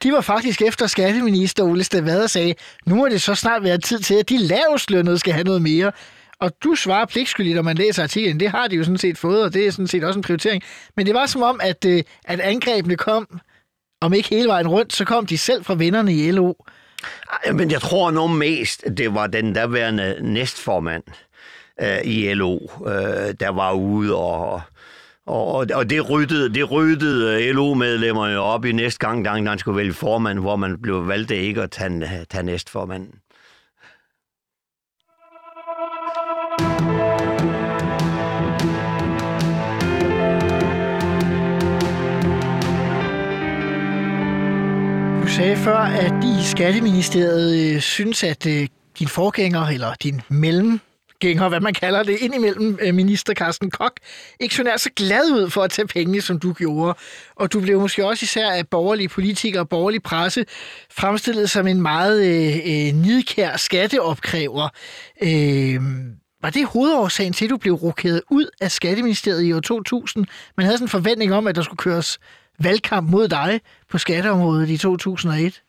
de 0.03 0.11
var 0.11 0.21
faktisk 0.21 0.61
efter 0.61 0.87
skatteminister 0.87 1.63
Ole 1.63 1.83
Stavad 1.83 2.23
og 2.23 2.29
sagde, 2.29 2.55
nu 2.85 2.95
må 2.95 3.07
det 3.07 3.21
så 3.21 3.35
snart 3.35 3.63
være 3.63 3.77
tid 3.77 3.99
til, 3.99 4.15
at 4.15 4.29
de 4.29 4.37
lavestlønnede 4.37 5.19
skal 5.19 5.33
have 5.33 5.43
noget 5.43 5.61
mere. 5.61 5.91
Og 6.39 6.51
du 6.63 6.75
svarer 6.75 7.05
pligtskyldigt, 7.05 7.55
når 7.55 7.61
man 7.61 7.75
læser 7.75 8.03
artiklen. 8.03 8.39
Det 8.39 8.49
har 8.49 8.67
de 8.67 8.75
jo 8.75 8.83
sådan 8.83 8.97
set 8.97 9.17
fået, 9.17 9.43
og 9.43 9.53
det 9.53 9.67
er 9.67 9.71
sådan 9.71 9.87
set 9.87 10.03
også 10.03 10.19
en 10.19 10.23
prioritering. 10.23 10.63
Men 10.97 11.05
det 11.05 11.13
var 11.13 11.25
som 11.25 11.41
om, 11.41 11.59
at, 11.63 11.85
øh, 11.85 12.03
at 12.25 12.39
angrebene 12.39 12.95
kom, 12.95 13.39
om 14.01 14.13
ikke 14.13 14.29
hele 14.29 14.47
vejen 14.47 14.67
rundt, 14.67 14.93
så 14.93 15.05
kom 15.05 15.25
de 15.25 15.37
selv 15.37 15.63
fra 15.63 15.75
vennerne 15.75 16.13
i 16.13 16.31
LO. 16.31 16.53
Men 17.53 17.71
jeg 17.71 17.81
tror 17.81 18.11
nu 18.11 18.27
mest, 18.27 18.83
det 18.97 19.13
var 19.13 19.27
den 19.27 19.55
derværende 19.55 20.17
næstformand 20.21 21.03
øh, 21.81 22.01
i 22.03 22.33
LO, 22.33 22.59
øh, 22.87 23.33
der 23.39 23.49
var 23.49 23.73
ude 23.73 24.15
og... 24.15 24.61
Og, 25.25 25.67
og 25.73 25.89
det 25.89 26.09
ryddede, 26.09 26.53
det 26.53 26.71
ryddede 26.71 27.43
øh, 27.43 27.55
LO-medlemmerne 27.55 28.39
op 28.39 28.65
i 28.65 28.71
næste 28.71 28.99
gang, 28.99 29.25
da 29.25 29.29
han 29.29 29.59
skulle 29.59 29.77
vælge 29.77 29.93
formand, 29.93 30.39
hvor 30.39 30.55
man 30.55 30.81
blev 30.81 31.07
valgt 31.07 31.31
ikke 31.31 31.61
at 31.61 31.71
tage, 31.71 32.25
tage 32.29 32.43
næstformanden. 32.43 33.15
Sagde 45.35 45.57
før, 45.57 45.77
at 45.77 46.23
i 46.23 46.43
Skatteministeriet 46.43 47.75
øh, 47.75 47.81
synes, 47.81 48.23
at 48.23 48.45
øh, 48.45 48.67
din 48.99 49.07
forgænger, 49.07 49.67
eller 49.67 49.93
din 49.93 50.21
mellemgænger, 50.29 51.49
hvad 51.49 51.59
man 51.59 51.73
kalder 51.73 52.03
det, 52.03 52.17
indimellem 52.21 52.79
øh, 52.81 52.93
minister 52.93 53.33
Carsten 53.33 53.71
Kok, 53.71 53.99
ikke 54.39 54.55
så 54.55 54.63
nær 54.63 54.77
så 54.77 54.89
glad 54.95 55.31
ud 55.31 55.49
for 55.49 55.63
at 55.63 55.71
tage 55.71 55.87
penge, 55.87 56.21
som 56.21 56.39
du 56.39 56.53
gjorde. 56.53 56.97
Og 57.35 57.53
du 57.53 57.59
blev 57.59 57.79
måske 57.79 58.05
også 58.05 58.23
især 58.23 58.51
af 58.51 58.67
borgerlige 58.67 59.09
politikere 59.09 59.61
og 59.61 59.69
borgerlig 59.69 60.03
presse 60.03 60.45
fremstillet 60.91 61.49
som 61.49 61.67
en 61.67 61.81
meget 61.81 62.25
øh, 62.25 62.55
øh, 62.55 62.93
nidkær 62.93 63.57
skatteopkræver. 63.57 64.69
Øh, 65.23 65.81
var 66.41 66.49
det 66.49 66.65
hovedårsagen 66.65 67.33
til, 67.33 67.45
at 67.45 67.51
du 67.51 67.57
blev 67.57 67.73
rokeret 67.73 68.21
ud 68.31 68.45
af 68.61 68.71
Skatteministeriet 68.71 69.43
i 69.43 69.53
år 69.53 69.59
2000? 69.59 70.25
Man 70.57 70.65
havde 70.65 70.77
sådan 70.77 70.85
en 70.85 70.89
forventning 70.89 71.33
om, 71.33 71.47
at 71.47 71.55
der 71.55 71.61
skulle 71.61 71.77
køres 71.77 72.19
valgkamp 72.59 73.09
mod 73.09 73.27
dig 73.27 73.61
på 73.89 73.97
skatteområdet 73.97 74.69
i 74.69 74.77
2001? 74.77 75.63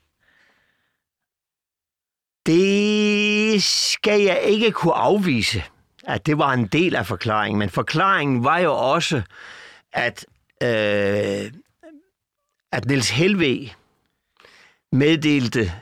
Det 2.47 3.62
skal 3.62 4.20
jeg 4.20 4.41
ikke 4.43 4.70
kunne 4.72 4.95
afvise, 4.95 5.62
at 6.05 6.26
det 6.26 6.39
var 6.39 6.53
en 6.53 6.66
del 6.66 6.97
af 6.97 7.07
forklaringen. 7.07 7.59
Men 7.59 7.70
forklaringen 7.70 8.45
var 8.45 8.59
jo 8.59 8.74
også, 8.74 9.22
at, 9.93 10.26
øh, 10.62 11.53
at 12.72 12.85
Niels 12.87 13.11
Helve 13.11 13.70
meddelte 14.93 15.72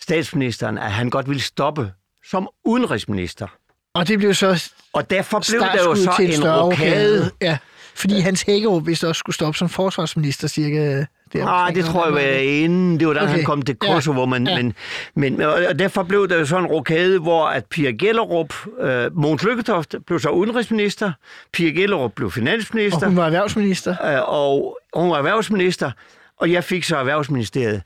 statsministeren, 0.00 0.78
at 0.78 0.92
han 0.92 1.10
godt 1.10 1.28
ville 1.28 1.42
stoppe 1.42 1.92
som 2.24 2.48
udenrigsminister. 2.64 3.46
Og 3.94 4.08
det 4.08 4.18
blev 4.18 4.34
så 4.34 4.70
Og 4.92 5.10
derfor 5.10 5.42
blev 5.50 5.60
der 5.60 5.84
jo 5.84 5.94
så 5.94 6.16
en 6.20 6.62
rokade. 6.62 7.30
Ja, 7.40 7.58
fordi 7.98 8.20
Hans 8.20 8.42
Hækkerup 8.42 8.86
vist 8.86 9.04
også 9.04 9.18
skulle 9.18 9.34
stoppe 9.34 9.58
som 9.58 9.68
forsvarsminister 9.68 10.48
cirka 10.48 11.04
der. 11.32 11.44
Nej, 11.44 11.70
det 11.70 11.84
tror 11.84 12.04
jeg 12.04 12.14
var 12.14 12.20
inden. 12.40 13.00
Det 13.00 13.08
var 13.08 13.14
da 13.14 13.20
Okay. 13.20 13.30
han 13.32 13.44
kom 13.44 13.62
til 13.62 13.76
Ja. 13.84 13.92
Kosovo. 13.94 14.26
Men, 14.26 14.46
Ja. 14.46 14.52
ja. 14.56 14.62
men, 14.62 14.74
men, 15.14 15.40
og 15.42 15.78
derfor 15.78 16.02
blev 16.02 16.28
der 16.28 16.38
jo 16.38 16.46
sådan 16.46 16.64
en 16.64 16.70
rokade, 16.70 17.18
hvor 17.18 17.46
at 17.46 17.64
Pia 17.66 17.90
Gellerup, 17.90 18.54
øh, 18.80 19.16
Mogens 19.16 19.42
Lykketoft 19.44 19.94
blev 20.06 20.20
så 20.20 20.28
udenrigsminister, 20.28 21.12
Pia 21.52 21.68
Gellerup 21.70 22.12
blev 22.16 22.26
Og 22.26 22.32
finansminister, 22.32 23.06
hun 23.06 23.16
var 23.16 23.24
erhvervsminister. 23.26 23.90
øh, 24.16 24.28
og 24.28 24.78
hun 24.94 25.10
var 25.10 25.16
erhvervsminister, 25.16 25.90
og 26.40 26.52
jeg 26.52 26.64
fik 26.64 26.84
så 26.84 26.96
erhvervsministeriet. 26.96 27.82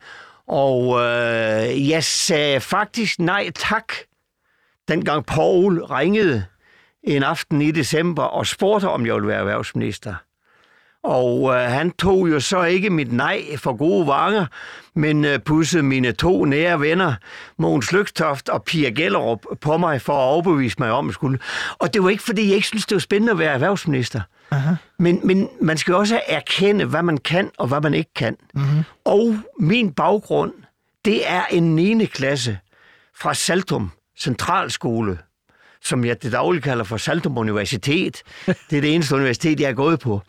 Og 0.49 1.01
øh, 1.01 1.89
jeg 1.91 2.05
sagde 2.05 2.61
faktisk 2.61 3.19
nej 3.19 3.51
tak, 3.55 3.93
dengang 4.89 5.27
Paul 5.27 5.83
ringede 5.85 6.45
en 7.05 7.23
aften 7.23 7.63
i 7.63 7.71
december 7.71 8.23
og 8.23 8.47
spurgte, 8.47 8.89
om 8.89 9.07
jeg 9.07 9.15
ville 9.15 9.29
være 9.29 9.39
erhvervsminister. 9.39 10.15
Og 11.05 11.55
øh, 11.55 11.61
han 11.61 11.91
tog 11.91 12.31
jo 12.31 12.41
så 12.41 12.63
ikke 12.63 12.91
mit 12.91 13.13
nej 13.13 13.43
for 13.57 13.77
gode 13.77 14.07
vanger, 14.07 14.47
men 14.95 15.25
øh, 15.25 15.39
pussede 15.39 15.83
mine 15.83 16.13
to 16.13 16.45
nære 16.45 16.81
venner, 16.81 17.15
Mogens 17.59 17.93
Lyktoft 17.93 18.49
og 18.49 18.63
Pia 18.63 18.91
Gellerup, 18.91 19.47
på 19.61 19.77
mig 19.77 20.03
for 20.03 20.13
at 20.13 20.29
overbevise 20.29 20.77
mig 20.79 20.91
om, 20.93 21.09
at 21.09 21.15
skulle. 21.15 21.39
Og 21.79 21.95
det 21.95 22.03
var 22.03 22.11
ikke, 22.11 22.23
fordi 22.23 22.47
jeg 22.47 22.55
ikke 22.55 22.67
synes 22.67 22.87
det 22.87 22.95
var 22.95 23.01
spændende 23.01 23.33
at 23.33 23.39
være 23.39 23.53
erhvervsminister. 23.53 24.21
Aha. 24.51 24.75
Men, 24.99 25.21
men 25.25 25.49
man 25.61 25.79
skal 25.79 25.95
også 25.95 26.21
erkende, 26.29 26.85
hvad 26.85 27.03
man 27.03 27.19
kan 27.19 27.51
og 27.59 27.69
hvad 27.69 27.81
man 27.81 27.95
ikke 27.95 28.15
kan. 28.15 28.37
Mm-hmm. 28.55 28.83
Og 29.05 29.37
min 29.61 29.93
baggrund, 29.93 30.53
det 31.05 31.31
er 31.31 31.45
en 31.51 31.77
9. 31.77 32.05
klasse 32.05 32.59
fra 33.21 33.35
Saltum 33.35 33.91
Centralskole, 34.19 35.19
som 35.85 36.05
jeg 36.05 36.19
til 36.19 36.33
daglig 36.33 36.63
kalder 36.63 36.85
for 36.85 36.97
Saltum 36.97 37.39
Universitet. 37.39 38.23
Det 38.47 38.77
er 38.77 38.81
det 38.81 38.95
eneste 38.95 39.15
universitet, 39.15 39.61
jeg 39.61 39.71
er 39.71 39.75
gået 39.75 40.01
på. 40.01 40.23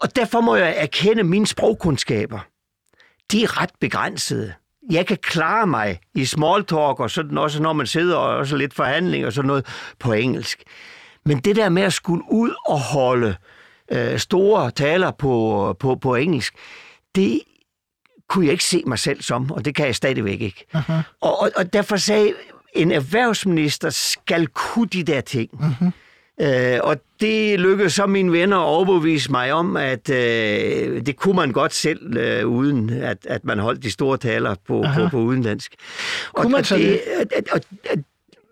Og 0.00 0.16
derfor 0.16 0.40
må 0.40 0.56
jeg 0.56 0.74
erkende, 0.76 1.20
at 1.20 1.26
mine 1.26 1.46
sprogkundskaber, 1.46 2.38
de 3.32 3.42
er 3.42 3.62
ret 3.62 3.70
begrænsede. 3.80 4.52
Jeg 4.90 5.06
kan 5.06 5.18
klare 5.22 5.66
mig 5.66 6.00
i 6.14 6.24
small 6.24 6.64
talk, 6.64 7.00
og 7.00 7.10
sådan 7.10 7.38
også 7.38 7.62
når 7.62 7.72
man 7.72 7.86
sidder 7.86 8.16
og 8.16 8.36
også 8.36 8.56
lidt 8.56 8.74
forhandling 8.74 9.26
og 9.26 9.32
sådan 9.32 9.46
noget 9.46 9.66
på 9.98 10.12
engelsk. 10.12 10.62
Men 11.24 11.38
det 11.38 11.56
der 11.56 11.68
med 11.68 11.82
at 11.82 11.92
skulle 11.92 12.24
ud 12.30 12.54
og 12.66 12.80
holde 12.80 13.36
øh, 13.92 14.18
store 14.18 14.70
taler 14.70 15.10
på, 15.10 15.76
på, 15.80 15.94
på 15.94 16.14
engelsk, 16.14 16.54
det 17.14 17.40
kunne 18.28 18.44
jeg 18.46 18.52
ikke 18.52 18.64
se 18.64 18.82
mig 18.86 18.98
selv 18.98 19.22
som, 19.22 19.50
og 19.50 19.64
det 19.64 19.74
kan 19.74 19.86
jeg 19.86 19.94
stadigvæk 19.96 20.40
ikke. 20.40 20.66
Uh-huh. 20.74 20.92
Og, 21.20 21.40
og, 21.40 21.50
og 21.56 21.72
derfor 21.72 21.96
sagde 21.96 22.34
en 22.74 22.92
erhvervsminister 22.92 23.90
skal 23.90 24.46
kunne 24.46 24.88
de 24.88 25.02
der 25.02 25.20
ting. 25.20 25.50
Uh-huh. 25.52 25.90
Øh, 26.40 26.78
og 26.82 26.96
det 27.20 27.60
lykkedes 27.60 27.92
så 27.92 28.06
mine 28.06 28.32
venner 28.32 28.56
at 28.56 28.64
overbevise 28.64 29.30
mig 29.30 29.52
om, 29.52 29.76
at 29.76 30.10
øh, 30.10 31.06
det 31.06 31.16
kunne 31.16 31.36
man 31.36 31.52
godt 31.52 31.74
selv, 31.74 32.16
øh, 32.16 32.46
uden 32.46 32.90
at, 32.90 33.18
at 33.24 33.44
man 33.44 33.58
holdt 33.58 33.82
de 33.82 33.90
store 33.90 34.18
taler 34.18 34.54
på, 34.66 34.84
på, 34.96 35.08
på 35.08 35.18
udenlandsk. 35.18 35.74
Kunne 36.34 36.46
og, 36.46 36.50
man 36.50 36.64
så 36.64 36.76
det? 36.76 37.00
det? 37.36 37.48
Og, 37.52 37.60
og, 37.90 37.98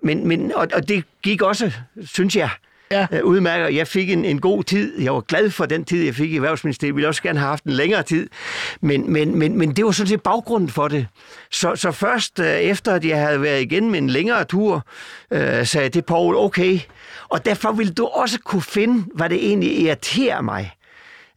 men, 0.03 0.29
men, 0.29 0.53
og, 0.55 0.69
og 0.75 0.89
det 0.89 1.05
gik 1.23 1.43
også, 1.43 1.73
synes 2.05 2.37
jeg, 2.37 2.51
ja. 2.91 3.07
øh, 3.12 3.24
udmærket. 3.24 3.76
Jeg 3.76 3.86
fik 3.86 4.11
en, 4.11 4.24
en 4.24 4.41
god 4.41 4.64
tid. 4.64 5.01
Jeg 5.01 5.14
var 5.14 5.20
glad 5.20 5.51
for 5.51 5.66
den 5.66 5.84
tid, 5.84 6.05
jeg 6.05 6.14
fik 6.14 6.32
i 6.32 6.36
Erhvervsministeriet. 6.36 6.89
Jeg 6.89 6.97
ville 6.97 7.09
også 7.09 7.22
gerne 7.22 7.39
have 7.39 7.49
haft 7.49 7.64
en 7.64 7.72
længere 7.72 8.03
tid. 8.03 8.28
Men, 8.80 9.12
men, 9.12 9.39
men, 9.39 9.59
men 9.59 9.76
det 9.76 9.84
var 9.84 9.91
sådan 9.91 10.09
set 10.09 10.22
baggrunden 10.22 10.68
for 10.68 10.89
det. 10.89 11.07
Så, 11.51 11.76
så 11.76 11.91
først 11.91 12.41
øh, 12.41 12.47
efter, 12.47 12.95
at 12.95 13.05
jeg 13.05 13.20
havde 13.20 13.43
været 13.43 13.62
igen 13.62 13.91
med 13.91 13.99
en 13.99 14.11
længere 14.11 14.45
tur, 14.45 14.86
øh, 15.30 15.66
sagde 15.66 15.84
jeg 15.84 15.93
til 15.93 16.03
Paul, 16.03 16.36
okay. 16.36 16.80
Og 17.28 17.45
derfor 17.45 17.72
ville 17.72 17.93
du 17.93 18.07
også 18.07 18.39
kunne 18.45 18.62
finde, 18.62 19.05
hvad 19.14 19.28
det 19.28 19.47
egentlig 19.47 19.80
irriterer 19.80 20.41
mig. 20.41 20.72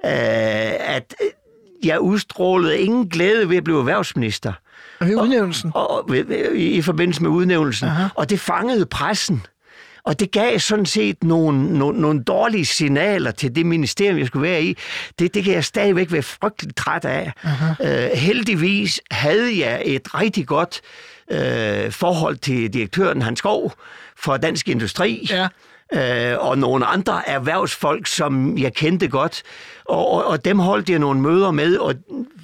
Øh, 0.05 0.11
at 0.95 1.15
jeg 1.83 1.99
udstrålede 1.99 2.79
ingen 2.79 3.09
glæde 3.09 3.49
ved 3.49 3.57
at 3.57 3.63
blive 3.63 3.79
erhvervsminister. 3.79 4.53
Og 4.99 5.07
ved 5.07 5.15
udnævnelsen? 5.15 5.71
Og, 5.73 5.91
og, 5.91 6.09
og 6.09 6.15
i, 6.55 6.69
i 6.69 6.81
forbindelse 6.81 7.21
med 7.23 7.29
udnævnelsen. 7.29 7.87
Aha. 7.87 8.07
Og 8.15 8.29
det 8.29 8.39
fangede 8.39 8.85
pressen. 8.85 9.45
Og 10.03 10.19
det 10.19 10.31
gav 10.31 10.59
sådan 10.59 10.85
set 10.85 11.23
nogle, 11.23 11.77
nogle, 11.77 12.01
nogle 12.01 12.23
dårlige 12.23 12.65
signaler 12.65 13.31
til 13.31 13.55
det 13.55 13.65
ministerium, 13.65 14.17
jeg 14.17 14.27
skulle 14.27 14.49
være 14.49 14.63
i. 14.63 14.77
Det, 15.19 15.33
det 15.33 15.43
kan 15.43 15.53
jeg 15.53 15.63
stadigvæk 15.63 16.11
være 16.11 16.21
frygteligt 16.21 16.77
træt 16.77 17.05
af. 17.05 17.31
Uh-huh. 17.43 17.83
Uh, 17.83 18.17
heldigvis 18.17 19.01
havde 19.11 19.59
jeg 19.59 19.81
et 19.85 20.15
rigtig 20.21 20.47
godt 20.47 20.81
uh, 21.31 21.91
forhold 21.91 22.37
til 22.37 22.73
direktøren 22.73 23.21
Hans 23.21 23.39
Skov 23.39 23.73
fra 24.17 24.37
Dansk 24.37 24.67
Industri. 24.69 25.27
Ja 25.29 25.47
øh, 25.93 26.37
og 26.39 26.57
nogle 26.57 26.85
andre 26.85 27.29
erhvervsfolk, 27.29 28.07
som 28.07 28.57
jeg 28.57 28.73
kendte 28.73 29.07
godt. 29.07 29.43
Og, 29.85 30.11
og, 30.11 30.25
og 30.25 30.45
dem 30.45 30.59
holdt 30.59 30.89
jeg 30.89 30.99
nogle 30.99 31.21
møder 31.21 31.51
med, 31.51 31.77
og, 31.77 31.95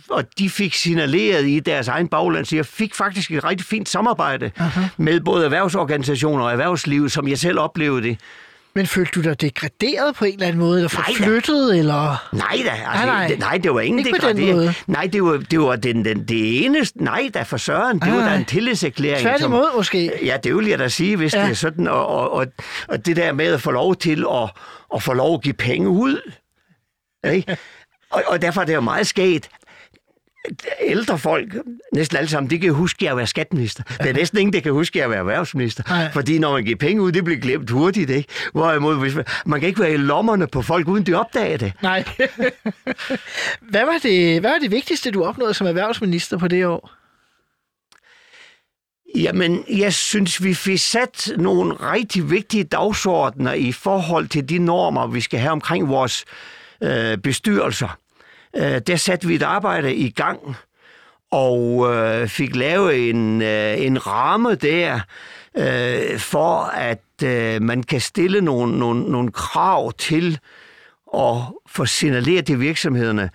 og 0.10 0.24
de 0.40 0.50
fik 0.50 0.74
signaleret 0.74 1.48
i 1.48 1.60
deres 1.60 1.88
egen 1.88 2.08
bagland, 2.08 2.46
så 2.46 2.56
jeg 2.56 2.66
fik 2.66 2.96
faktisk 2.96 3.32
et 3.32 3.44
rigtig 3.44 3.68
fint 3.68 3.90
samarbejde 3.90 4.52
uh-huh. 4.60 4.80
med 4.98 5.20
både 5.20 5.46
erhvervsorganisationer 5.46 6.46
og 6.46 6.52
erhvervsliv, 6.52 7.10
som 7.10 7.28
jeg 7.28 7.38
selv 7.38 7.60
oplevede 7.60 8.02
det. 8.04 8.20
Men 8.78 8.88
følte 8.88 9.12
du 9.16 9.22
dig 9.22 9.42
degraderet 9.42 10.16
på 10.16 10.26
en 10.26 10.34
eller 10.34 10.48
anden 10.48 10.60
måde, 10.60 10.78
eller 10.78 10.90
forflyttet, 10.90 11.78
eller? 11.78 12.28
Nej 12.32 12.62
da, 12.66 12.70
altså, 12.70 13.06
nej, 13.06 13.06
nej. 13.06 13.28
Det, 13.28 13.40
nej, 13.40 13.58
det 13.58 13.74
var 13.74 13.80
ingen 13.80 14.00
ikke 14.00 14.12
degraderet. 14.12 14.84
Nej, 14.88 15.10
det 15.14 15.24
var, 15.24 15.38
det 15.38 15.60
var 15.60 15.76
den, 15.76 16.06
den, 16.06 16.24
det 16.24 16.66
eneste, 16.66 17.04
nej 17.04 17.30
da 17.34 17.42
for 17.42 17.58
søren, 17.58 18.00
det 18.00 18.08
ah, 18.08 18.14
var 18.14 18.30
da 18.30 18.36
en 18.36 18.46
tillidserklæring. 18.46 19.22
Tværtimod 19.22 19.68
som, 19.72 19.78
måske. 19.78 20.12
Ja, 20.26 20.38
det 20.44 20.56
vil 20.56 20.68
jeg 20.68 20.80
da 20.80 20.88
sige, 20.88 21.16
hvis 21.16 21.34
ja. 21.34 21.42
det 21.44 21.50
er 21.50 21.54
sådan, 21.54 21.88
og, 21.88 22.08
og, 22.08 22.32
og, 22.32 22.48
og 22.88 23.06
det 23.06 23.16
der 23.16 23.32
med 23.32 23.54
at 23.54 23.62
få 23.62 23.72
lov 23.72 23.96
til 23.96 24.26
at, 24.34 24.50
at 24.96 25.04
få 25.04 25.14
lov 25.14 25.34
at 25.34 25.42
give 25.42 25.54
penge 25.54 25.90
ud, 25.90 26.32
ikke? 27.32 27.58
Og, 28.12 28.24
og 28.28 28.42
derfor 28.42 28.62
er 28.62 28.66
det 28.66 28.74
jo 28.74 28.82
meget 28.82 29.08
sket, 29.08 29.50
ældre 30.82 31.18
folk, 31.18 31.56
næsten 31.94 32.18
alle 32.18 32.30
sammen, 32.30 32.50
de 32.50 32.60
kan 32.60 32.74
huske, 32.74 32.98
at 33.06 33.08
jeg 33.08 33.18
var 33.18 33.26
skatteminister. 33.26 33.84
Det 33.84 34.10
er 34.10 34.14
næsten 34.14 34.40
ingen, 34.40 34.54
der 34.54 34.60
kan 34.60 34.72
huske, 34.72 35.00
at 35.00 35.02
jeg 35.02 35.10
var 35.10 35.16
erhvervsminister. 35.16 35.84
Nej. 35.90 36.12
Fordi 36.14 36.40
når 36.40 36.52
man 36.54 36.64
giver 36.64 36.78
penge 36.78 37.02
ud, 37.02 37.12
det 37.12 37.24
bliver 37.24 37.40
glemt 37.40 37.70
hurtigt. 37.70 38.10
Ikke? 38.10 38.30
Hvorimod, 38.54 39.00
hvis 39.00 39.16
man, 39.16 39.26
man 39.46 39.60
kan 39.60 39.70
ikke 39.70 39.82
være 39.82 39.94
i 39.94 39.98
lommerne 39.98 40.48
på 40.48 40.62
folk, 40.62 40.88
uden 40.88 41.04
de 41.04 41.14
opdager 41.14 41.58
det. 41.58 41.74
Nej. 41.82 42.04
hvad, 43.72 43.86
var 43.86 44.00
det, 44.04 44.40
hvad 44.40 44.52
var 44.52 44.60
det 44.62 44.72
vigtigste, 44.72 45.12
du 45.12 45.24
opnåede 45.24 45.54
som 45.54 45.68
erhvervsminister 45.68 46.38
på 46.38 46.48
det 46.48 46.66
år? 46.66 46.92
Jamen, 49.16 49.64
jeg 49.70 49.94
synes, 49.94 50.44
vi 50.44 50.54
fik 50.54 50.80
sat 50.80 51.32
nogle 51.38 51.74
rigtig 51.74 52.32
vigtige 52.32 52.64
dagsordner 52.64 53.54
i 53.54 53.72
forhold 53.72 54.28
til 54.28 54.50
de 54.50 54.58
normer, 54.58 55.08
vi 55.08 55.22
skal 55.22 55.40
have 55.40 55.52
omkring 55.52 55.90
vores 55.90 56.26
øh, 56.84 57.18
bestyrelser 57.18 57.98
øh, 58.58 58.82
der 58.88 58.96
satte 58.96 59.28
vi 59.28 59.36
et 59.36 59.44
arbejde 59.44 59.96
i 59.96 60.10
gang 60.10 60.56
og 61.32 61.94
øh, 61.94 62.28
fik 62.28 62.56
lavet 62.56 63.10
en, 63.10 63.42
øh, 63.42 63.82
en 63.82 64.08
ramme 64.08 64.56
der 64.56 65.00
øh, 65.58 66.20
for, 66.20 66.62
at 66.64 67.24
øh, 67.24 67.62
man 67.62 67.84
kan 67.84 68.02
stille 68.02 68.42
nogle, 68.42 68.80
nogle, 68.80 69.12
nogle 69.12 69.32
krav 69.32 69.92
til 69.92 70.40
at 71.14 71.38
få 71.68 71.86
signaleret 71.86 72.46
til 72.46 72.60
virksomhederne, 72.60 73.30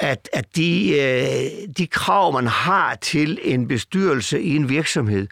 at, 0.00 0.28
at 0.32 0.56
de, 0.56 1.00
øh, 1.00 1.68
de 1.78 1.86
krav, 1.86 2.32
man 2.32 2.46
har 2.46 2.94
til 2.94 3.38
en 3.42 3.68
bestyrelse 3.68 4.42
i 4.42 4.56
en 4.56 4.68
virksomhed, 4.68 5.26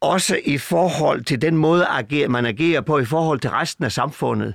også 0.00 0.40
i 0.44 0.58
forhold 0.58 1.24
til 1.24 1.42
den 1.42 1.56
måde, 1.56 1.86
man 2.28 2.46
agerer 2.46 2.80
på 2.80 2.98
i 2.98 3.04
forhold 3.04 3.40
til 3.40 3.50
resten 3.50 3.84
af 3.84 3.92
samfundet, 3.92 4.54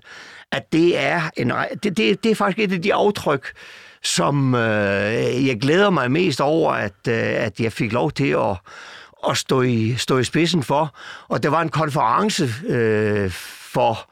at 0.51 0.73
det 0.73 0.99
er, 0.99 1.21
en, 1.37 1.51
det, 1.83 1.97
det, 1.97 2.23
det 2.23 2.31
er 2.31 2.35
faktisk 2.35 2.59
et 2.59 2.73
af 2.73 2.81
de 2.81 2.93
aftryk, 2.93 3.51
som 4.03 4.55
øh, 4.55 5.47
jeg 5.47 5.57
glæder 5.61 5.89
mig 5.89 6.11
mest 6.11 6.41
over, 6.41 6.73
at, 6.73 7.07
øh, 7.07 7.15
at 7.17 7.59
jeg 7.59 7.73
fik 7.73 7.93
lov 7.93 8.11
til 8.11 8.29
at, 8.29 8.57
at 9.29 9.37
stå, 9.37 9.61
i, 9.61 9.95
stå 9.97 10.17
i 10.17 10.23
spidsen 10.23 10.63
for. 10.63 10.95
Og 11.27 11.43
der 11.43 11.49
var 11.49 11.61
en 11.61 11.69
konference 11.69 12.49
øh, 12.67 13.31
for 13.71 14.09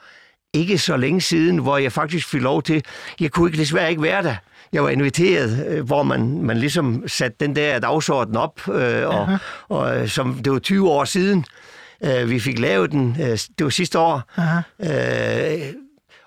ikke 0.54 0.78
så 0.78 0.98
længe 0.98 1.22
siden, 1.22 1.58
hvor 1.58 1.78
jeg 1.78 1.92
faktisk 1.92 2.28
fik 2.28 2.42
lov 2.42 2.64
til, 2.64 2.84
jeg 3.20 3.32
kunne 3.32 3.50
ikke, 3.50 3.58
desværre 3.60 3.90
ikke 3.90 4.02
være 4.02 4.24
der, 4.24 4.36
jeg 4.74 4.84
var 4.84 4.90
inviteret, 4.90 5.68
øh, 5.68 5.86
hvor 5.86 6.04
man, 6.04 6.42
man 6.42 6.58
ligesom 6.58 7.08
satte 7.08 7.38
den 7.40 7.56
der 7.56 7.80
dagsorden 7.80 8.36
op, 8.36 8.68
øh, 8.70 9.08
og, 9.08 9.38
og 9.70 9.98
øh, 9.98 10.08
som 10.10 10.34
det 10.34 10.54
var 10.54 10.60
20 10.60 10.90
år 10.90 11.06
siden, 11.06 11.46
øh, 12.04 12.30
vi 12.30 12.40
fik 12.40 12.60
lavet 12.60 12.92
den, 12.92 13.18
øh, 13.22 13.28
det 13.28 13.64
var 13.64 13.70
sidste 13.70 14.00
år, 14.00 14.22
uh-huh. 14.38 14.92
øh, 14.92 15.74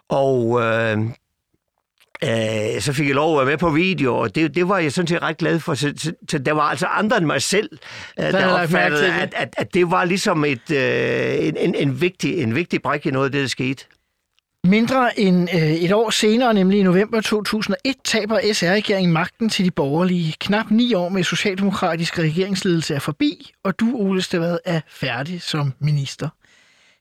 og 0.09 0.61
øh, 0.62 0.98
Øh, 2.25 2.81
så 2.81 2.93
fik 2.93 3.07
jeg 3.07 3.14
lov 3.14 3.41
at 3.41 3.47
være 3.47 3.53
med 3.53 3.59
på 3.59 3.71
video, 3.71 4.16
og 4.16 4.35
det, 4.35 4.55
det 4.55 4.69
var 4.69 4.79
jeg 4.79 4.93
sådan 4.93 5.07
set 5.07 5.23
ret 5.23 5.37
glad 5.37 5.61
for. 5.61 5.75
Så, 5.75 5.93
så, 5.97 6.12
så 6.31 6.39
der 6.39 6.53
var 6.53 6.62
altså 6.62 6.87
andre 6.87 7.16
end 7.16 7.27
mig 7.27 7.43
selv, 7.43 7.71
øh, 8.19 8.25
der, 8.25 8.31
der 8.31 8.47
opfattede, 8.47 9.12
at, 9.12 9.35
at, 9.37 9.55
at 9.57 9.75
det 9.75 9.91
var 9.91 10.05
ligesom 10.05 10.45
et, 10.45 10.71
øh, 10.71 11.47
en, 11.47 11.57
en, 11.57 11.75
en, 11.75 12.01
vigtig, 12.01 12.43
en 12.43 12.55
vigtig 12.55 12.83
brik 12.83 13.07
i 13.07 13.11
noget 13.11 13.27
af 13.27 13.33
det, 13.33 13.41
der 13.41 13.49
skete. 13.49 13.85
Mindre 14.64 15.21
end 15.21 15.49
øh, 15.55 15.61
et 15.61 15.93
år 15.93 16.11
senere, 16.11 16.55
nemlig 16.55 16.81
i 16.81 16.83
november 16.83 17.21
2001, 17.21 17.97
taber 18.05 18.53
SR-regeringen 18.53 19.12
magten 19.12 19.49
til 19.49 19.64
de 19.64 19.71
borgerlige. 19.71 20.35
Knap 20.41 20.71
ni 20.71 20.95
år 20.95 21.09
med 21.09 21.25
socialdemokratisk 21.25 22.19
regeringsledelse 22.19 22.95
er 22.95 22.99
forbi, 22.99 23.53
og 23.64 23.81
du, 23.81 23.97
Ole 23.97 24.23
Stavad, 24.23 24.59
er 24.64 24.81
færdig 24.89 25.43
som 25.43 25.73
minister. 25.81 26.29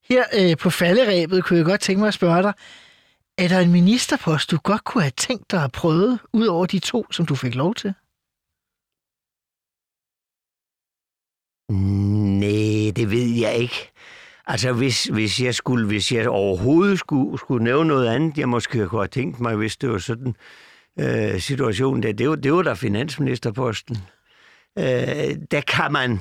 Her 0.09 0.23
øh, 0.39 0.57
på 0.57 0.69
falderæbet 0.69 1.43
kunne 1.43 1.57
jeg 1.57 1.65
godt 1.65 1.81
tænke 1.81 1.99
mig 1.99 2.07
at 2.07 2.13
spørge 2.13 2.43
dig, 2.43 2.53
er 3.37 3.47
der 3.47 3.59
en 3.59 3.71
ministerpost, 3.71 4.51
du 4.51 4.57
godt 4.57 4.83
kunne 4.83 5.01
have 5.01 5.11
tænkt 5.11 5.51
dig 5.51 5.63
at 5.63 5.71
prøve, 5.71 6.19
ud 6.33 6.45
over 6.47 6.65
de 6.65 6.79
to, 6.79 7.11
som 7.11 7.25
du 7.25 7.35
fik 7.35 7.55
lov 7.55 7.75
til? 7.75 7.93
Nej, 11.69 12.91
det 12.95 13.11
ved 13.11 13.39
jeg 13.41 13.55
ikke. 13.55 13.91
Altså, 14.45 14.73
hvis, 14.73 15.03
hvis 15.03 15.41
jeg 15.41 15.55
skulle, 15.55 15.87
hvis 15.87 16.11
jeg 16.11 16.27
overhovedet 16.27 16.99
skulle, 16.99 17.37
skulle 17.37 17.63
nævne 17.63 17.87
noget 17.87 18.07
andet, 18.07 18.37
jeg 18.37 18.49
måske 18.49 18.87
kunne 18.87 19.01
have 19.01 19.07
tænkt 19.07 19.39
mig, 19.39 19.55
hvis 19.55 19.77
det 19.77 19.89
var 19.89 19.97
sådan 19.97 20.35
øh, 20.99 21.41
situationen 21.41 22.03
der, 22.03 22.13
det 22.13 22.29
var, 22.29 22.35
det 22.35 22.53
var 22.53 22.61
der 22.61 22.75
finansministerposten. 22.75 23.97
Øh, 24.77 25.35
der 25.51 25.61
kan 25.67 25.91
man, 25.91 26.19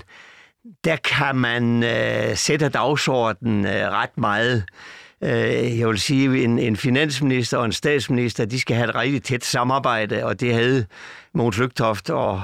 der 0.85 0.97
kan 0.97 1.37
man 1.37 1.83
øh, 1.83 2.37
sætte 2.37 2.69
dagsordenen 2.69 3.67
øh, 3.67 3.91
ret 3.91 4.19
meget. 4.19 4.57
Øh, 4.57 5.06
jeg 5.21 5.89
vil 5.89 5.99
sige, 5.99 6.45
en, 6.45 6.59
en 6.59 6.77
finansminister 6.77 7.59
og 7.59 7.64
en 7.64 7.73
statsminister, 7.73 8.45
de 8.45 8.61
skal 8.61 8.77
have 8.77 8.89
et 8.89 8.95
rigtig 8.95 9.23
tæt 9.23 9.45
samarbejde, 9.45 10.25
og 10.25 10.41
det 10.41 10.55
havde 10.55 10.87
Mogens 11.35 11.59
Lygtoft 11.59 12.11
og 12.11 12.43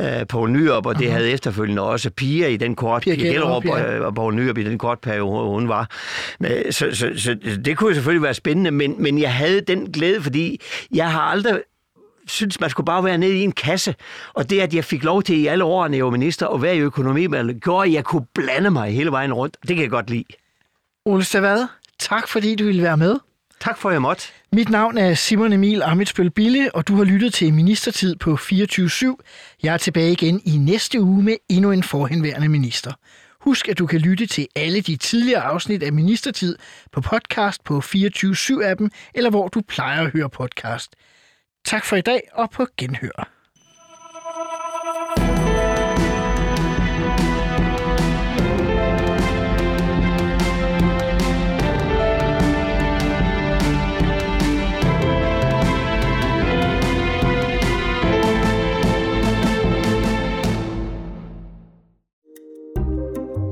øh, 0.00 0.26
Poul 0.28 0.50
Nyrup, 0.50 0.86
og 0.86 0.98
det 0.98 1.06
uh-huh. 1.06 1.10
havde 1.10 1.30
efterfølgende 1.30 1.82
også 1.82 2.10
Pia 2.10 2.46
i 2.46 2.56
den 2.56 2.74
kort, 2.74 3.02
Pia 3.02 3.14
Gellerup 3.14 3.64
ja. 3.64 4.00
og 4.00 4.14
Poul 4.14 4.34
Nyrup 4.34 4.58
i 4.58 4.64
den 4.64 4.78
kort 4.78 5.00
periode, 5.00 5.48
hun 5.48 5.68
var. 5.68 5.90
Men, 6.38 6.72
så, 6.72 6.88
så, 6.92 7.10
så, 7.16 7.36
det 7.64 7.76
kunne 7.76 7.94
selvfølgelig 7.94 8.22
være 8.22 8.34
spændende, 8.34 8.70
men, 8.70 9.02
men 9.02 9.18
jeg 9.18 9.34
havde 9.34 9.60
den 9.60 9.92
glæde, 9.92 10.22
fordi 10.22 10.60
jeg 10.94 11.12
har 11.12 11.20
aldrig 11.20 11.60
synes, 12.26 12.60
man 12.60 12.70
skulle 12.70 12.84
bare 12.84 13.04
være 13.04 13.18
nede 13.18 13.36
i 13.36 13.40
en 13.40 13.52
kasse. 13.52 13.94
Og 14.32 14.50
det, 14.50 14.60
at 14.60 14.74
jeg 14.74 14.84
fik 14.84 15.04
lov 15.04 15.22
til 15.22 15.38
i 15.38 15.46
alle 15.46 15.64
årene, 15.64 15.96
jeg 15.96 16.04
var 16.04 16.10
minister, 16.10 16.48
at 16.48 16.62
være 16.62 16.76
i 16.76 16.80
økonomi, 16.80 17.26
gjorde, 17.60 17.88
at 17.88 17.92
jeg 17.92 18.04
kunne 18.04 18.26
blande 18.34 18.70
mig 18.70 18.92
hele 18.92 19.10
vejen 19.10 19.32
rundt. 19.32 19.56
Det 19.62 19.68
kan 19.68 19.82
jeg 19.82 19.90
godt 19.90 20.10
lide. 20.10 20.24
Ole 21.04 21.24
Stavad, 21.24 21.66
Tak 22.02 22.28
fordi 22.28 22.54
du 22.54 22.64
ville 22.64 22.82
være 22.82 22.96
med. 22.96 23.16
Tak 23.60 23.78
for, 23.78 23.88
at 23.88 23.92
jeg 23.92 24.02
måtte. 24.02 24.22
Mit 24.52 24.68
navn 24.68 24.98
er 24.98 25.14
Simon 25.14 25.52
Emil 25.52 25.82
Amitsbøl 25.82 26.30
Bille, 26.30 26.74
og 26.74 26.88
du 26.88 26.96
har 26.96 27.04
lyttet 27.04 27.34
til 27.34 27.54
Ministertid 27.54 28.16
på 28.16 28.36
24 28.36 28.86
/7. 28.86 29.16
Jeg 29.62 29.74
er 29.74 29.78
tilbage 29.78 30.12
igen 30.12 30.40
i 30.44 30.56
næste 30.56 31.00
uge 31.00 31.22
med 31.22 31.36
endnu 31.48 31.70
en 31.70 31.82
forhenværende 31.82 32.48
minister. 32.48 32.92
Husk, 33.40 33.68
at 33.68 33.78
du 33.78 33.86
kan 33.86 34.00
lytte 34.00 34.26
til 34.26 34.46
alle 34.56 34.80
de 34.80 34.96
tidligere 34.96 35.42
afsnit 35.42 35.82
af 35.82 35.92
Ministertid 35.92 36.56
på 36.92 37.00
podcast 37.00 37.64
på 37.64 37.78
24-7-appen, 37.78 38.88
eller 39.14 39.30
hvor 39.30 39.48
du 39.48 39.60
plejer 39.68 40.02
at 40.02 40.10
høre 40.10 40.30
podcast. 40.30 40.96
Tak 41.64 41.84
for 41.84 41.96
i 41.96 42.00
dag, 42.00 42.20
og 42.32 42.50
på 42.50 42.66
genhør. 42.76 43.41